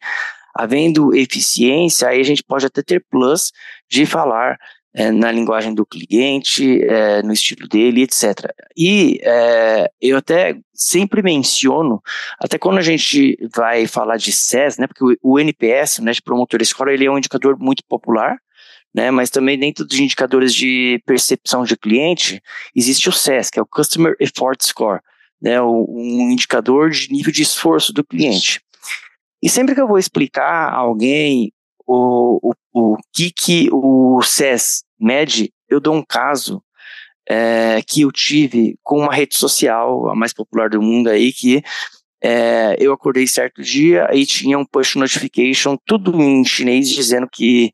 Havendo 0.55 1.14
eficiência, 1.14 2.09
aí 2.09 2.20
a 2.20 2.24
gente 2.24 2.42
pode 2.42 2.66
até 2.66 2.83
ter 2.83 3.05
plus 3.11 3.53
de 3.88 4.05
falar 4.05 4.59
é, 4.92 5.11
na 5.11 5.31
linguagem 5.31 5.72
do 5.72 5.87
cliente, 5.87 6.83
é, 6.85 7.22
no 7.22 7.33
estilo 7.33 7.68
dele, 7.68 8.03
etc. 8.03 8.53
E 8.76 9.20
é, 9.22 9.90
eu 10.00 10.18
até 10.18 10.59
sempre 10.74 11.22
menciono, 11.22 12.03
até 12.38 12.59
quando 12.59 12.79
a 12.79 12.83
gente 12.83 13.38
vai 13.55 13.87
falar 13.87 14.16
de 14.16 14.33
SES, 14.33 14.79
né, 14.79 14.87
porque 14.87 15.05
o, 15.05 15.16
o 15.35 15.38
NPS, 15.38 16.00
né, 16.00 16.12
de 16.12 16.20
promotor 16.20 16.61
escola, 16.61 16.92
ele 16.92 17.07
é 17.07 17.11
um 17.11 17.18
indicador 17.18 17.57
muito 17.59 17.85
popular, 17.88 18.37
né? 18.94 19.11
Mas 19.11 19.31
também 19.31 19.59
dentro 19.59 19.85
dos 19.85 19.98
indicadores 19.98 20.55
de 20.55 21.03
percepção 21.07 21.64
de 21.64 21.76
cliente, 21.76 22.42
existe 22.74 23.09
o 23.09 23.12
CES, 23.12 23.50
que 23.50 23.59
é 23.59 23.62
o 23.62 23.66
Customer 23.66 24.14
Effort 24.20 24.62
Score, 24.62 25.00
né? 25.40 25.61
Um 25.62 26.31
indicador 26.31 26.90
de 26.90 27.11
nível 27.11 27.33
de 27.33 27.42
esforço 27.42 27.92
do 27.92 28.05
cliente. 28.05 28.61
E 29.42 29.48
sempre 29.48 29.74
que 29.74 29.81
eu 29.81 29.88
vou 29.88 29.98
explicar 29.98 30.68
a 30.68 30.76
alguém 30.76 31.53
o, 31.87 32.50
o, 32.50 32.55
o 32.72 32.96
que, 33.12 33.31
que 33.31 33.68
o 33.72 34.20
CES 34.22 34.85
mede, 34.98 35.53
eu 35.68 35.81
dou 35.81 35.94
um 35.94 36.05
caso 36.07 36.62
é, 37.29 37.81
que 37.87 38.03
eu 38.03 38.12
tive 38.12 38.76
com 38.83 38.98
uma 38.98 39.14
rede 39.14 39.37
social, 39.37 40.09
a 40.09 40.14
mais 40.14 40.33
popular 40.33 40.68
do 40.68 40.83
mundo 40.83 41.09
aí, 41.09 41.33
que 41.33 41.62
é, 42.22 42.76
eu 42.78 42.92
acordei 42.92 43.26
certo 43.26 43.62
dia 43.62 44.09
e 44.12 44.26
tinha 44.26 44.59
um 44.59 44.64
push 44.64 44.96
notification, 44.96 45.76
tudo 45.87 46.20
em 46.20 46.44
chinês, 46.44 46.88
dizendo 46.88 47.26
que 47.30 47.72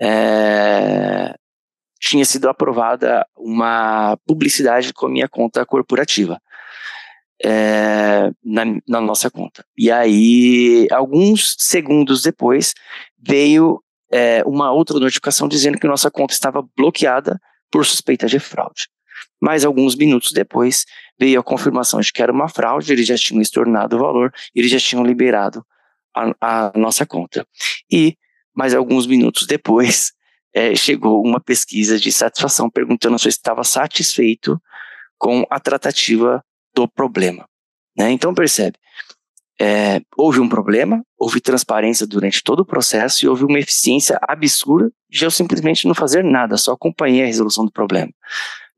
é, 0.00 1.34
tinha 2.00 2.24
sido 2.24 2.48
aprovada 2.48 3.26
uma 3.36 4.16
publicidade 4.24 4.92
com 4.92 5.06
a 5.06 5.10
minha 5.10 5.28
conta 5.28 5.66
corporativa. 5.66 6.40
É, 7.44 8.32
na, 8.44 8.64
na, 8.88 9.00
nossa 9.00 9.30
conta. 9.30 9.64
E 9.76 9.92
aí, 9.92 10.88
alguns 10.90 11.54
segundos 11.56 12.20
depois, 12.20 12.74
veio 13.16 13.80
é, 14.10 14.42
uma 14.44 14.72
outra 14.72 14.98
notificação 14.98 15.46
dizendo 15.46 15.78
que 15.78 15.86
nossa 15.86 16.10
conta 16.10 16.34
estava 16.34 16.66
bloqueada 16.76 17.40
por 17.70 17.86
suspeita 17.86 18.26
de 18.26 18.40
fraude. 18.40 18.88
Mas 19.40 19.64
alguns 19.64 19.94
minutos 19.94 20.32
depois, 20.32 20.84
veio 21.18 21.40
a 21.40 21.42
confirmação 21.42 22.00
de 22.00 22.12
que 22.12 22.22
era 22.22 22.32
uma 22.32 22.48
fraude, 22.48 22.92
eles 22.92 23.06
já 23.06 23.16
tinham 23.16 23.40
estornado 23.40 23.96
o 23.96 23.98
valor, 23.98 24.32
eles 24.54 24.70
já 24.70 24.78
tinham 24.78 25.04
liberado 25.04 25.64
a, 26.14 26.68
a 26.68 26.72
nossa 26.78 27.04
conta. 27.06 27.46
E 27.90 28.16
mas 28.54 28.74
alguns 28.74 29.06
minutos 29.06 29.46
depois 29.46 30.12
é, 30.52 30.74
chegou 30.76 31.22
uma 31.24 31.40
pesquisa 31.40 31.98
de 31.98 32.10
satisfação 32.10 32.68
perguntando 32.68 33.18
se 33.18 33.28
eu 33.28 33.30
estava 33.30 33.62
satisfeito 33.62 34.60
com 35.16 35.46
a 35.48 35.60
tratativa 35.60 36.42
do 36.74 36.88
problema. 36.88 37.48
Né? 37.96 38.10
Então 38.10 38.34
percebe, 38.34 38.76
é, 39.60 40.00
houve 40.16 40.40
um 40.40 40.48
problema, 40.48 41.04
houve 41.18 41.40
transparência 41.40 42.06
durante 42.06 42.42
todo 42.42 42.60
o 42.60 42.66
processo 42.66 43.24
e 43.24 43.28
houve 43.28 43.44
uma 43.44 43.58
eficiência 43.58 44.18
absurda 44.22 44.90
de 45.10 45.24
eu 45.24 45.30
simplesmente 45.30 45.86
não 45.86 45.94
fazer 45.94 46.22
nada, 46.22 46.56
só 46.56 46.72
acompanhei 46.72 47.22
a 47.22 47.26
resolução 47.26 47.64
do 47.64 47.72
problema. 47.72 48.12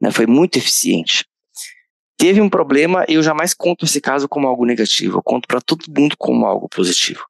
Né? 0.01 0.11
Foi 0.11 0.27
muito 0.27 0.57
eficiente. 0.57 1.27
Teve 2.21 2.39
um 2.39 2.51
problema, 2.51 3.03
eu 3.09 3.23
jamais 3.23 3.55
conto 3.55 3.87
esse 3.87 3.99
caso 3.99 4.29
como 4.29 4.47
algo 4.47 4.67
negativo, 4.67 5.17
eu 5.17 5.23
conto 5.23 5.49
para 5.49 5.59
todo 5.59 5.87
mundo 5.89 6.15
como 6.19 6.45
algo 6.45 6.69
positivo. 6.69 7.25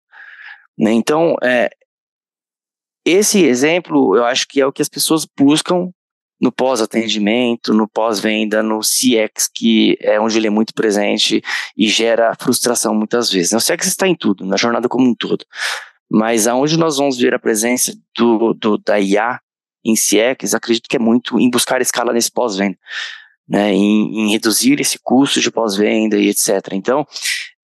Né? 0.76 0.90
Então, 0.90 1.36
é, 1.40 1.70
esse 3.06 3.44
exemplo, 3.44 4.16
eu 4.16 4.24
acho 4.24 4.48
que 4.48 4.60
é 4.60 4.66
o 4.66 4.72
que 4.72 4.82
as 4.82 4.88
pessoas 4.88 5.24
buscam 5.38 5.92
no 6.40 6.50
pós-atendimento, 6.50 7.72
no 7.72 7.86
pós-venda, 7.86 8.64
no 8.64 8.80
CX, 8.80 9.48
que 9.54 9.96
é 10.00 10.18
onde 10.18 10.36
ele 10.36 10.48
é 10.48 10.50
muito 10.50 10.74
presente 10.74 11.40
e 11.76 11.88
gera 11.88 12.34
frustração 12.34 12.92
muitas 12.92 13.30
vezes. 13.30 13.52
O 13.52 13.58
CX 13.58 13.86
está 13.86 14.08
em 14.08 14.16
tudo, 14.16 14.44
na 14.44 14.56
jornada 14.56 14.88
como 14.88 15.08
um 15.08 15.14
todo. 15.14 15.44
Mas 16.10 16.48
aonde 16.48 16.76
nós 16.76 16.96
vamos 16.96 17.16
ver 17.16 17.32
a 17.32 17.38
presença 17.38 17.96
do, 18.18 18.54
do 18.54 18.76
da 18.76 18.98
IA 18.98 19.38
em 19.84 19.94
CX, 19.94 20.52
acredito 20.52 20.88
que 20.88 20.96
é 20.96 20.98
muito 20.98 21.38
em 21.38 21.48
buscar 21.48 21.80
escala 21.80 22.12
nesse 22.12 22.32
pós-venda, 22.32 22.76
né, 23.50 23.72
em, 23.72 24.20
em, 24.20 24.30
reduzir 24.30 24.80
esse 24.80 24.96
custo 25.02 25.40
de 25.40 25.50
pós-venda 25.50 26.16
e 26.16 26.28
etc. 26.28 26.68
Então, 26.72 27.04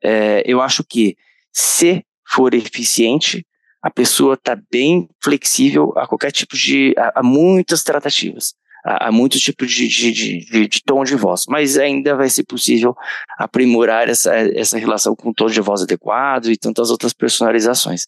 é, 0.03 0.43
eu 0.45 0.61
acho 0.61 0.83
que 0.83 1.17
se 1.53 2.05
for 2.29 2.53
eficiente, 2.55 3.47
a 3.81 3.89
pessoa 3.89 4.35
está 4.35 4.59
bem 4.71 5.09
flexível 5.23 5.93
a 5.97 6.09
qualquer 6.09 6.33
tipo 6.33 6.57
de. 6.57 6.93
a, 6.99 7.21
a 7.21 7.23
muitas 7.23 7.85
tratativas, 7.85 8.53
a, 8.85 9.09
a 9.09 9.13
muitos 9.13 9.41
tipos 9.41 9.71
de, 9.71 9.87
de, 9.87 10.13
de, 10.13 10.67
de, 10.67 10.83
tom 10.85 11.05
de 11.05 11.15
voz, 11.15 11.45
mas 11.49 11.79
ainda 11.79 12.17
vai 12.17 12.29
ser 12.29 12.43
possível 12.43 12.97
aprimorar 13.39 14.09
essa, 14.09 14.35
essa 14.35 14.77
relação 14.77 15.15
com 15.15 15.33
tom 15.33 15.47
de 15.47 15.61
voz 15.61 15.83
adequado 15.83 16.51
e 16.51 16.57
tantas 16.57 16.91
outras 16.91 17.13
personalizações. 17.13 18.07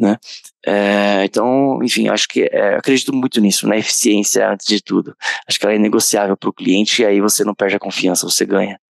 Né? 0.00 0.16
É, 0.66 1.24
então, 1.26 1.78
enfim, 1.82 2.08
acho 2.08 2.26
que 2.26 2.48
é, 2.50 2.76
acredito 2.76 3.12
muito 3.12 3.38
nisso, 3.38 3.68
na 3.68 3.76
eficiência 3.76 4.50
antes 4.50 4.66
de 4.66 4.82
tudo. 4.82 5.14
Acho 5.46 5.58
que 5.58 5.66
ela 5.66 5.74
é 5.74 5.78
negociável 5.78 6.38
para 6.38 6.48
o 6.48 6.54
cliente 6.54 7.02
e 7.02 7.04
aí 7.04 7.20
você 7.20 7.44
não 7.44 7.54
perde 7.54 7.76
a 7.76 7.78
confiança, 7.78 8.26
você 8.26 8.46
ganha. 8.46 8.80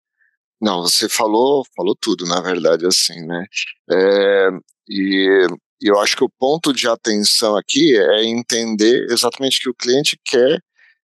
Não, 0.61 0.83
você 0.83 1.09
falou, 1.09 1.65
falou 1.75 1.97
tudo, 1.99 2.25
na 2.25 2.39
verdade, 2.39 2.85
assim, 2.85 3.19
né? 3.25 3.45
É, 3.91 4.49
e 4.87 5.47
eu 5.81 5.99
acho 5.99 6.15
que 6.15 6.23
o 6.23 6.31
ponto 6.39 6.71
de 6.71 6.87
atenção 6.87 7.57
aqui 7.57 7.93
é 7.97 8.23
entender 8.23 9.07
exatamente 9.09 9.59
que 9.59 9.69
o 9.69 9.75
cliente 9.75 10.17
quer 10.23 10.61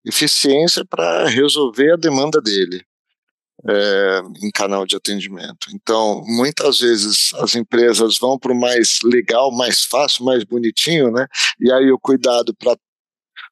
eficiência 0.07 0.83
para 0.89 1.29
resolver 1.29 1.93
a 1.93 1.97
demanda 1.97 2.41
dele 2.41 2.83
é, 3.69 4.21
em 4.43 4.51
canal 4.51 4.87
de 4.87 4.97
atendimento. 4.97 5.69
Então, 5.75 6.23
muitas 6.27 6.81
vezes 6.81 7.33
as 7.35 7.55
empresas 7.55 8.19
vão 8.19 8.39
para 8.39 8.53
o 8.53 8.59
mais 8.59 8.99
legal, 9.05 9.53
mais 9.53 9.85
fácil, 9.85 10.25
mais 10.25 10.45
bonitinho, 10.45 11.11
né? 11.11 11.27
E 11.61 11.71
aí 11.73 11.91
o 11.91 11.99
cuidado 11.99 12.55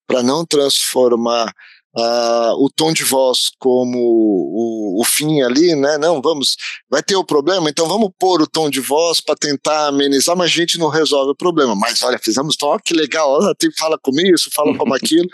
para 0.06 0.22
não 0.22 0.46
transformar 0.46 1.52
uh, 1.96 2.64
o 2.64 2.70
tom 2.74 2.92
de 2.92 3.04
voz 3.04 3.50
como 3.58 3.98
o, 3.98 5.00
o, 5.00 5.04
fim 5.04 5.42
ali, 5.42 5.74
né? 5.74 5.98
Não, 5.98 6.20
vamos, 6.20 6.56
vai 6.88 7.02
ter 7.02 7.16
o 7.16 7.24
problema, 7.24 7.68
então 7.68 7.88
vamos 7.88 8.10
pôr 8.18 8.42
o 8.42 8.46
tom 8.46 8.70
de 8.70 8.80
voz 8.80 9.20
para 9.20 9.34
tentar 9.34 9.88
amenizar, 9.88 10.36
mas 10.36 10.50
a 10.50 10.54
gente 10.54 10.78
não 10.78 10.88
resolve 10.88 11.32
o 11.32 11.36
problema. 11.36 11.74
Mas 11.74 12.02
olha, 12.02 12.18
fizemos 12.18 12.56
ó, 12.62 12.78
que 12.78 12.94
legal, 12.94 13.30
ó, 13.30 13.54
tem, 13.54 13.70
fala 13.76 13.98
como 14.00 14.20
isso, 14.20 14.50
fala 14.54 14.76
como 14.76 14.94
aquilo, 14.94 15.28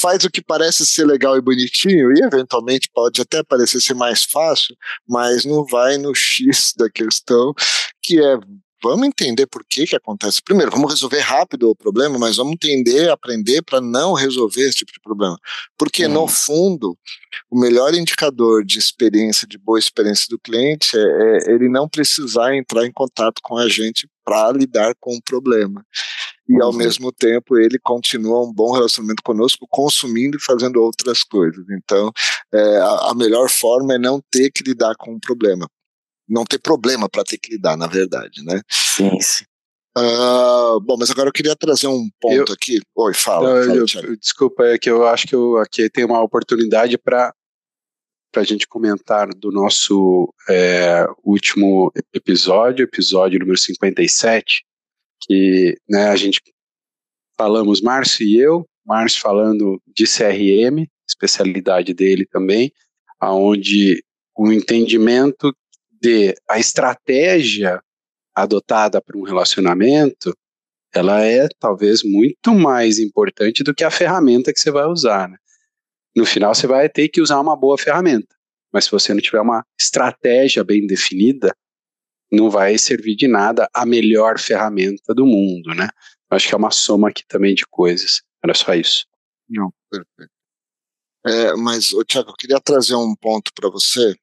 faz 0.00 0.24
o 0.24 0.30
que 0.30 0.42
parece 0.42 0.86
ser 0.86 1.04
legal 1.04 1.36
e 1.36 1.40
bonitinho, 1.40 2.12
e 2.12 2.22
eventualmente 2.22 2.88
pode 2.92 3.20
até 3.20 3.42
parecer 3.42 3.80
ser 3.80 3.94
mais 3.94 4.24
fácil, 4.24 4.76
mas 5.06 5.44
não 5.44 5.64
vai 5.64 5.98
no 5.98 6.14
X 6.14 6.72
da 6.76 6.88
questão, 6.90 7.52
que 8.02 8.20
é 8.20 8.38
vamos 8.82 9.06
entender 9.08 9.46
por 9.46 9.64
que 9.64 9.86
que 9.86 9.96
acontece. 9.96 10.42
Primeiro, 10.42 10.70
vamos 10.70 10.92
resolver 10.92 11.20
rápido 11.20 11.70
o 11.70 11.76
problema, 11.76 12.18
mas 12.18 12.36
vamos 12.36 12.52
entender, 12.52 13.10
aprender 13.10 13.62
para 13.62 13.80
não 13.80 14.12
resolver 14.12 14.62
esse 14.62 14.78
tipo 14.78 14.92
de 14.92 15.00
problema. 15.00 15.38
Porque, 15.76 16.06
hum. 16.06 16.12
no 16.12 16.28
fundo, 16.28 16.96
o 17.50 17.58
melhor 17.58 17.94
indicador 17.94 18.64
de 18.64 18.78
experiência, 18.78 19.46
de 19.46 19.58
boa 19.58 19.78
experiência 19.78 20.26
do 20.30 20.38
cliente 20.38 20.96
é, 20.96 21.00
é 21.00 21.54
ele 21.54 21.68
não 21.68 21.88
precisar 21.88 22.54
entrar 22.56 22.86
em 22.86 22.92
contato 22.92 23.40
com 23.42 23.56
a 23.56 23.68
gente 23.68 24.08
para 24.24 24.52
lidar 24.52 24.94
com 25.00 25.16
o 25.16 25.22
problema. 25.22 25.84
E, 26.48 26.62
ao 26.62 26.70
uhum. 26.70 26.76
mesmo 26.76 27.12
tempo, 27.12 27.58
ele 27.58 27.78
continua 27.78 28.42
um 28.42 28.52
bom 28.52 28.72
relacionamento 28.72 29.22
conosco, 29.22 29.66
consumindo 29.68 30.38
e 30.38 30.42
fazendo 30.42 30.80
outras 30.80 31.22
coisas. 31.22 31.64
Então, 31.70 32.10
é, 32.52 32.76
a, 32.78 33.10
a 33.10 33.14
melhor 33.14 33.50
forma 33.50 33.94
é 33.94 33.98
não 33.98 34.20
ter 34.30 34.50
que 34.50 34.62
lidar 34.62 34.94
com 34.96 35.14
o 35.14 35.20
problema 35.20 35.68
não 36.28 36.44
ter 36.44 36.58
problema 36.58 37.08
para 37.08 37.24
ter 37.24 37.38
que 37.38 37.52
lidar, 37.52 37.76
na 37.76 37.86
verdade, 37.86 38.44
né? 38.44 38.60
Sim, 38.70 39.18
sim. 39.20 39.44
Uh, 39.96 40.78
bom, 40.80 40.96
mas 40.96 41.10
agora 41.10 41.28
eu 41.28 41.32
queria 41.32 41.56
trazer 41.56 41.88
um 41.88 42.08
ponto 42.20 42.50
eu, 42.50 42.54
aqui. 42.54 42.80
Oi, 42.94 43.14
fala. 43.14 43.64
Não, 43.64 43.88
fala 43.88 44.06
eu, 44.06 44.16
desculpa, 44.16 44.64
é 44.64 44.78
que 44.78 44.88
eu 44.88 45.06
acho 45.06 45.26
que 45.26 45.34
eu 45.34 45.56
aqui 45.56 45.88
tem 45.90 46.04
uma 46.04 46.22
oportunidade 46.22 46.98
para 46.98 47.32
para 48.30 48.42
a 48.42 48.44
gente 48.44 48.68
comentar 48.68 49.26
do 49.34 49.50
nosso 49.50 50.32
é, 50.50 51.06
último 51.24 51.90
episódio, 52.12 52.84
episódio 52.84 53.38
número 53.38 53.56
57, 53.56 54.64
que 55.20 55.76
né, 55.88 56.08
a 56.08 56.16
gente 56.16 56.40
falamos, 57.36 57.80
Márcio 57.80 58.26
e 58.26 58.38
eu, 58.38 58.66
Márcio 58.84 59.20
falando 59.20 59.80
de 59.86 60.04
CRM, 60.04 60.86
especialidade 61.06 61.94
dele 61.94 62.26
também, 62.26 62.72
aonde 63.20 64.02
o 64.36 64.52
entendimento 64.52 65.54
de 66.00 66.34
a 66.48 66.58
estratégia 66.58 67.82
adotada 68.34 69.00
para 69.00 69.18
um 69.18 69.22
relacionamento, 69.22 70.36
ela 70.94 71.24
é 71.24 71.48
talvez 71.58 72.02
muito 72.02 72.54
mais 72.54 72.98
importante 72.98 73.62
do 73.62 73.74
que 73.74 73.84
a 73.84 73.90
ferramenta 73.90 74.52
que 74.52 74.60
você 74.60 74.70
vai 74.70 74.86
usar. 74.86 75.28
Né? 75.28 75.36
No 76.14 76.24
final, 76.24 76.54
você 76.54 76.66
vai 76.66 76.88
ter 76.88 77.08
que 77.08 77.20
usar 77.20 77.40
uma 77.40 77.56
boa 77.56 77.76
ferramenta, 77.76 78.34
mas 78.72 78.84
se 78.84 78.90
você 78.90 79.12
não 79.12 79.20
tiver 79.20 79.40
uma 79.40 79.64
estratégia 79.78 80.64
bem 80.64 80.86
definida, 80.86 81.54
não 82.30 82.50
vai 82.50 82.76
servir 82.78 83.16
de 83.16 83.26
nada 83.26 83.68
a 83.74 83.86
melhor 83.86 84.38
ferramenta 84.38 85.14
do 85.14 85.24
mundo, 85.24 85.74
né? 85.74 85.88
Acho 86.30 86.48
que 86.48 86.54
é 86.54 86.58
uma 86.58 86.70
soma 86.70 87.08
aqui 87.08 87.24
também 87.26 87.54
de 87.54 87.66
coisas. 87.66 88.22
Era 88.42 88.54
só 88.54 88.74
isso. 88.74 89.06
Não, 89.48 89.72
perfeito. 89.90 90.32
É, 91.26 91.54
mas, 91.56 91.88
Tiago, 92.06 92.30
eu 92.30 92.34
queria 92.34 92.60
trazer 92.60 92.94
um 92.94 93.14
ponto 93.16 93.50
para 93.54 93.68
você 93.68 94.14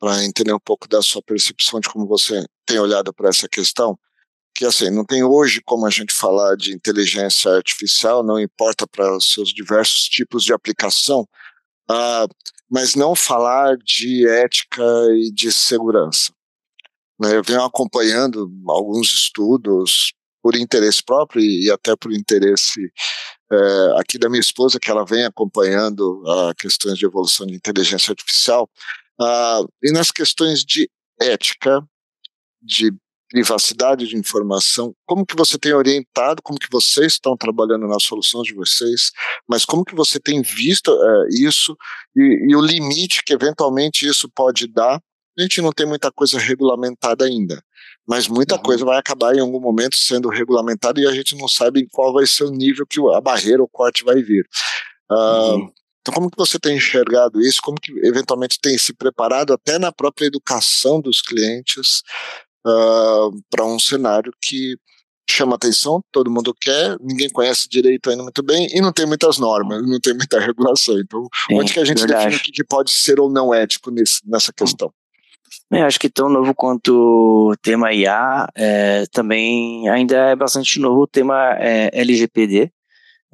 para 0.00 0.24
entender 0.24 0.52
um 0.52 0.60
pouco 0.60 0.88
da 0.88 1.02
sua 1.02 1.22
percepção 1.22 1.78
de 1.78 1.88
como 1.88 2.06
você 2.06 2.42
tem 2.64 2.78
olhado 2.78 3.12
para 3.12 3.28
essa 3.28 3.46
questão. 3.48 3.98
Que 4.54 4.64
assim, 4.64 4.90
não 4.90 5.04
tem 5.04 5.22
hoje 5.22 5.60
como 5.64 5.86
a 5.86 5.90
gente 5.90 6.14
falar 6.14 6.56
de 6.56 6.72
inteligência 6.72 7.50
artificial, 7.52 8.22
não 8.24 8.40
importa 8.40 8.86
para 8.86 9.14
os 9.14 9.32
seus 9.32 9.52
diversos 9.52 10.04
tipos 10.08 10.42
de 10.42 10.52
aplicação, 10.52 11.28
uh, 11.90 12.26
mas 12.68 12.94
não 12.94 13.14
falar 13.14 13.76
de 13.76 14.26
ética 14.26 14.82
e 15.14 15.30
de 15.30 15.52
segurança. 15.52 16.32
Né? 17.20 17.36
Eu 17.36 17.42
venho 17.42 17.62
acompanhando 17.62 18.50
alguns 18.68 19.08
estudos 19.12 20.12
por 20.42 20.56
interesse 20.56 21.02
próprio 21.02 21.42
e 21.42 21.70
até 21.70 21.94
por 21.94 22.12
interesse 22.12 22.80
é, 23.52 24.00
aqui 24.00 24.18
da 24.18 24.28
minha 24.28 24.40
esposa, 24.40 24.80
que 24.80 24.90
ela 24.90 25.04
vem 25.04 25.24
acompanhando 25.24 26.22
uh, 26.22 26.54
questões 26.56 26.96
de 26.96 27.04
evolução 27.04 27.46
de 27.46 27.54
inteligência 27.54 28.12
artificial, 28.12 28.70
Uh, 29.20 29.68
e 29.82 29.92
nas 29.92 30.10
questões 30.10 30.64
de 30.64 30.90
ética, 31.20 31.86
de 32.62 32.90
privacidade 33.28 34.08
de 34.08 34.16
informação, 34.16 34.94
como 35.06 35.26
que 35.26 35.36
você 35.36 35.58
tem 35.58 35.74
orientado, 35.74 36.42
como 36.42 36.58
que 36.58 36.70
vocês 36.70 37.12
estão 37.12 37.36
trabalhando 37.36 37.86
nas 37.86 38.02
soluções 38.02 38.46
de 38.46 38.54
vocês, 38.54 39.12
mas 39.46 39.64
como 39.64 39.84
que 39.84 39.94
você 39.94 40.18
tem 40.18 40.40
visto 40.40 40.88
uh, 40.90 41.28
isso 41.28 41.76
e, 42.16 42.48
e, 42.50 42.56
o 42.56 42.62
limite 42.62 43.22
que 43.22 43.34
eventualmente 43.34 44.06
isso 44.06 44.28
pode 44.34 44.66
dar. 44.66 45.00
A 45.40 45.42
gente 45.42 45.62
não 45.62 45.72
tem 45.72 45.86
muita 45.86 46.12
coisa 46.12 46.38
regulamentada 46.38 47.24
ainda, 47.24 47.62
mas 48.06 48.28
muita 48.28 48.56
uhum. 48.56 48.62
coisa 48.62 48.84
vai 48.84 48.98
acabar 48.98 49.34
em 49.34 49.40
algum 49.40 49.58
momento 49.58 49.96
sendo 49.96 50.28
regulamentada 50.28 51.00
e 51.00 51.06
a 51.06 51.12
gente 51.12 51.34
não 51.34 51.48
sabe 51.48 51.80
em 51.80 51.88
qual 51.90 52.12
vai 52.12 52.26
ser 52.26 52.44
o 52.44 52.50
nível 52.50 52.86
que 52.86 53.00
a 53.14 53.20
barreira, 53.22 53.62
o 53.62 53.68
corte 53.68 54.04
vai 54.04 54.22
vir. 54.22 54.46
Uh, 55.10 55.14
uhum. 55.14 55.72
Então, 56.02 56.14
como 56.14 56.30
que 56.30 56.36
você 56.36 56.58
tem 56.58 56.76
enxergado 56.76 57.40
isso? 57.40 57.60
Como 57.62 57.80
que 57.80 57.90
eventualmente 58.06 58.58
tem 58.60 58.76
se 58.76 58.92
preparado 58.92 59.54
até 59.54 59.78
na 59.78 59.90
própria 59.90 60.26
educação 60.26 61.00
dos 61.00 61.22
clientes 61.22 62.02
uh, 62.66 63.30
para 63.50 63.64
um 63.64 63.78
cenário 63.78 64.32
que 64.42 64.76
chama 65.30 65.54
atenção, 65.54 66.02
todo 66.12 66.30
mundo 66.30 66.54
quer, 66.60 66.96
ninguém 67.00 67.30
conhece 67.30 67.68
direito 67.68 68.10
ainda 68.10 68.22
muito 68.22 68.42
bem 68.42 68.66
e 68.72 68.80
não 68.80 68.92
tem 68.92 69.06
muitas 69.06 69.38
normas, 69.38 69.80
não 69.88 70.00
tem 70.00 70.12
muita 70.12 70.38
regulação. 70.40 70.98
Então, 70.98 71.26
Sim, 71.48 71.58
onde 71.58 71.72
que 71.72 71.80
a 71.80 71.84
gente 71.84 72.00
verdade. 72.00 72.24
define 72.24 72.50
o 72.50 72.52
que 72.52 72.64
pode 72.64 72.90
ser 72.90 73.18
ou 73.18 73.30
não 73.30 73.54
ético 73.54 73.90
nesse, 73.90 74.20
nessa 74.26 74.52
questão? 74.52 74.92
Eu 75.70 75.84
acho 75.84 75.98
que 75.98 76.08
tão 76.08 76.28
novo 76.28 76.54
quanto 76.54 77.50
o 77.50 77.56
tema 77.56 77.92
IA, 77.92 78.48
é, 78.54 79.06
também 79.12 79.88
ainda 79.88 80.16
é 80.16 80.36
bastante 80.36 80.78
novo 80.78 81.02
o 81.02 81.06
tema 81.06 81.56
é, 81.58 81.90
LGPD, 81.92 82.72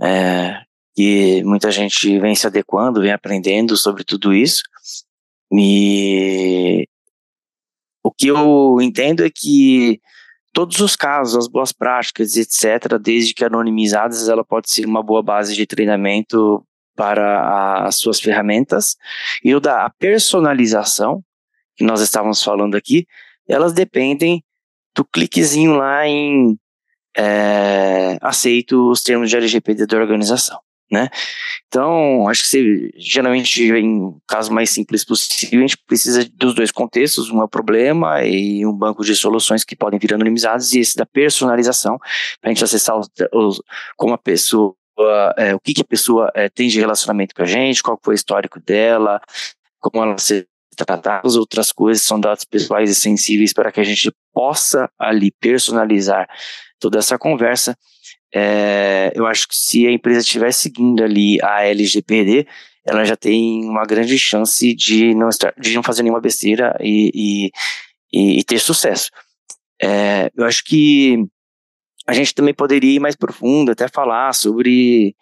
é, 0.00 0.60
que 0.94 1.42
muita 1.44 1.70
gente 1.70 2.18
vem 2.18 2.34
se 2.34 2.46
adequando, 2.46 3.00
vem 3.00 3.12
aprendendo 3.12 3.76
sobre 3.76 4.04
tudo 4.04 4.34
isso. 4.34 4.62
E 5.52 6.86
o 8.02 8.10
que 8.12 8.28
eu 8.28 8.78
entendo 8.80 9.24
é 9.24 9.30
que 9.30 10.00
todos 10.52 10.80
os 10.80 10.96
casos, 10.96 11.36
as 11.36 11.48
boas 11.48 11.72
práticas, 11.72 12.36
etc., 12.36 12.98
desde 13.00 13.34
que 13.34 13.44
anonimizadas, 13.44 14.28
ela 14.28 14.44
pode 14.44 14.70
ser 14.70 14.86
uma 14.86 15.02
boa 15.02 15.22
base 15.22 15.54
de 15.54 15.66
treinamento 15.66 16.64
para 16.96 17.84
as 17.84 17.96
suas 17.96 18.18
ferramentas. 18.18 18.96
E 19.44 19.54
o 19.54 19.60
da 19.60 19.90
personalização, 19.98 21.22
que 21.76 21.84
nós 21.84 22.00
estávamos 22.00 22.42
falando 22.42 22.76
aqui, 22.76 23.06
elas 23.48 23.72
dependem 23.72 24.42
do 24.94 25.04
cliquezinho 25.04 25.76
lá 25.76 26.06
em 26.06 26.58
é, 27.16 28.18
aceito 28.20 28.90
os 28.90 29.02
termos 29.02 29.30
de 29.30 29.36
LGPD 29.36 29.86
da 29.86 29.96
organização 29.98 30.58
né? 30.90 31.08
Então, 31.66 32.28
acho 32.28 32.48
que 32.48 32.92
geralmente, 32.96 33.62
em 33.62 34.16
caso 34.26 34.52
mais 34.52 34.70
simples 34.70 35.04
possível, 35.04 35.58
a 35.58 35.62
gente 35.62 35.78
precisa 35.86 36.28
dos 36.34 36.54
dois 36.54 36.70
contextos, 36.70 37.30
um 37.30 37.40
é 37.40 37.44
o 37.44 37.48
problema 37.48 38.22
e 38.24 38.64
um 38.64 38.72
banco 38.72 39.04
de 39.04 39.14
soluções 39.16 39.64
que 39.64 39.74
podem 39.74 39.98
vir 39.98 40.14
anonimizados, 40.14 40.72
e 40.74 40.80
esse 40.80 40.96
da 40.96 41.04
personalização, 41.04 41.98
para 42.40 42.50
a 42.50 42.54
gente 42.54 42.62
acessar 42.62 42.96
os, 42.96 43.08
os, 43.32 43.62
como 43.96 44.14
a 44.14 44.18
pessoa, 44.18 44.74
é, 45.36 45.54
o 45.54 45.60
que, 45.60 45.74
que 45.74 45.82
a 45.82 45.84
pessoa 45.84 46.30
é, 46.34 46.48
tem 46.48 46.68
de 46.68 46.78
relacionamento 46.78 47.34
com 47.34 47.42
a 47.42 47.46
gente, 47.46 47.82
qual 47.82 47.98
foi 48.02 48.14
o 48.14 48.16
histórico 48.16 48.60
dela, 48.60 49.20
como 49.80 50.02
ela 50.02 50.18
se 50.18 50.46
tratar, 50.84 51.22
as 51.24 51.36
outras 51.36 51.72
coisas 51.72 52.02
são 52.02 52.20
dados 52.20 52.44
pessoais 52.44 52.90
e 52.90 52.94
sensíveis 52.94 53.52
para 53.52 53.72
que 53.72 53.80
a 53.80 53.84
gente 53.84 54.12
possa 54.32 54.90
ali 54.98 55.30
personalizar 55.40 56.28
toda 56.78 56.98
essa 56.98 57.18
conversa. 57.18 57.76
É, 58.34 59.12
eu 59.14 59.26
acho 59.26 59.48
que 59.48 59.56
se 59.56 59.86
a 59.86 59.92
empresa 59.92 60.20
estiver 60.20 60.52
seguindo 60.52 61.02
ali 61.02 61.40
a 61.42 61.64
LGPD, 61.64 62.46
ela 62.84 63.04
já 63.04 63.16
tem 63.16 63.64
uma 63.64 63.84
grande 63.84 64.18
chance 64.18 64.74
de 64.74 65.14
não, 65.14 65.28
estar, 65.28 65.52
de 65.58 65.74
não 65.74 65.82
fazer 65.82 66.02
nenhuma 66.02 66.20
besteira 66.20 66.76
e, 66.80 67.50
e, 68.12 68.38
e 68.38 68.44
ter 68.44 68.58
sucesso. 68.58 69.10
É, 69.82 70.30
eu 70.36 70.44
acho 70.44 70.64
que 70.64 71.26
a 72.06 72.12
gente 72.12 72.32
também 72.34 72.54
poderia 72.54 72.94
ir 72.94 73.00
mais 73.00 73.16
profundo, 73.16 73.72
até 73.72 73.88
falar 73.88 74.32
sobre 74.32 75.16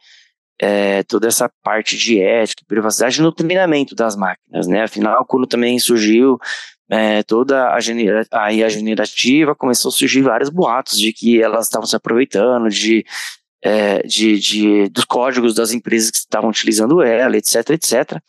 é, 0.61 1.03
toda 1.03 1.29
essa 1.29 1.51
parte 1.63 1.97
de 1.97 2.21
ética 2.21 2.63
e 2.63 2.67
privacidade 2.67 3.21
no 3.21 3.33
treinamento 3.33 3.95
das 3.95 4.17
máquinas, 4.17 4.67
né? 4.67 4.85
Afinal, 4.85 5.25
quando 5.27 5.47
também 5.47 5.79
surgiu 5.79 6.39
é, 6.91 7.23
toda 7.23 7.73
a, 7.73 7.81
genera 7.81 8.27
a 8.31 8.53
IA 8.53 8.69
generativa, 8.69 9.55
começou 9.55 9.89
a 9.89 9.93
surgir 9.93 10.23
vários 10.23 10.51
boatos 10.51 10.99
de 10.99 11.13
que 11.13 11.43
elas 11.43 11.67
estavam 11.67 11.87
se 11.87 11.97
aproveitando 11.97 12.69
de, 12.69 13.05
é, 13.63 14.03
de, 14.07 14.39
de, 14.39 14.89
dos 14.91 15.05
códigos 15.05 15.55
das 15.55 15.73
empresas 15.73 16.11
que 16.11 16.19
estavam 16.19 16.51
utilizando 16.51 17.03
ela, 17.03 17.37
etc, 17.37 17.71
etc. 17.71 18.21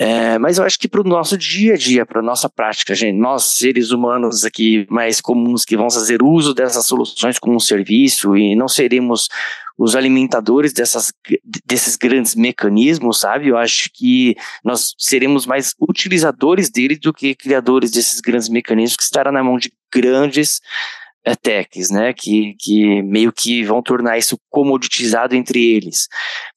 É, 0.00 0.38
mas 0.38 0.58
eu 0.58 0.64
acho 0.64 0.78
que 0.78 0.86
para 0.86 1.00
o 1.00 1.04
nosso 1.04 1.36
dia 1.36 1.74
a 1.74 1.76
dia, 1.76 2.06
para 2.06 2.22
nossa 2.22 2.48
prática, 2.48 2.94
gente, 2.94 3.18
nós 3.18 3.44
seres 3.44 3.90
humanos 3.90 4.44
aqui 4.44 4.86
mais 4.88 5.20
comuns 5.20 5.64
que 5.64 5.76
vamos 5.76 5.94
fazer 5.94 6.22
uso 6.22 6.54
dessas 6.54 6.86
soluções 6.86 7.36
como 7.36 7.56
um 7.56 7.60
serviço 7.60 8.36
e 8.36 8.54
não 8.54 8.68
seremos 8.68 9.28
os 9.76 9.96
alimentadores 9.96 10.72
dessas, 10.72 11.12
desses 11.64 11.96
grandes 11.96 12.36
mecanismos, 12.36 13.18
sabe? 13.18 13.48
Eu 13.48 13.56
acho 13.56 13.90
que 13.92 14.36
nós 14.64 14.94
seremos 14.96 15.46
mais 15.46 15.74
utilizadores 15.80 16.70
deles 16.70 17.00
do 17.00 17.12
que 17.12 17.34
criadores 17.34 17.90
desses 17.90 18.20
grandes 18.20 18.48
mecanismos 18.48 18.96
que 18.96 19.02
estarão 19.02 19.32
na 19.32 19.42
mão 19.42 19.58
de 19.58 19.72
grandes 19.92 20.60
techs, 21.36 21.90
né, 21.90 22.12
que, 22.12 22.54
que 22.58 23.02
meio 23.02 23.32
que 23.32 23.64
vão 23.64 23.82
tornar 23.82 24.18
isso 24.18 24.38
comoditizado 24.48 25.34
entre 25.34 25.62
eles. 25.62 26.08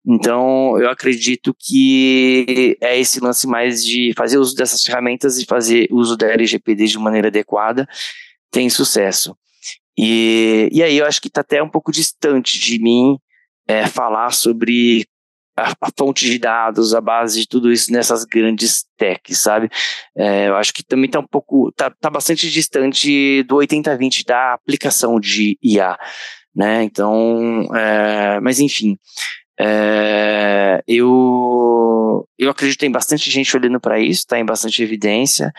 Então, 0.05 0.79
eu 0.79 0.89
acredito 0.89 1.55
que 1.57 2.77
é 2.81 2.99
esse 2.99 3.19
lance 3.19 3.47
mais 3.47 3.84
de 3.84 4.13
fazer 4.15 4.38
uso 4.38 4.55
dessas 4.55 4.84
ferramentas 4.84 5.38
e 5.38 5.45
fazer 5.45 5.88
uso 5.91 6.15
da 6.15 6.27
LGPD 6.27 6.86
de 6.88 6.99
maneira 6.99 7.27
adequada 7.27 7.88
tem 8.51 8.69
sucesso. 8.69 9.36
E, 9.97 10.69
e 10.71 10.84
aí 10.84 10.97
eu 10.97 11.05
acho 11.05 11.21
que 11.21 11.27
está 11.27 11.41
até 11.41 11.62
um 11.62 11.69
pouco 11.69 11.91
distante 11.91 12.60
de 12.60 12.79
mim 12.79 13.17
é, 13.67 13.88
falar 13.88 14.31
sobre 14.31 15.05
a, 15.62 15.74
a, 15.82 15.89
fonte 15.97 16.26
de 16.26 16.39
dados, 16.39 16.93
a 16.93 17.02
base 17.02 17.41
de 17.41 17.47
tudo 17.47 17.71
isso 17.71 17.91
nessas 17.91 18.26
grandes 18.26 18.86
techs, 18.97 19.38
sabe? 19.39 19.69
É, 20.15 20.47
eu 20.47 20.56
acho 20.56 20.74
que 20.74 20.84
também 20.84 21.06
está 21.06 21.19
um 21.19 21.28
pouco, 21.28 21.69
está 21.69 21.89
tá 21.89 22.10
bastante 22.10 22.50
distante 22.50 23.43
do 23.43 23.58
80-20 23.58 24.26
da 24.26 24.54
aplicação 24.54 25.19
de 25.19 25.58
IA, 25.62 25.97
né? 26.56 26.84
Então, 26.84 27.67
é, 27.76 28.39
mas 28.39 28.60
enfim, 28.60 28.97
é, 29.60 30.82
eu, 30.88 32.28
eu 32.38 32.50
acredito 32.50 32.78
que 32.78 32.86
tem 32.86 32.91
bastante 32.91 33.30
gente 33.30 33.56
olhando 33.56 33.80
para 33.80 34.00
isso, 34.00 34.21
está 34.21 34.39
em 34.39 34.45
bastante 34.45 34.82
evidência, 34.82 35.52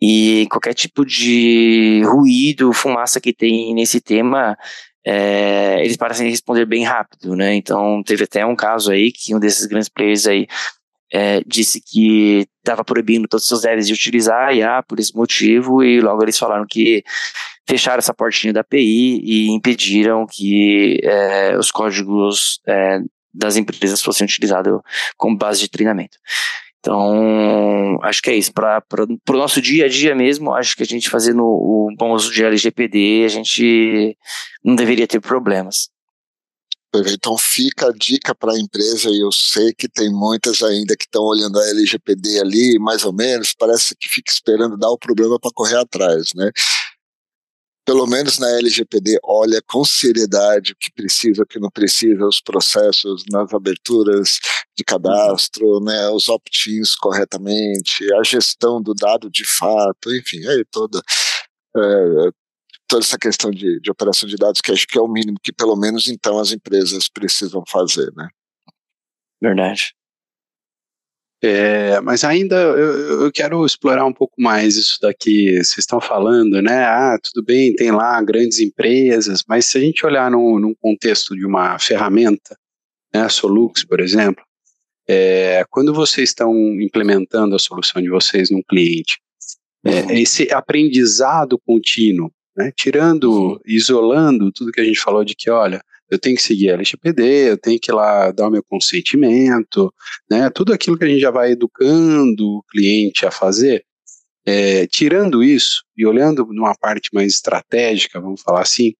e 0.00 0.46
qualquer 0.50 0.74
tipo 0.74 1.04
de 1.04 2.02
ruído, 2.04 2.72
fumaça 2.72 3.20
que 3.20 3.32
tem 3.32 3.74
nesse 3.74 4.00
tema, 4.00 4.56
é, 5.06 5.84
eles 5.84 5.96
parecem 5.96 6.30
responder 6.30 6.64
bem 6.64 6.84
rápido, 6.84 7.36
né? 7.36 7.54
Então 7.54 8.02
teve 8.02 8.24
até 8.24 8.44
um 8.44 8.56
caso 8.56 8.90
aí 8.90 9.12
que 9.12 9.34
um 9.34 9.38
desses 9.38 9.66
grandes 9.66 9.88
players 9.88 10.26
aí 10.26 10.46
é, 11.12 11.42
disse 11.46 11.80
que 11.80 12.48
estava 12.58 12.84
proibindo 12.84 13.28
todos 13.28 13.44
os 13.44 13.48
seus 13.48 13.62
devs 13.62 13.86
de 13.86 13.92
utilizar 13.92 14.48
a 14.48 14.52
IA 14.54 14.82
por 14.82 14.98
esse 14.98 15.14
motivo 15.14 15.84
e 15.84 16.00
logo 16.00 16.22
eles 16.22 16.38
falaram 16.38 16.66
que 16.66 17.04
fecharam 17.68 17.98
essa 17.98 18.14
portinha 18.14 18.52
da 18.52 18.60
API 18.60 19.20
e 19.22 19.50
impediram 19.50 20.26
que 20.26 20.98
é, 21.02 21.56
os 21.56 21.70
códigos 21.70 22.60
é, 22.66 23.00
das 23.32 23.56
empresas 23.56 24.02
fossem 24.02 24.24
utilizados 24.24 24.80
como 25.16 25.36
base 25.36 25.60
de 25.60 25.68
treinamento. 25.68 26.16
Então, 26.84 27.98
acho 28.02 28.20
que 28.20 28.28
é 28.28 28.36
isso. 28.36 28.52
Para 28.52 28.84
o 29.06 29.32
nosso 29.32 29.58
dia 29.58 29.86
a 29.86 29.88
dia 29.88 30.14
mesmo, 30.14 30.52
acho 30.52 30.76
que 30.76 30.82
a 30.82 30.86
gente 30.86 31.08
fazendo 31.08 31.42
o 31.42 31.88
bom 31.96 32.12
uso 32.12 32.30
de 32.30 32.44
LGPD, 32.44 33.24
a 33.24 33.28
gente 33.28 34.14
não 34.62 34.74
deveria 34.74 35.06
ter 35.06 35.18
problemas. 35.18 35.88
Então 36.94 37.38
fica 37.38 37.88
a 37.88 37.92
dica 37.92 38.34
para 38.34 38.52
a 38.52 38.58
empresa, 38.58 39.08
e 39.08 39.18
eu 39.18 39.32
sei 39.32 39.72
que 39.72 39.88
tem 39.88 40.12
muitas 40.12 40.62
ainda 40.62 40.94
que 40.94 41.04
estão 41.06 41.24
olhando 41.24 41.58
a 41.58 41.68
LGPD 41.70 42.38
ali, 42.38 42.78
mais 42.78 43.02
ou 43.02 43.14
menos, 43.14 43.54
parece 43.58 43.96
que 43.96 44.06
fica 44.06 44.30
esperando 44.30 44.76
dar 44.76 44.90
o 44.90 44.98
problema 44.98 45.40
para 45.40 45.50
correr 45.54 45.78
atrás, 45.78 46.32
né? 46.36 46.50
Pelo 47.84 48.06
menos 48.06 48.38
na 48.38 48.48
LGPD, 48.58 49.18
olha 49.22 49.60
com 49.66 49.84
seriedade 49.84 50.72
o 50.72 50.76
que 50.76 50.90
precisa, 50.90 51.42
o 51.42 51.46
que 51.46 51.60
não 51.60 51.70
precisa, 51.70 52.24
os 52.26 52.40
processos 52.40 53.24
nas 53.30 53.52
aberturas 53.52 54.38
de 54.76 54.82
cadastro, 54.82 55.80
né, 55.80 56.08
os 56.08 56.28
opt-ins 56.28 56.96
corretamente, 56.96 58.12
a 58.14 58.22
gestão 58.22 58.82
do 58.82 58.94
dado 58.94 59.30
de 59.30 59.44
fato, 59.44 60.14
enfim, 60.14 60.46
aí 60.46 60.64
toda, 60.70 61.00
é, 61.76 62.30
toda 62.88 63.04
essa 63.04 63.18
questão 63.18 63.50
de, 63.50 63.78
de 63.80 63.90
operação 63.90 64.28
de 64.28 64.36
dados, 64.36 64.60
que 64.60 64.72
acho 64.72 64.86
que 64.86 64.98
é 64.98 65.02
o 65.02 65.08
mínimo 65.08 65.38
que 65.42 65.52
pelo 65.52 65.76
menos 65.76 66.08
então 66.08 66.38
as 66.38 66.52
empresas 66.52 67.08
precisam 67.08 67.62
fazer, 67.68 68.10
né. 68.16 68.28
Verdade. 69.42 69.94
É, 71.46 72.00
mas 72.00 72.24
ainda 72.24 72.56
eu, 72.56 73.24
eu, 73.24 73.32
quero 73.32 73.66
explorar 73.66 74.06
um 74.06 74.14
pouco 74.14 74.40
mais 74.40 74.76
isso 74.76 74.98
daqui. 74.98 75.52
Vocês 75.56 75.80
estão 75.80 76.00
falando, 76.00 76.62
né? 76.62 76.84
Ah, 76.84 77.18
tudo 77.22 77.44
bem, 77.44 77.74
tem 77.74 77.90
lá 77.90 78.18
grandes 78.22 78.60
empresas, 78.60 79.44
mas 79.46 79.66
se 79.66 79.76
a 79.76 79.80
gente 79.82 80.06
olhar 80.06 80.30
num, 80.30 80.58
num 80.58 80.74
contexto 80.74 81.36
de 81.36 81.44
uma 81.44 81.78
ferramenta, 81.78 82.56
né, 83.12 83.20
a 83.20 83.28
Solux, 83.28 83.84
por 83.84 84.00
exemplo, 84.00 84.42
é, 85.06 85.66
quando 85.68 85.92
vocês 85.92 86.30
estão 86.30 86.54
implementando 86.80 87.54
a 87.54 87.58
solução 87.58 88.00
de 88.00 88.08
vocês 88.08 88.48
num 88.48 88.62
cliente, 88.62 89.20
é, 89.84 90.00
uhum. 90.00 90.10
esse 90.12 90.50
aprendizado 90.50 91.60
contínuo, 91.66 92.32
né, 92.56 92.72
tirando, 92.74 93.60
isolando 93.66 94.50
tudo 94.50 94.72
que 94.72 94.80
a 94.80 94.84
gente 94.84 94.98
falou 94.98 95.22
de 95.22 95.34
que, 95.34 95.50
olha, 95.50 95.82
eu 96.14 96.18
tenho 96.18 96.36
que 96.36 96.42
seguir 96.42 96.70
a 96.70 96.74
LGPD, 96.74 97.50
eu 97.50 97.58
tenho 97.58 97.78
que 97.80 97.90
ir 97.90 97.94
lá 97.94 98.30
dar 98.30 98.48
o 98.48 98.50
meu 98.50 98.62
consentimento, 98.62 99.92
né? 100.30 100.48
Tudo 100.50 100.72
aquilo 100.72 100.96
que 100.96 101.04
a 101.04 101.08
gente 101.08 101.20
já 101.20 101.30
vai 101.30 101.52
educando 101.52 102.58
o 102.58 102.62
cliente 102.70 103.26
a 103.26 103.30
fazer. 103.30 103.84
É, 104.46 104.86
tirando 104.86 105.42
isso 105.42 105.84
e 105.96 106.06
olhando 106.06 106.46
numa 106.46 106.74
parte 106.74 107.10
mais 107.12 107.32
estratégica, 107.32 108.20
vamos 108.20 108.42
falar 108.42 108.62
assim, 108.62 108.92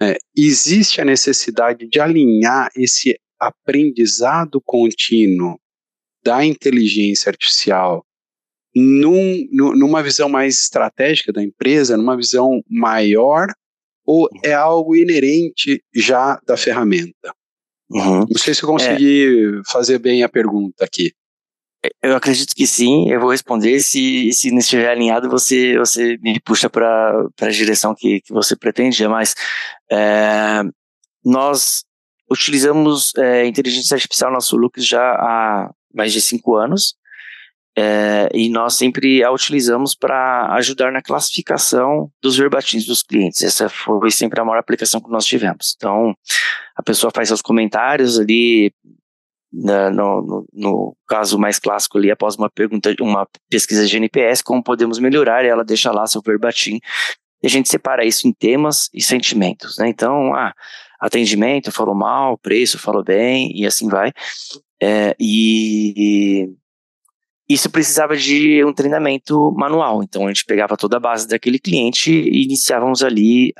é, 0.00 0.16
existe 0.36 1.00
a 1.00 1.04
necessidade 1.04 1.88
de 1.88 1.98
alinhar 1.98 2.70
esse 2.76 3.18
aprendizado 3.38 4.60
contínuo 4.64 5.58
da 6.24 6.44
inteligência 6.44 7.30
artificial 7.30 8.04
num, 8.74 9.48
numa 9.50 10.02
visão 10.02 10.28
mais 10.28 10.58
estratégica 10.60 11.32
da 11.32 11.42
empresa, 11.42 11.96
numa 11.96 12.16
visão 12.16 12.62
maior 12.68 13.48
ou 14.06 14.28
é 14.44 14.52
algo 14.52 14.94
inerente 14.94 15.82
já 15.94 16.38
da 16.46 16.56
ferramenta? 16.56 17.34
Uhum. 17.90 18.20
Não 18.20 18.38
sei 18.38 18.54
se 18.54 18.62
eu 18.62 18.68
consegui 18.68 19.58
é. 19.58 19.70
fazer 19.70 19.98
bem 19.98 20.22
a 20.22 20.28
pergunta 20.28 20.84
aqui. 20.84 21.12
Eu 22.02 22.16
acredito 22.16 22.54
que 22.54 22.66
sim, 22.66 23.10
eu 23.10 23.20
vou 23.20 23.30
responder. 23.30 23.80
Se, 23.80 24.32
se 24.32 24.50
não 24.50 24.58
estiver 24.58 24.90
alinhado, 24.90 25.28
você, 25.28 25.76
você 25.78 26.16
me 26.18 26.40
puxa 26.40 26.68
para 26.68 27.28
a 27.40 27.48
direção 27.48 27.94
que, 27.94 28.20
que 28.20 28.32
você 28.32 28.56
pretendia. 28.56 29.08
Mas 29.08 29.34
é, 29.90 30.62
nós 31.24 31.84
utilizamos 32.30 33.12
é, 33.16 33.46
inteligência 33.46 33.94
artificial 33.94 34.32
na 34.32 34.40
Sulux 34.40 34.84
já 34.84 35.00
há 35.00 35.70
mais 35.94 36.12
de 36.12 36.20
cinco 36.20 36.56
anos. 36.56 36.94
É, 37.78 38.30
e 38.32 38.48
nós 38.48 38.74
sempre 38.74 39.22
a 39.22 39.30
utilizamos 39.30 39.94
para 39.94 40.50
ajudar 40.54 40.90
na 40.90 41.02
classificação 41.02 42.10
dos 42.22 42.34
verbatins 42.34 42.86
dos 42.86 43.02
clientes. 43.02 43.42
Essa 43.42 43.68
foi 43.68 44.10
sempre 44.10 44.40
a 44.40 44.44
maior 44.44 44.58
aplicação 44.58 44.98
que 44.98 45.10
nós 45.10 45.26
tivemos. 45.26 45.74
Então, 45.76 46.14
a 46.74 46.82
pessoa 46.82 47.12
faz 47.14 47.28
seus 47.28 47.42
comentários 47.42 48.18
ali, 48.18 48.72
na, 49.52 49.90
no, 49.90 50.22
no, 50.22 50.46
no, 50.54 50.96
caso 51.06 51.38
mais 51.38 51.58
clássico 51.58 51.98
ali, 51.98 52.10
após 52.10 52.36
uma 52.36 52.48
pergunta, 52.48 52.94
uma 52.98 53.28
pesquisa 53.50 53.86
de 53.86 53.96
NPS, 53.98 54.40
como 54.40 54.64
podemos 54.64 54.98
melhorar, 54.98 55.44
e 55.44 55.48
ela 55.48 55.64
deixa 55.64 55.92
lá 55.92 56.06
seu 56.06 56.22
verbatim. 56.22 56.80
E 57.42 57.46
a 57.46 57.50
gente 57.50 57.68
separa 57.68 58.06
isso 58.06 58.26
em 58.26 58.32
temas 58.32 58.88
e 58.94 59.02
sentimentos, 59.02 59.76
né? 59.76 59.86
Então, 59.86 60.34
ah, 60.34 60.54
atendimento 60.98 61.70
falou 61.70 61.94
mal, 61.94 62.38
preço 62.38 62.78
falou 62.78 63.04
bem, 63.04 63.52
e 63.54 63.66
assim 63.66 63.86
vai. 63.86 64.12
É, 64.82 65.14
e 65.20 66.48
isso 67.48 67.70
precisava 67.70 68.16
de 68.16 68.64
um 68.64 68.72
treinamento 68.72 69.52
manual. 69.56 70.02
Então 70.02 70.24
a 70.24 70.28
gente 70.28 70.44
pegava 70.44 70.76
toda 70.76 70.96
a 70.96 71.00
base 71.00 71.28
daquele 71.28 71.58
cliente 71.58 72.10
e 72.10 72.44
iniciávamos 72.44 73.02
ali 73.02 73.52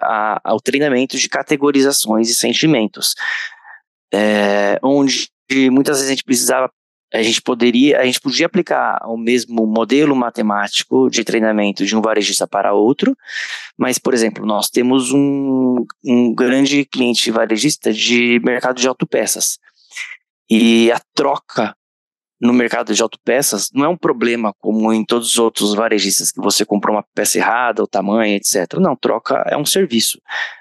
o 0.45 0.61
treinamento 0.61 1.17
de 1.17 1.29
categorizações 1.29 2.29
e 2.29 2.35
sentimentos, 2.35 3.15
é, 4.13 4.79
onde 4.83 5.31
muitas 5.71 5.99
vezes 5.99 6.09
a 6.09 6.15
gente 6.15 6.25
precisava 6.25 6.71
a 7.15 7.23
gente 7.23 7.41
poderia, 7.41 8.01
a 8.01 8.05
gente 8.05 8.21
podia 8.21 8.47
aplicar 8.47 9.01
o 9.07 9.17
mesmo 9.17 9.65
modelo 9.67 10.15
matemático 10.17 11.09
de 11.09 11.23
treinamento 11.23 11.87
de 11.87 11.97
um 11.97 12.03
varejista 12.03 12.47
para 12.47 12.75
outro, 12.75 13.17
mas, 13.79 13.97
por 13.97 14.13
exemplo, 14.13 14.45
nós 14.45 14.69
temos 14.69 15.13
um, 15.13 15.87
um 16.05 16.35
grande 16.35 16.85
cliente 16.85 17.31
varejista 17.31 17.93
de 17.93 18.41
mercado 18.45 18.81
de 18.81 18.89
autopeças. 18.89 19.59
E 20.51 20.91
a 20.91 21.01
troca 21.15 21.77
no 22.41 22.53
mercado 22.53 22.95
de 22.95 23.03
autopeças 23.03 23.71
não 23.73 23.85
é 23.85 23.89
um 23.89 23.97
problema 23.97 24.53
como 24.61 24.93
em 24.93 25.05
todos 25.05 25.31
os 25.31 25.39
outros 25.39 25.75
varejistas 25.75 26.31
que 26.31 26.41
você 26.41 26.65
comprou 26.65 26.95
uma 26.95 27.05
peça 27.15 27.39
errada, 27.39 27.83
o 27.83 27.87
tamanho, 27.87 28.37
etc. 28.37 28.75
Não, 28.79 28.95
troca 28.95 29.43
é 29.47 29.57
um 29.57 29.65
serviço. 29.65 30.21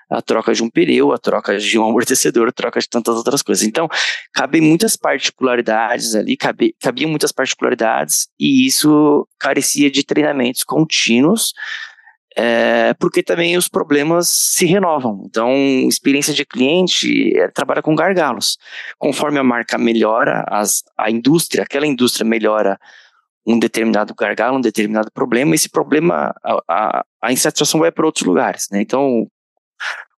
A 0.10 0.22
troca 0.22 0.54
de 0.54 0.64
um 0.64 0.70
pneu, 0.70 1.12
a 1.12 1.18
troca 1.18 1.58
de 1.58 1.80
um 1.80 1.90
amortecedor, 1.90 2.48
a 2.48 2.52
troca 2.52 2.80
de 2.80 2.88
tantas 2.88 3.16
outras 3.16 3.42
coisas. 3.42 3.66
Então, 3.66 3.90
cabem 4.32 4.62
muitas 4.62 4.96
particularidades 4.96 6.16
ali, 6.16 6.38
cabe, 6.38 6.76
cabiam 6.80 7.10
muitas 7.10 7.32
particularidades 7.32 8.28
e 8.40 8.66
isso 8.68 9.28
carecia 9.40 9.90
de 9.90 10.04
treinamentos 10.04 10.64
contínuos 10.64 11.54
é, 12.36 12.94
porque 12.96 13.24
também 13.24 13.56
os 13.56 13.70
problemas 13.70 14.28
se 14.30 14.66
renovam. 14.66 15.24
Então, 15.26 15.54
experiência 15.88 16.34
de 16.34 16.46
cliente 16.46 17.32
é, 17.38 17.48
trabalha 17.48 17.82
com 17.82 17.96
gargalos. 17.96 18.58
Conforme 18.98 19.40
a 19.40 19.44
marca 19.44 19.78
melhora, 19.78 20.44
as, 20.50 20.84
a 20.98 21.10
indústria, 21.10 21.64
aquela 21.64 21.88
indústria 21.88 22.26
melhora 22.26 22.78
um 23.48 23.58
determinado 23.58 24.14
gargalo, 24.14 24.58
um 24.58 24.62
determinado 24.62 25.10
problema, 25.14 25.56
esse 25.56 25.70
problema, 25.70 26.34
a, 26.44 26.62
a, 26.68 27.06
a 27.22 27.32
insatisfação 27.32 27.80
vai 27.80 27.92
para 27.92 28.06
outros 28.06 28.26
lugares. 28.26 28.68
Né? 28.72 28.82
Então, 28.82 29.28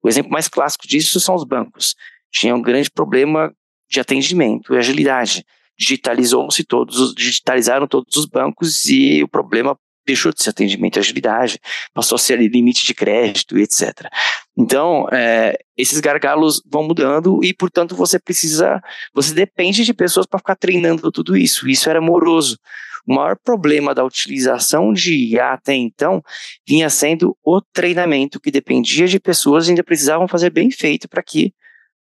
o 0.03 0.09
exemplo 0.09 0.31
mais 0.31 0.49
clássico 0.49 0.87
disso 0.87 1.19
são 1.21 1.35
os 1.35 1.45
bancos. 1.45 1.95
Tinha 2.31 2.55
um 2.55 2.62
grande 2.62 2.91
problema 2.91 3.53
de 3.91 4.01
atendimento 4.01 4.73
e 4.73 4.79
agilidade. 4.79 5.45
Digitalizou-se 5.79 6.64
todos, 6.64 7.14
digitalizaram 7.14 7.87
todos 7.87 8.17
os 8.17 8.25
bancos 8.25 8.87
e 8.87 9.23
o 9.23 9.29
problema 9.29 9.77
deixou 10.07 10.32
de 10.32 10.42
ser 10.42 10.50
atendimento 10.50 10.96
e 10.96 11.00
agilidade, 11.00 11.59
passou 11.92 12.16
a 12.16 12.18
ser 12.18 12.38
limite 12.38 12.86
de 12.86 12.94
crédito, 12.94 13.59
etc. 13.59 14.09
Então, 14.57 15.09
é, 15.12 15.59
esses 15.76 16.00
gargalos 16.00 16.62
vão 16.64 16.84
mudando 16.84 17.40
e, 17.42 17.52
portanto, 17.52 17.94
você 17.94 18.18
precisa, 18.18 18.80
você 19.12 19.34
depende 19.34 19.84
de 19.84 19.92
pessoas 19.92 20.26
para 20.26 20.38
ficar 20.38 20.57
treinando 20.57 21.11
tudo 21.11 21.36
isso. 21.36 21.68
Isso 21.68 21.90
era 21.90 22.00
moroso. 22.00 22.59
O 23.07 23.14
maior 23.14 23.36
problema 23.36 23.94
da 23.94 24.04
utilização 24.04 24.92
de 24.92 25.14
IA 25.14 25.52
até 25.52 25.74
então 25.74 26.22
vinha 26.66 26.90
sendo 26.90 27.36
o 27.44 27.61
treinamento, 27.61 28.40
que 28.40 28.50
dependia 28.50 29.07
de 29.07 29.20
pessoas 29.20 29.66
e 29.66 29.70
ainda 29.70 29.84
precisavam 29.84 30.26
fazer 30.26 30.50
bem 30.50 30.70
feito 30.70 31.09
para 31.09 31.22
que 31.22 31.52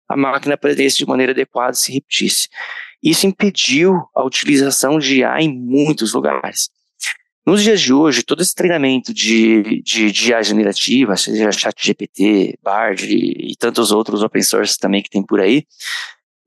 a 0.08 0.16
máquina 0.16 0.54
aprendesse 0.54 0.98
de 0.98 1.06
maneira 1.06 1.32
adequada 1.32 1.72
e 1.72 1.78
se 1.78 1.92
repetisse. 1.92 2.48
Isso 3.02 3.26
impediu 3.26 4.02
a 4.14 4.24
utilização 4.24 4.98
de 4.98 5.18
IA 5.18 5.42
em 5.42 5.54
muitos 5.54 6.14
lugares. 6.14 6.70
Nos 7.46 7.62
dias 7.62 7.80
de 7.80 7.92
hoje, 7.92 8.22
todo 8.22 8.40
esse 8.42 8.54
treinamento 8.54 9.12
de, 9.12 9.82
de, 9.82 10.10
de 10.10 10.30
IA 10.30 10.42
generativa, 10.42 11.16
seja 11.16 11.52
ChatGPT, 11.52 12.58
Bard 12.62 13.04
e, 13.04 13.52
e 13.52 13.56
tantos 13.56 13.92
outros 13.92 14.22
open 14.22 14.42
source 14.42 14.78
também 14.78 15.02
que 15.02 15.10
tem 15.10 15.22
por 15.22 15.40
aí, 15.40 15.66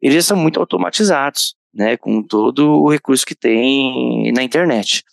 eles 0.02 0.26
são 0.26 0.36
muito 0.36 0.60
automatizados, 0.60 1.56
né, 1.74 1.98
com 1.98 2.24
todo 2.24 2.82
o 2.82 2.90
recurso 2.90 3.26
que 3.26 3.36
tem 3.36 4.32
na 4.32 4.42
internet. 4.42 5.04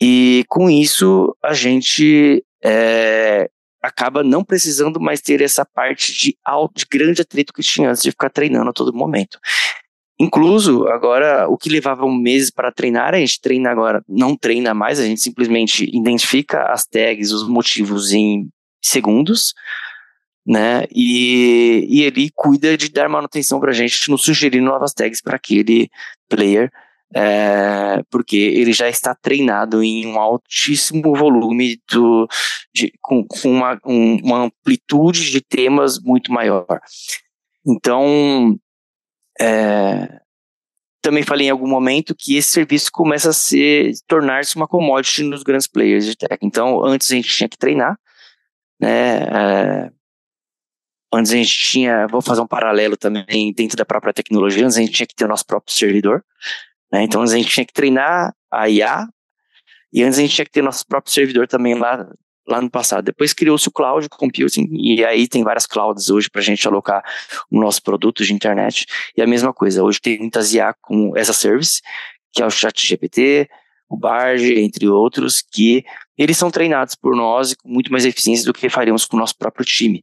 E 0.00 0.44
com 0.48 0.68
isso, 0.68 1.34
a 1.42 1.54
gente 1.54 2.44
é, 2.62 3.48
acaba 3.82 4.22
não 4.22 4.44
precisando 4.44 5.00
mais 5.00 5.20
ter 5.20 5.40
essa 5.40 5.64
parte 5.64 6.12
de, 6.12 6.36
alto, 6.44 6.78
de 6.78 6.86
grande 6.90 7.22
atrito 7.22 7.52
que 7.52 7.62
tinha 7.62 7.90
antes 7.90 8.02
de 8.02 8.10
ficar 8.10 8.28
treinando 8.28 8.68
a 8.68 8.72
todo 8.72 8.92
momento. 8.92 9.38
Incluso, 10.18 10.86
agora, 10.88 11.48
o 11.48 11.56
que 11.56 11.68
levava 11.68 12.04
um 12.04 12.14
mês 12.14 12.50
para 12.50 12.70
treinar, 12.70 13.14
a 13.14 13.18
gente 13.18 13.40
treina 13.40 13.70
agora, 13.70 14.02
não 14.08 14.36
treina 14.36 14.72
mais, 14.72 15.00
a 15.00 15.04
gente 15.04 15.20
simplesmente 15.20 15.84
identifica 15.92 16.72
as 16.72 16.86
tags, 16.86 17.32
os 17.32 17.48
motivos 17.48 18.12
em 18.12 18.48
segundos, 18.80 19.54
né? 20.46 20.84
E, 20.94 21.86
e 21.88 22.02
ele 22.02 22.30
cuida 22.34 22.76
de 22.76 22.90
dar 22.90 23.08
manutenção 23.08 23.58
para 23.58 23.70
a 23.70 23.74
gente, 23.74 24.08
nos 24.08 24.22
sugerindo 24.22 24.66
novas 24.66 24.92
tags 24.92 25.20
para 25.20 25.34
aquele 25.34 25.90
player, 26.28 26.70
é, 27.12 28.02
porque 28.10 28.36
ele 28.36 28.72
já 28.72 28.88
está 28.88 29.14
treinado 29.14 29.82
em 29.82 30.06
um 30.06 30.18
altíssimo 30.18 31.14
volume 31.16 31.80
do, 31.90 32.28
de, 32.72 32.92
com, 33.00 33.24
com 33.24 33.50
uma, 33.50 33.80
um, 33.84 34.16
uma 34.22 34.44
amplitude 34.44 35.30
de 35.30 35.40
temas 35.40 35.98
muito 36.00 36.32
maior. 36.32 36.80
Então, 37.66 38.58
é, 39.40 40.20
também 41.02 41.22
falei 41.22 41.48
em 41.48 41.50
algum 41.50 41.68
momento 41.68 42.14
que 42.14 42.36
esse 42.36 42.48
serviço 42.48 42.90
começa 42.90 43.30
a 43.30 43.32
ser 43.34 43.92
tornar-se 44.06 44.56
uma 44.56 44.66
commodity 44.66 45.22
nos 45.22 45.42
grandes 45.42 45.66
players 45.66 46.06
de 46.06 46.16
tech. 46.16 46.38
Então, 46.40 46.82
antes 46.82 47.10
a 47.10 47.14
gente 47.14 47.28
tinha 47.28 47.48
que 47.48 47.58
treinar, 47.58 47.98
né? 48.80 49.18
É, 49.24 49.90
antes 51.12 51.30
a 51.32 51.36
gente 51.36 51.52
tinha, 51.52 52.06
vou 52.06 52.22
fazer 52.22 52.40
um 52.40 52.46
paralelo 52.46 52.96
também 52.96 53.52
dentro 53.52 53.76
da 53.76 53.84
própria 53.84 54.14
tecnologia, 54.14 54.64
antes 54.64 54.78
a 54.78 54.80
gente 54.80 54.92
tinha 54.92 55.06
que 55.06 55.14
ter 55.14 55.26
o 55.26 55.28
nosso 55.28 55.44
próprio 55.44 55.74
servidor, 55.74 56.24
né? 56.90 57.02
Então, 57.02 57.20
antes 57.20 57.34
a 57.34 57.36
gente 57.36 57.50
tinha 57.50 57.66
que 57.66 57.72
treinar 57.72 58.34
a 58.50 58.68
IA 58.68 59.06
e 59.92 60.02
antes 60.02 60.18
a 60.18 60.22
gente 60.22 60.34
tinha 60.34 60.44
que 60.44 60.50
ter 60.50 60.62
nosso 60.62 60.86
próprio 60.86 61.12
servidor 61.12 61.46
também 61.46 61.74
lá 61.74 62.08
lá 62.46 62.60
no 62.60 62.70
passado. 62.70 63.04
Depois 63.04 63.32
criou-se 63.32 63.66
o 63.68 63.72
cloud 63.72 64.08
computing, 64.08 64.68
e 64.72 65.04
aí 65.04 65.26
tem 65.26 65.42
várias 65.42 65.66
clouds 65.66 66.10
hoje 66.10 66.28
para 66.30 66.40
a 66.40 66.44
gente 66.44 66.66
alocar 66.66 67.02
o 67.50 67.60
nosso 67.60 67.82
produto 67.82 68.24
de 68.24 68.32
internet. 68.32 68.86
E 69.16 69.22
a 69.22 69.26
mesma 69.26 69.52
coisa, 69.52 69.82
hoje 69.82 70.00
tem 70.00 70.18
muitas 70.18 70.52
IA 70.52 70.74
como 70.80 71.16
essa 71.16 71.32
service, 71.32 71.80
que 72.32 72.42
é 72.42 72.46
o 72.46 72.50
ChatGPT, 72.50 73.48
o 73.88 73.96
Bard, 73.96 74.42
entre 74.60 74.88
outros, 74.88 75.42
que 75.42 75.84
eles 76.16 76.36
são 76.36 76.50
treinados 76.50 76.94
por 76.94 77.14
nós 77.14 77.54
com 77.54 77.68
muito 77.68 77.90
mais 77.90 78.04
eficiência 78.04 78.44
do 78.44 78.52
que 78.52 78.68
faríamos 78.68 79.04
com 79.04 79.16
o 79.16 79.20
nosso 79.20 79.36
próprio 79.36 79.64
time. 79.64 80.02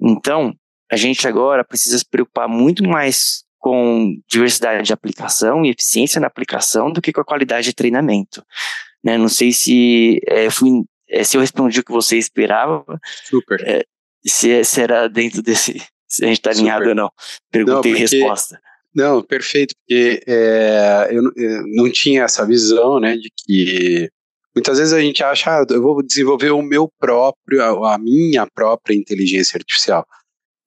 Então, 0.00 0.54
a 0.90 0.96
gente 0.96 1.26
agora 1.26 1.64
precisa 1.64 1.98
se 1.98 2.04
preocupar 2.04 2.48
muito 2.48 2.82
mais 2.84 3.44
com 3.58 4.14
diversidade 4.28 4.82
de 4.82 4.92
aplicação 4.92 5.64
e 5.64 5.70
eficiência 5.70 6.20
na 6.20 6.26
aplicação 6.26 6.92
do 6.92 7.00
que 7.00 7.12
com 7.12 7.22
a 7.22 7.24
qualidade 7.24 7.68
de 7.68 7.74
treinamento. 7.74 8.44
Né? 9.02 9.16
Não 9.16 9.28
sei 9.28 9.52
se 9.52 10.20
é, 10.26 10.50
fui 10.50 10.84
é, 11.14 11.24
se 11.24 11.36
eu 11.36 11.40
respondi 11.40 11.80
o 11.80 11.84
que 11.84 11.92
você 11.92 12.16
esperava. 12.16 12.84
Super. 13.24 13.60
É, 13.66 13.84
se, 14.26 14.64
se, 14.64 14.80
era 14.80 15.08
dentro 15.08 15.42
desse. 15.42 15.80
Se 16.06 16.22
a 16.22 16.28
gente 16.28 16.36
está 16.36 16.50
alinhado 16.50 16.90
ou 16.90 16.94
não. 16.94 17.10
Pergunta 17.50 17.88
e 17.88 17.94
resposta. 17.94 18.60
Não, 18.94 19.20
perfeito, 19.20 19.74
porque 19.74 20.22
é, 20.28 21.08
eu, 21.10 21.32
eu, 21.34 21.66
não 21.74 21.90
tinha 21.90 22.22
essa 22.22 22.46
visão, 22.46 23.00
né, 23.00 23.16
de 23.16 23.32
que 23.36 24.08
muitas 24.54 24.78
vezes 24.78 24.92
a 24.92 25.00
gente 25.00 25.24
acha, 25.24 25.50
ah, 25.50 25.66
eu 25.68 25.82
vou 25.82 26.00
desenvolver 26.06 26.50
o 26.50 26.62
meu 26.62 26.88
próprio, 27.00 27.60
a, 27.60 27.94
a 27.94 27.98
minha 27.98 28.46
própria 28.46 28.94
inteligência 28.94 29.56
artificial. 29.56 30.06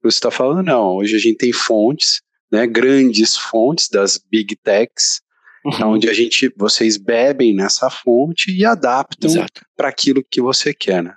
Você 0.03 0.17
está 0.17 0.29
falando, 0.29 0.65
não, 0.65 0.97
hoje 0.97 1.15
a 1.15 1.19
gente 1.19 1.37
tem 1.37 1.53
fontes, 1.53 2.19
né, 2.51 2.67
grandes 2.67 3.37
fontes 3.37 3.87
das 3.87 4.17
big 4.17 4.53
techs, 4.57 5.21
uhum. 5.65 5.93
onde 5.93 6.09
a 6.09 6.13
gente, 6.13 6.51
vocês 6.55 6.97
bebem 6.97 7.53
nessa 7.53 7.89
fonte 7.89 8.51
e 8.51 8.65
adaptam 8.65 9.45
para 9.75 9.89
aquilo 9.89 10.23
que 10.29 10.41
você 10.41 10.73
quer, 10.73 11.03
né? 11.03 11.13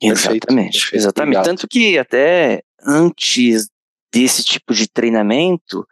Exatamente, 0.00 0.80
Perfeito. 0.80 0.96
exatamente. 0.96 1.36
Obrigado. 1.36 1.44
Tanto 1.44 1.68
que 1.68 1.98
até 1.98 2.62
antes 2.84 3.68
desse 4.12 4.44
tipo 4.44 4.74
de 4.74 4.86
treinamento, 4.88 5.86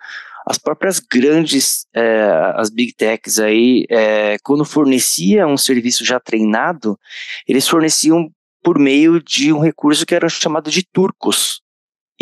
as 0.46 0.58
próprias 0.58 1.00
grandes, 1.00 1.86
é, 1.94 2.52
as 2.56 2.70
big 2.70 2.94
techs 2.94 3.38
aí, 3.38 3.84
é, 3.88 4.36
quando 4.42 4.64
forneciam 4.64 5.52
um 5.52 5.56
serviço 5.56 6.04
já 6.04 6.20
treinado, 6.20 6.98
eles 7.46 7.66
forneciam 7.66 8.30
por 8.62 8.78
meio 8.78 9.20
de 9.22 9.52
um 9.52 9.60
recurso 9.60 10.06
que 10.06 10.14
era 10.14 10.28
chamado 10.28 10.70
de 10.70 10.84
turcos. 10.84 11.60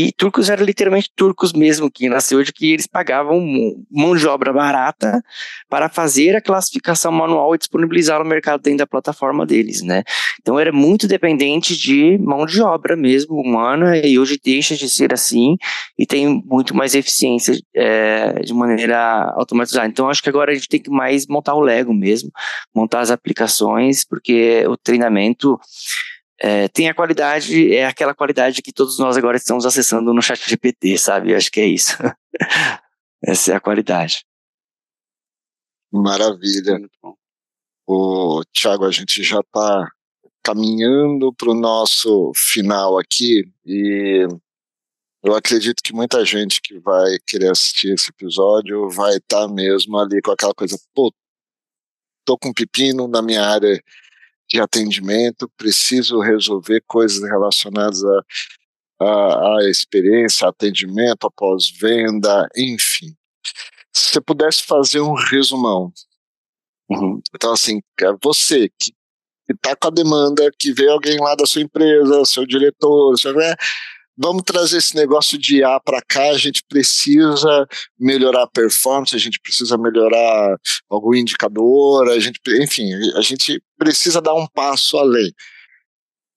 E 0.03 0.12
turcos 0.12 0.48
eram 0.48 0.64
literalmente 0.64 1.11
turcos 1.14 1.53
mesmo, 1.53 1.90
que 1.90 2.09
nasceu 2.09 2.42
de 2.42 2.55
que 2.55 2.72
eles 2.72 2.86
pagavam 2.86 3.38
mão 3.90 4.16
de 4.16 4.26
obra 4.26 4.51
barata 4.51 5.22
para 5.68 5.90
fazer 5.90 6.34
a 6.34 6.40
classificação 6.40 7.12
manual 7.12 7.55
e 7.55 7.59
disponibilizar 7.59 8.18
no 8.18 8.24
mercado 8.24 8.62
dentro 8.62 8.78
da 8.78 8.86
plataforma 8.86 9.44
deles, 9.44 9.82
né? 9.82 10.03
Então 10.40 10.59
era 10.59 10.72
muito 10.72 11.07
dependente 11.07 11.76
de 11.76 12.16
mão 12.16 12.46
de 12.46 12.62
obra 12.62 12.96
mesmo, 12.96 13.38
humana, 13.38 13.98
e 13.98 14.18
hoje 14.18 14.40
deixa 14.42 14.74
de 14.74 14.88
ser 14.88 15.12
assim 15.12 15.59
e 15.98 16.07
tem 16.07 16.42
muito 16.46 16.74
mais 16.74 16.94
eficiência 16.94 17.61
é, 17.76 18.40
de 18.40 18.55
maneira 18.55 19.34
automatizada. 19.36 19.86
Então 19.86 20.09
acho 20.09 20.22
que 20.22 20.30
agora 20.30 20.51
a 20.51 20.55
gente 20.55 20.68
tem 20.68 20.80
que 20.80 20.90
mais 20.90 21.26
montar 21.26 21.53
o 21.55 21.61
Lego 21.61 21.92
mesmo, 21.92 22.30
montar 22.74 23.01
as 23.01 23.11
aplicações, 23.11 24.03
porque 24.03 24.64
o 24.66 24.78
treinamento 24.78 25.61
é, 26.43 26.68
tem 26.68 26.88
a 26.88 26.95
qualidade, 26.95 27.74
é 27.74 27.84
aquela 27.84 28.14
qualidade 28.14 28.62
que 28.62 28.72
todos 28.72 28.99
nós 28.99 29.16
agora 29.16 29.36
estamos 29.36 29.66
acessando 29.66 30.14
no 30.14 30.22
chat 30.22 30.49
GPT, 30.49 30.97
sabe? 30.97 31.32
Eu 31.32 31.36
acho 31.36 31.51
que 31.51 31.61
é 31.61 31.66
isso. 31.66 31.97
Essa 33.22 33.53
é 33.53 33.57
a 33.57 33.61
qualidade. 33.61 34.24
Maravilha. 35.93 36.78
O 37.86 38.43
Thiago, 38.55 38.86
a 38.86 38.91
gente 38.91 39.22
já 39.22 39.41
está 39.41 39.91
caminhando 40.43 41.32
para 41.34 41.51
o 41.51 41.55
nosso 41.55 42.32
final 42.34 42.99
aqui 42.99 43.45
e 43.66 44.26
Eu 45.22 45.34
acredito 45.34 45.82
que 45.82 45.93
muita 45.93 46.24
gente 46.24 46.62
que 46.62 46.78
vai 46.78 47.18
querer 47.26 47.51
assistir 47.51 47.93
esse 47.93 48.09
episódio 48.09 48.88
vai 48.88 49.16
estar 49.16 49.47
tá 49.47 49.49
mesmo 49.53 49.99
ali 49.99 50.22
com 50.22 50.30
aquela 50.30 50.55
coisa, 50.55 50.80
pô, 50.95 51.12
tô 52.24 52.38
com 52.38 52.49
um 52.49 52.55
pepino 52.55 53.07
na 53.07 53.20
minha 53.20 53.45
área 53.45 53.82
de 54.51 54.61
atendimento, 54.61 55.51
preciso 55.57 56.20
resolver 56.20 56.82
coisas 56.86 57.22
relacionadas 57.22 58.03
a, 58.05 58.24
a, 59.01 59.59
a 59.59 59.70
experiência, 59.70 60.48
atendimento, 60.48 61.26
após 61.26 61.70
venda, 61.70 62.48
enfim. 62.57 63.14
Se 63.94 64.12
você 64.12 64.20
pudesse 64.20 64.62
fazer 64.64 65.01
um 65.01 65.14
resumão. 65.14 65.92
Uhum. 66.90 67.20
Então, 67.34 67.53
assim, 67.53 67.80
é 68.01 68.12
você 68.22 68.68
que 68.68 68.92
está 69.48 69.76
com 69.76 69.88
a 69.88 69.90
demanda, 69.90 70.51
que 70.59 70.72
veio 70.72 70.92
alguém 70.92 71.18
lá 71.18 71.34
da 71.34 71.46
sua 71.46 71.62
empresa, 71.62 72.24
seu 72.24 72.44
diretor, 72.46 73.16
seu, 73.18 73.34
né? 73.34 73.55
Vamos 74.21 74.43
trazer 74.45 74.77
esse 74.77 74.95
negócio 74.95 75.39
de 75.39 75.64
A 75.64 75.81
para 75.81 76.03
cá, 76.03 76.31
a 76.31 76.39
gente 76.39 76.62
precisa 76.68 77.66
melhorar 77.99 78.43
a 78.43 78.51
performance, 78.51 79.16
a 79.16 79.18
gente 79.18 79.41
precisa 79.41 79.79
melhorar 79.79 80.57
algum 80.91 81.14
indicador, 81.14 82.09
a 82.11 82.18
gente, 82.18 82.39
enfim, 82.62 82.93
a 83.16 83.23
gente 83.23 83.62
precisa 83.79 84.21
dar 84.21 84.35
um 84.35 84.47
passo 84.47 84.99
além. 84.99 85.33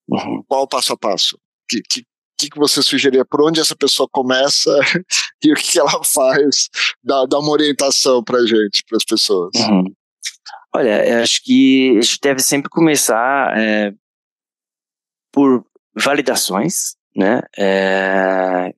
Uhum. 0.07 0.43
Qual 0.47 0.63
o 0.63 0.67
passo 0.67 0.93
a 0.93 0.97
passo? 0.97 1.37
Que, 1.67 1.81
que, 1.81 2.05
que 2.49 2.57
você 2.57 2.81
sugeriria? 2.81 3.25
Por 3.25 3.41
onde 3.41 3.59
essa 3.59 3.75
pessoa 3.75 4.07
começa 4.09 4.71
e 5.43 5.51
o 5.51 5.55
que 5.55 5.77
ela 5.77 6.03
faz? 6.05 6.69
Dá, 7.03 7.25
dá 7.25 7.39
uma 7.39 7.51
orientação 7.51 8.23
para 8.23 8.45
gente, 8.45 8.83
para 8.87 8.97
as 8.97 9.03
pessoas. 9.03 9.51
Uhum. 9.55 9.93
Olha, 10.75 11.05
eu 11.07 11.21
acho 11.21 11.43
que 11.43 11.97
a 11.97 12.01
gente 12.01 12.19
deve 12.21 12.39
sempre 12.39 12.69
começar 12.69 13.57
é, 13.57 13.93
por 15.31 15.65
validações, 15.95 16.95
né? 17.15 17.41
É, 17.57 18.73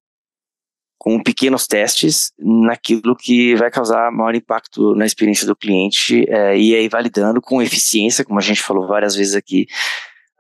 com 0.98 1.22
pequenos 1.22 1.68
testes 1.68 2.32
naquilo 2.40 3.16
que 3.16 3.56
vai 3.56 3.70
causar 3.70 4.12
maior 4.12 4.34
impacto 4.34 4.96
na 4.96 5.06
experiência 5.06 5.46
do 5.46 5.56
cliente 5.56 6.26
é, 6.28 6.58
e 6.58 6.76
aí 6.76 6.90
validando 6.90 7.40
com 7.40 7.62
eficiência, 7.62 8.26
como 8.26 8.40
a 8.40 8.42
gente 8.42 8.62
falou 8.62 8.88
várias 8.88 9.16
vezes 9.16 9.36
aqui, 9.36 9.68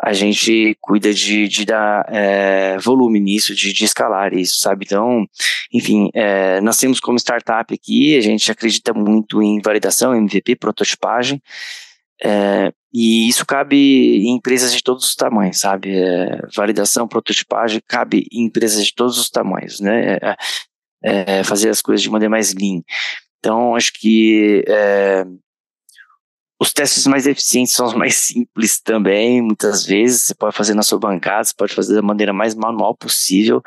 a 0.01 0.11
gente 0.11 0.75
cuida 0.81 1.13
de, 1.13 1.47
de 1.47 1.65
dar 1.65 2.05
é, 2.09 2.77
volume 2.79 3.19
nisso, 3.19 3.55
de, 3.55 3.71
de, 3.71 3.85
escalar 3.85 4.33
isso, 4.33 4.59
sabe? 4.59 4.85
Então, 4.85 5.25
enfim, 5.71 6.09
é, 6.13 6.59
nós 6.61 6.77
temos 6.77 6.99
como 6.99 7.17
startup 7.17 7.73
aqui, 7.73 8.17
a 8.17 8.21
gente 8.21 8.51
acredita 8.51 8.93
muito 8.93 9.41
em 9.41 9.61
validação, 9.61 10.15
MVP, 10.15 10.55
prototipagem, 10.55 11.41
é, 12.23 12.71
e 12.93 13.27
isso 13.27 13.45
cabe 13.45 13.75
em 13.75 14.35
empresas 14.35 14.73
de 14.73 14.81
todos 14.81 15.05
os 15.05 15.15
tamanhos, 15.15 15.59
sabe? 15.59 15.97
É, 15.97 16.39
validação, 16.55 17.07
prototipagem, 17.07 17.81
cabe 17.87 18.25
em 18.31 18.45
empresas 18.45 18.85
de 18.85 18.93
todos 18.93 19.17
os 19.17 19.29
tamanhos, 19.29 19.79
né? 19.79 20.17
É, 20.21 20.35
é 21.03 21.43
fazer 21.43 21.69
as 21.69 21.81
coisas 21.81 22.01
de 22.01 22.09
maneira 22.09 22.29
mais 22.29 22.53
lean. 22.53 22.81
Então, 23.39 23.75
acho 23.75 23.91
que 23.93 24.63
é, 24.67 25.25
os 26.59 26.71
testes 26.71 27.05
mais 27.05 27.27
eficientes 27.27 27.73
são 27.73 27.85
os 27.85 27.93
mais 27.95 28.15
simples 28.15 28.79
também, 28.79 29.41
muitas 29.41 29.85
vezes. 29.85 30.23
Você 30.23 30.35
pode 30.35 30.55
fazer 30.55 30.73
na 30.73 30.83
sua 30.83 30.99
bancada, 30.99 31.43
você 31.43 31.53
pode 31.55 31.73
fazer 31.73 31.95
da 31.95 32.01
maneira 32.01 32.33
mais 32.33 32.55
manual 32.55 32.95
possível. 32.95 33.61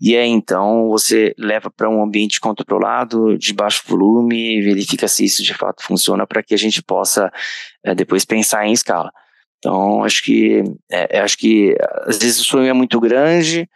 E 0.00 0.16
aí, 0.16 0.28
então, 0.28 0.88
você 0.88 1.34
leva 1.38 1.70
para 1.70 1.88
um 1.88 2.02
ambiente 2.02 2.40
controlado, 2.40 3.36
de 3.36 3.52
baixo 3.52 3.82
volume, 3.86 4.62
verifica 4.62 5.06
se 5.08 5.24
isso 5.24 5.42
de 5.42 5.54
fato 5.54 5.82
funciona 5.82 6.26
para 6.26 6.42
que 6.42 6.54
a 6.54 6.58
gente 6.58 6.82
possa 6.82 7.30
é, 7.84 7.94
depois 7.94 8.24
pensar 8.24 8.66
em 8.66 8.72
escala. 8.72 9.10
Então, 9.58 10.02
acho 10.04 10.22
que, 10.22 10.64
é, 10.90 11.20
acho 11.20 11.36
que 11.36 11.76
às 12.06 12.18
vezes 12.18 12.40
o 12.40 12.44
sonho 12.44 12.68
é 12.68 12.72
muito 12.72 12.98
grande, 12.98 13.68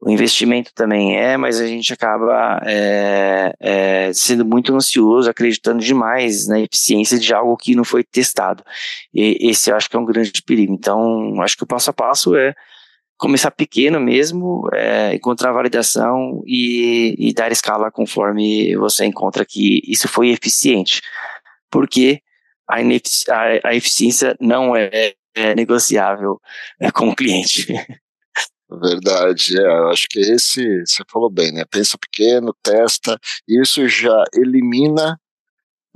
o 0.00 0.10
investimento 0.10 0.72
também 0.74 1.16
é, 1.16 1.36
mas 1.36 1.60
a 1.60 1.66
gente 1.66 1.92
acaba 1.92 2.60
é, 2.64 3.54
é, 3.58 4.12
sendo 4.12 4.44
muito 4.44 4.74
ansioso, 4.74 5.30
acreditando 5.30 5.82
demais 5.82 6.46
na 6.46 6.60
eficiência 6.60 7.18
de 7.18 7.32
algo 7.32 7.56
que 7.56 7.74
não 7.74 7.84
foi 7.84 8.04
testado. 8.04 8.62
E 9.12 9.48
esse 9.50 9.70
eu 9.70 9.76
acho 9.76 9.88
que 9.88 9.96
é 9.96 9.98
um 9.98 10.04
grande 10.04 10.42
perigo. 10.42 10.72
Então, 10.72 11.40
acho 11.40 11.56
que 11.56 11.64
o 11.64 11.66
passo 11.66 11.90
a 11.90 11.92
passo 11.92 12.36
é 12.36 12.54
começar 13.16 13.50
pequeno 13.50 13.98
mesmo, 13.98 14.68
é, 14.74 15.14
encontrar 15.14 15.52
validação 15.52 16.42
e, 16.46 17.14
e, 17.18 17.32
dar 17.32 17.50
escala 17.50 17.90
conforme 17.90 18.76
você 18.76 19.06
encontra 19.06 19.44
que 19.46 19.80
isso 19.86 20.06
foi 20.08 20.28
eficiente. 20.28 21.00
Porque 21.70 22.20
a, 22.68 22.76
a, 22.76 23.70
a 23.70 23.74
eficiência 23.74 24.36
não 24.38 24.76
é, 24.76 25.14
é 25.34 25.54
negociável 25.54 26.38
é, 26.78 26.90
com 26.90 27.08
o 27.08 27.16
cliente. 27.16 27.66
Verdade, 28.68 29.58
é, 29.58 29.62
eu 29.62 29.88
acho 29.90 30.08
que 30.08 30.18
esse, 30.18 30.84
você 30.84 31.02
falou 31.10 31.30
bem, 31.30 31.52
né? 31.52 31.64
Pensa 31.70 31.96
pequeno, 31.96 32.54
testa, 32.62 33.18
isso 33.48 33.86
já 33.86 34.24
elimina 34.34 35.18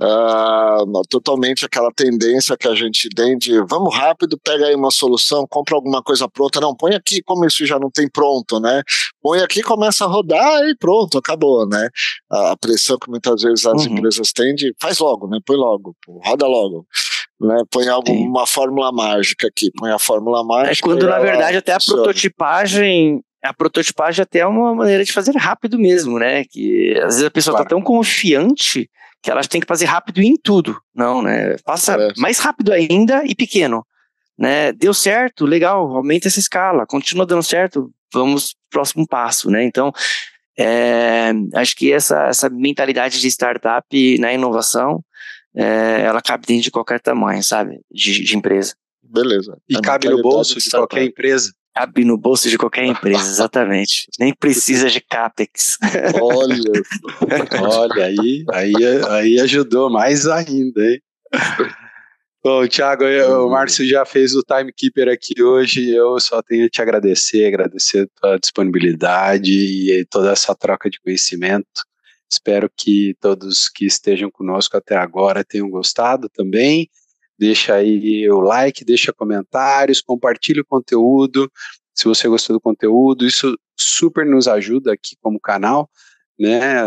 uh, 0.01 1.01
totalmente 1.09 1.65
aquela 1.65 1.91
tendência 1.91 2.55
que 2.57 2.67
a 2.67 2.73
gente 2.73 3.09
tem 3.09 3.37
de 3.37 3.61
vamos 3.67 3.93
rápido, 3.93 4.39
pega 4.41 4.67
aí 4.67 4.75
uma 4.75 4.89
solução, 4.89 5.45
compra 5.49 5.75
alguma 5.75 6.01
coisa 6.01 6.29
pronta. 6.29 6.61
Não, 6.61 6.73
põe 6.73 6.95
aqui, 6.95 7.21
como 7.21 7.45
isso 7.45 7.65
já 7.65 7.77
não 7.77 7.91
tem 7.91 8.09
pronto, 8.09 8.59
né? 8.59 8.81
Põe 9.21 9.41
aqui, 9.41 9.61
começa 9.61 10.05
a 10.05 10.07
rodar 10.07 10.63
e 10.63 10.75
pronto, 10.77 11.17
acabou, 11.17 11.67
né? 11.67 11.89
A 12.29 12.55
pressão 12.55 12.97
que 12.97 13.09
muitas 13.09 13.41
vezes 13.41 13.65
as 13.65 13.85
uhum. 13.85 13.97
empresas 13.97 14.31
têm 14.31 14.55
de 14.55 14.73
faz 14.79 14.99
logo, 14.99 15.27
né? 15.27 15.39
Põe 15.45 15.57
logo, 15.57 15.93
roda 16.23 16.47
logo 16.47 16.87
né? 17.45 17.63
Põe 17.69 17.87
alguma 17.87 18.45
fórmula 18.45 18.91
mágica 18.91 19.47
aqui, 19.47 19.71
põe 19.77 19.91
a 19.91 19.99
fórmula 19.99 20.43
mágica. 20.43 20.71
É 20.71 20.81
quando 20.81 21.07
na 21.07 21.19
verdade 21.19 21.57
até 21.57 21.73
funciona. 21.73 22.01
a 22.01 22.03
prototipagem, 22.03 23.23
a 23.43 23.53
prototipagem 23.53 24.23
até 24.23 24.39
é 24.39 24.45
uma 24.45 24.73
maneira 24.75 25.03
de 25.03 25.11
fazer 25.11 25.35
rápido 25.35 25.79
mesmo, 25.79 26.19
né? 26.19 26.43
Que 26.45 26.93
às 26.97 27.15
vezes 27.15 27.23
a 27.23 27.31
pessoa 27.31 27.53
tá 27.53 27.57
claro. 27.63 27.69
tá 27.69 27.75
tão 27.75 27.81
confiante 27.81 28.89
que 29.21 29.29
ela 29.29 29.41
tem 29.41 29.61
que 29.61 29.67
fazer 29.67 29.85
rápido 29.85 30.21
em 30.21 30.35
tudo, 30.35 30.79
não, 30.95 31.21
né? 31.21 31.55
Faça 31.65 31.93
é. 31.93 32.13
mais 32.17 32.39
rápido 32.39 32.71
ainda 32.71 33.23
e 33.25 33.35
pequeno, 33.35 33.85
né? 34.37 34.71
Deu 34.73 34.93
certo, 34.93 35.45
legal, 35.45 35.95
aumenta 35.95 36.27
essa 36.27 36.39
escala, 36.39 36.85
continua 36.87 37.25
dando 37.25 37.43
certo, 37.43 37.91
vamos 38.13 38.55
próximo 38.69 39.07
passo, 39.07 39.49
né? 39.49 39.63
Então 39.63 39.91
é, 40.57 41.31
acho 41.55 41.75
que 41.75 41.91
essa, 41.91 42.27
essa 42.27 42.49
mentalidade 42.49 43.19
de 43.19 43.27
startup 43.27 44.17
na 44.19 44.33
inovação 44.33 45.03
é, 45.55 46.01
ela 46.01 46.21
cabe 46.21 46.45
dentro 46.45 46.63
de 46.63 46.71
qualquer 46.71 46.99
tamanho, 46.99 47.43
sabe? 47.43 47.79
De, 47.91 48.23
de 48.23 48.35
empresa. 48.35 48.73
Beleza. 49.03 49.57
E 49.69 49.77
é 49.77 49.81
cabe 49.81 50.09
no 50.09 50.21
bolso 50.21 50.59
de 50.59 50.69
qualquer 50.69 51.03
empresa. 51.03 51.51
Cabe 51.73 52.03
no 52.03 52.17
bolso 52.17 52.49
de 52.49 52.57
qualquer 52.57 52.85
empresa, 52.87 53.29
exatamente. 53.29 54.07
Nem 54.19 54.33
precisa 54.33 54.89
de 54.89 55.01
CAPEX. 55.01 55.77
Olha, 56.21 56.71
olha 57.61 58.05
aí, 58.05 58.45
aí, 58.51 58.73
aí 59.09 59.39
ajudou 59.39 59.89
mais 59.89 60.27
ainda, 60.27 60.81
hein? 60.81 61.01
Bom, 62.43 62.67
Thiago, 62.67 63.03
eu, 63.03 63.45
o 63.45 63.51
Márcio 63.51 63.87
já 63.87 64.03
fez 64.03 64.33
o 64.33 64.41
timekeeper 64.41 65.07
aqui 65.09 65.41
hoje. 65.43 65.91
Eu 65.91 66.19
só 66.19 66.41
tenho 66.41 66.65
a 66.65 66.69
te 66.69 66.81
agradecer, 66.81 67.45
agradecer 67.45 68.01
a 68.01 68.19
tua 68.19 68.39
disponibilidade 68.39 69.51
e 69.51 70.05
toda 70.09 70.31
essa 70.31 70.55
troca 70.55 70.89
de 70.89 70.99
conhecimento. 70.99 71.67
Espero 72.31 72.71
que 72.75 73.13
todos 73.19 73.67
que 73.67 73.85
estejam 73.85 74.31
conosco 74.31 74.77
até 74.77 74.95
agora 74.95 75.43
tenham 75.43 75.69
gostado 75.69 76.29
também. 76.29 76.89
Deixa 77.37 77.75
aí 77.75 78.29
o 78.29 78.39
like, 78.39 78.85
deixa 78.85 79.11
comentários, 79.11 79.99
compartilhe 79.99 80.61
o 80.61 80.65
conteúdo. 80.65 81.51
Se 81.93 82.05
você 82.05 82.29
gostou 82.29 82.55
do 82.55 82.61
conteúdo, 82.61 83.27
isso 83.27 83.57
super 83.77 84.25
nos 84.25 84.47
ajuda 84.47 84.93
aqui 84.93 85.17
como 85.21 85.39
canal, 85.41 85.89
né? 86.39 86.81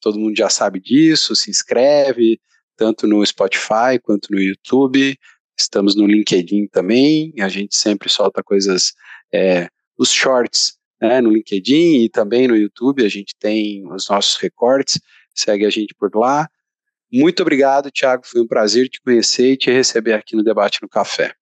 Todo 0.00 0.18
mundo 0.18 0.36
já 0.36 0.50
sabe 0.50 0.78
disso, 0.78 1.34
se 1.34 1.50
inscreve, 1.50 2.38
tanto 2.76 3.06
no 3.06 3.24
Spotify 3.24 3.98
quanto 4.02 4.30
no 4.30 4.38
YouTube. 4.38 5.16
Estamos 5.58 5.96
no 5.96 6.06
LinkedIn 6.06 6.66
também. 6.68 7.32
A 7.40 7.48
gente 7.48 7.74
sempre 7.74 8.10
solta 8.10 8.42
coisas, 8.42 8.92
é, 9.32 9.68
os 9.96 10.10
shorts 10.10 10.76
né, 11.00 11.20
no 11.20 11.30
LinkedIn 11.30 12.04
e 12.04 12.08
também 12.08 12.48
no 12.48 12.56
YouTube, 12.56 13.04
a 13.04 13.08
gente 13.08 13.34
tem 13.38 13.90
os 13.92 14.08
nossos 14.08 14.36
recortes, 14.36 15.00
segue 15.34 15.64
a 15.64 15.70
gente 15.70 15.94
por 15.94 16.14
lá. 16.14 16.48
Muito 17.12 17.42
obrigado, 17.42 17.90
Thiago, 17.90 18.26
foi 18.26 18.40
um 18.40 18.46
prazer 18.46 18.88
te 18.88 19.00
conhecer 19.00 19.52
e 19.52 19.56
te 19.56 19.70
receber 19.70 20.14
aqui 20.14 20.34
no 20.34 20.42
Debate 20.42 20.80
no 20.82 20.88
Café. 20.88 21.34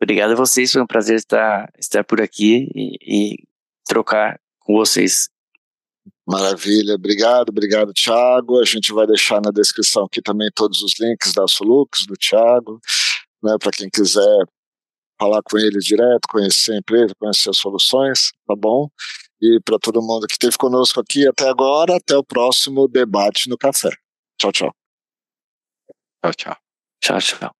Obrigado 0.00 0.32
a 0.32 0.36
vocês, 0.36 0.72
foi 0.72 0.80
um 0.80 0.86
prazer 0.86 1.16
estar, 1.16 1.70
estar 1.78 2.04
por 2.04 2.20
aqui 2.20 2.70
e, 2.74 3.32
e 3.32 3.36
trocar 3.84 4.40
com 4.60 4.74
vocês. 4.74 5.28
Maravilha, 6.26 6.94
obrigado, 6.94 7.48
obrigado, 7.48 7.92
Thiago. 7.92 8.60
A 8.60 8.64
gente 8.64 8.92
vai 8.92 9.06
deixar 9.06 9.40
na 9.40 9.50
descrição 9.50 10.04
aqui 10.04 10.22
também 10.22 10.50
todos 10.54 10.82
os 10.82 10.98
links 11.00 11.32
da 11.32 11.48
Solux, 11.48 12.06
do 12.06 12.14
Thiago, 12.14 12.80
né, 13.42 13.56
para 13.58 13.72
quem 13.72 13.88
quiser 13.90 14.44
falar 15.18 15.42
com 15.42 15.58
ele 15.58 15.78
direto, 15.78 16.28
conhecer 16.28 16.72
a 16.72 16.78
empresa, 16.78 17.14
conhecer 17.18 17.50
as 17.50 17.56
soluções, 17.58 18.30
tá 18.46 18.54
bom? 18.56 18.88
E 19.40 19.60
para 19.64 19.78
todo 19.78 20.02
mundo 20.02 20.26
que 20.26 20.34
esteve 20.34 20.56
conosco 20.56 21.00
aqui 21.00 21.26
até 21.26 21.48
agora, 21.48 21.96
até 21.96 22.16
o 22.16 22.24
próximo 22.24 22.88
debate 22.88 23.48
no 23.48 23.56
café. 23.56 23.90
Tchau, 24.38 24.52
tchau. 24.52 24.74
Tchau, 26.22 26.32
tchau. 26.34 26.56
Tchau, 27.00 27.20
tchau. 27.20 27.57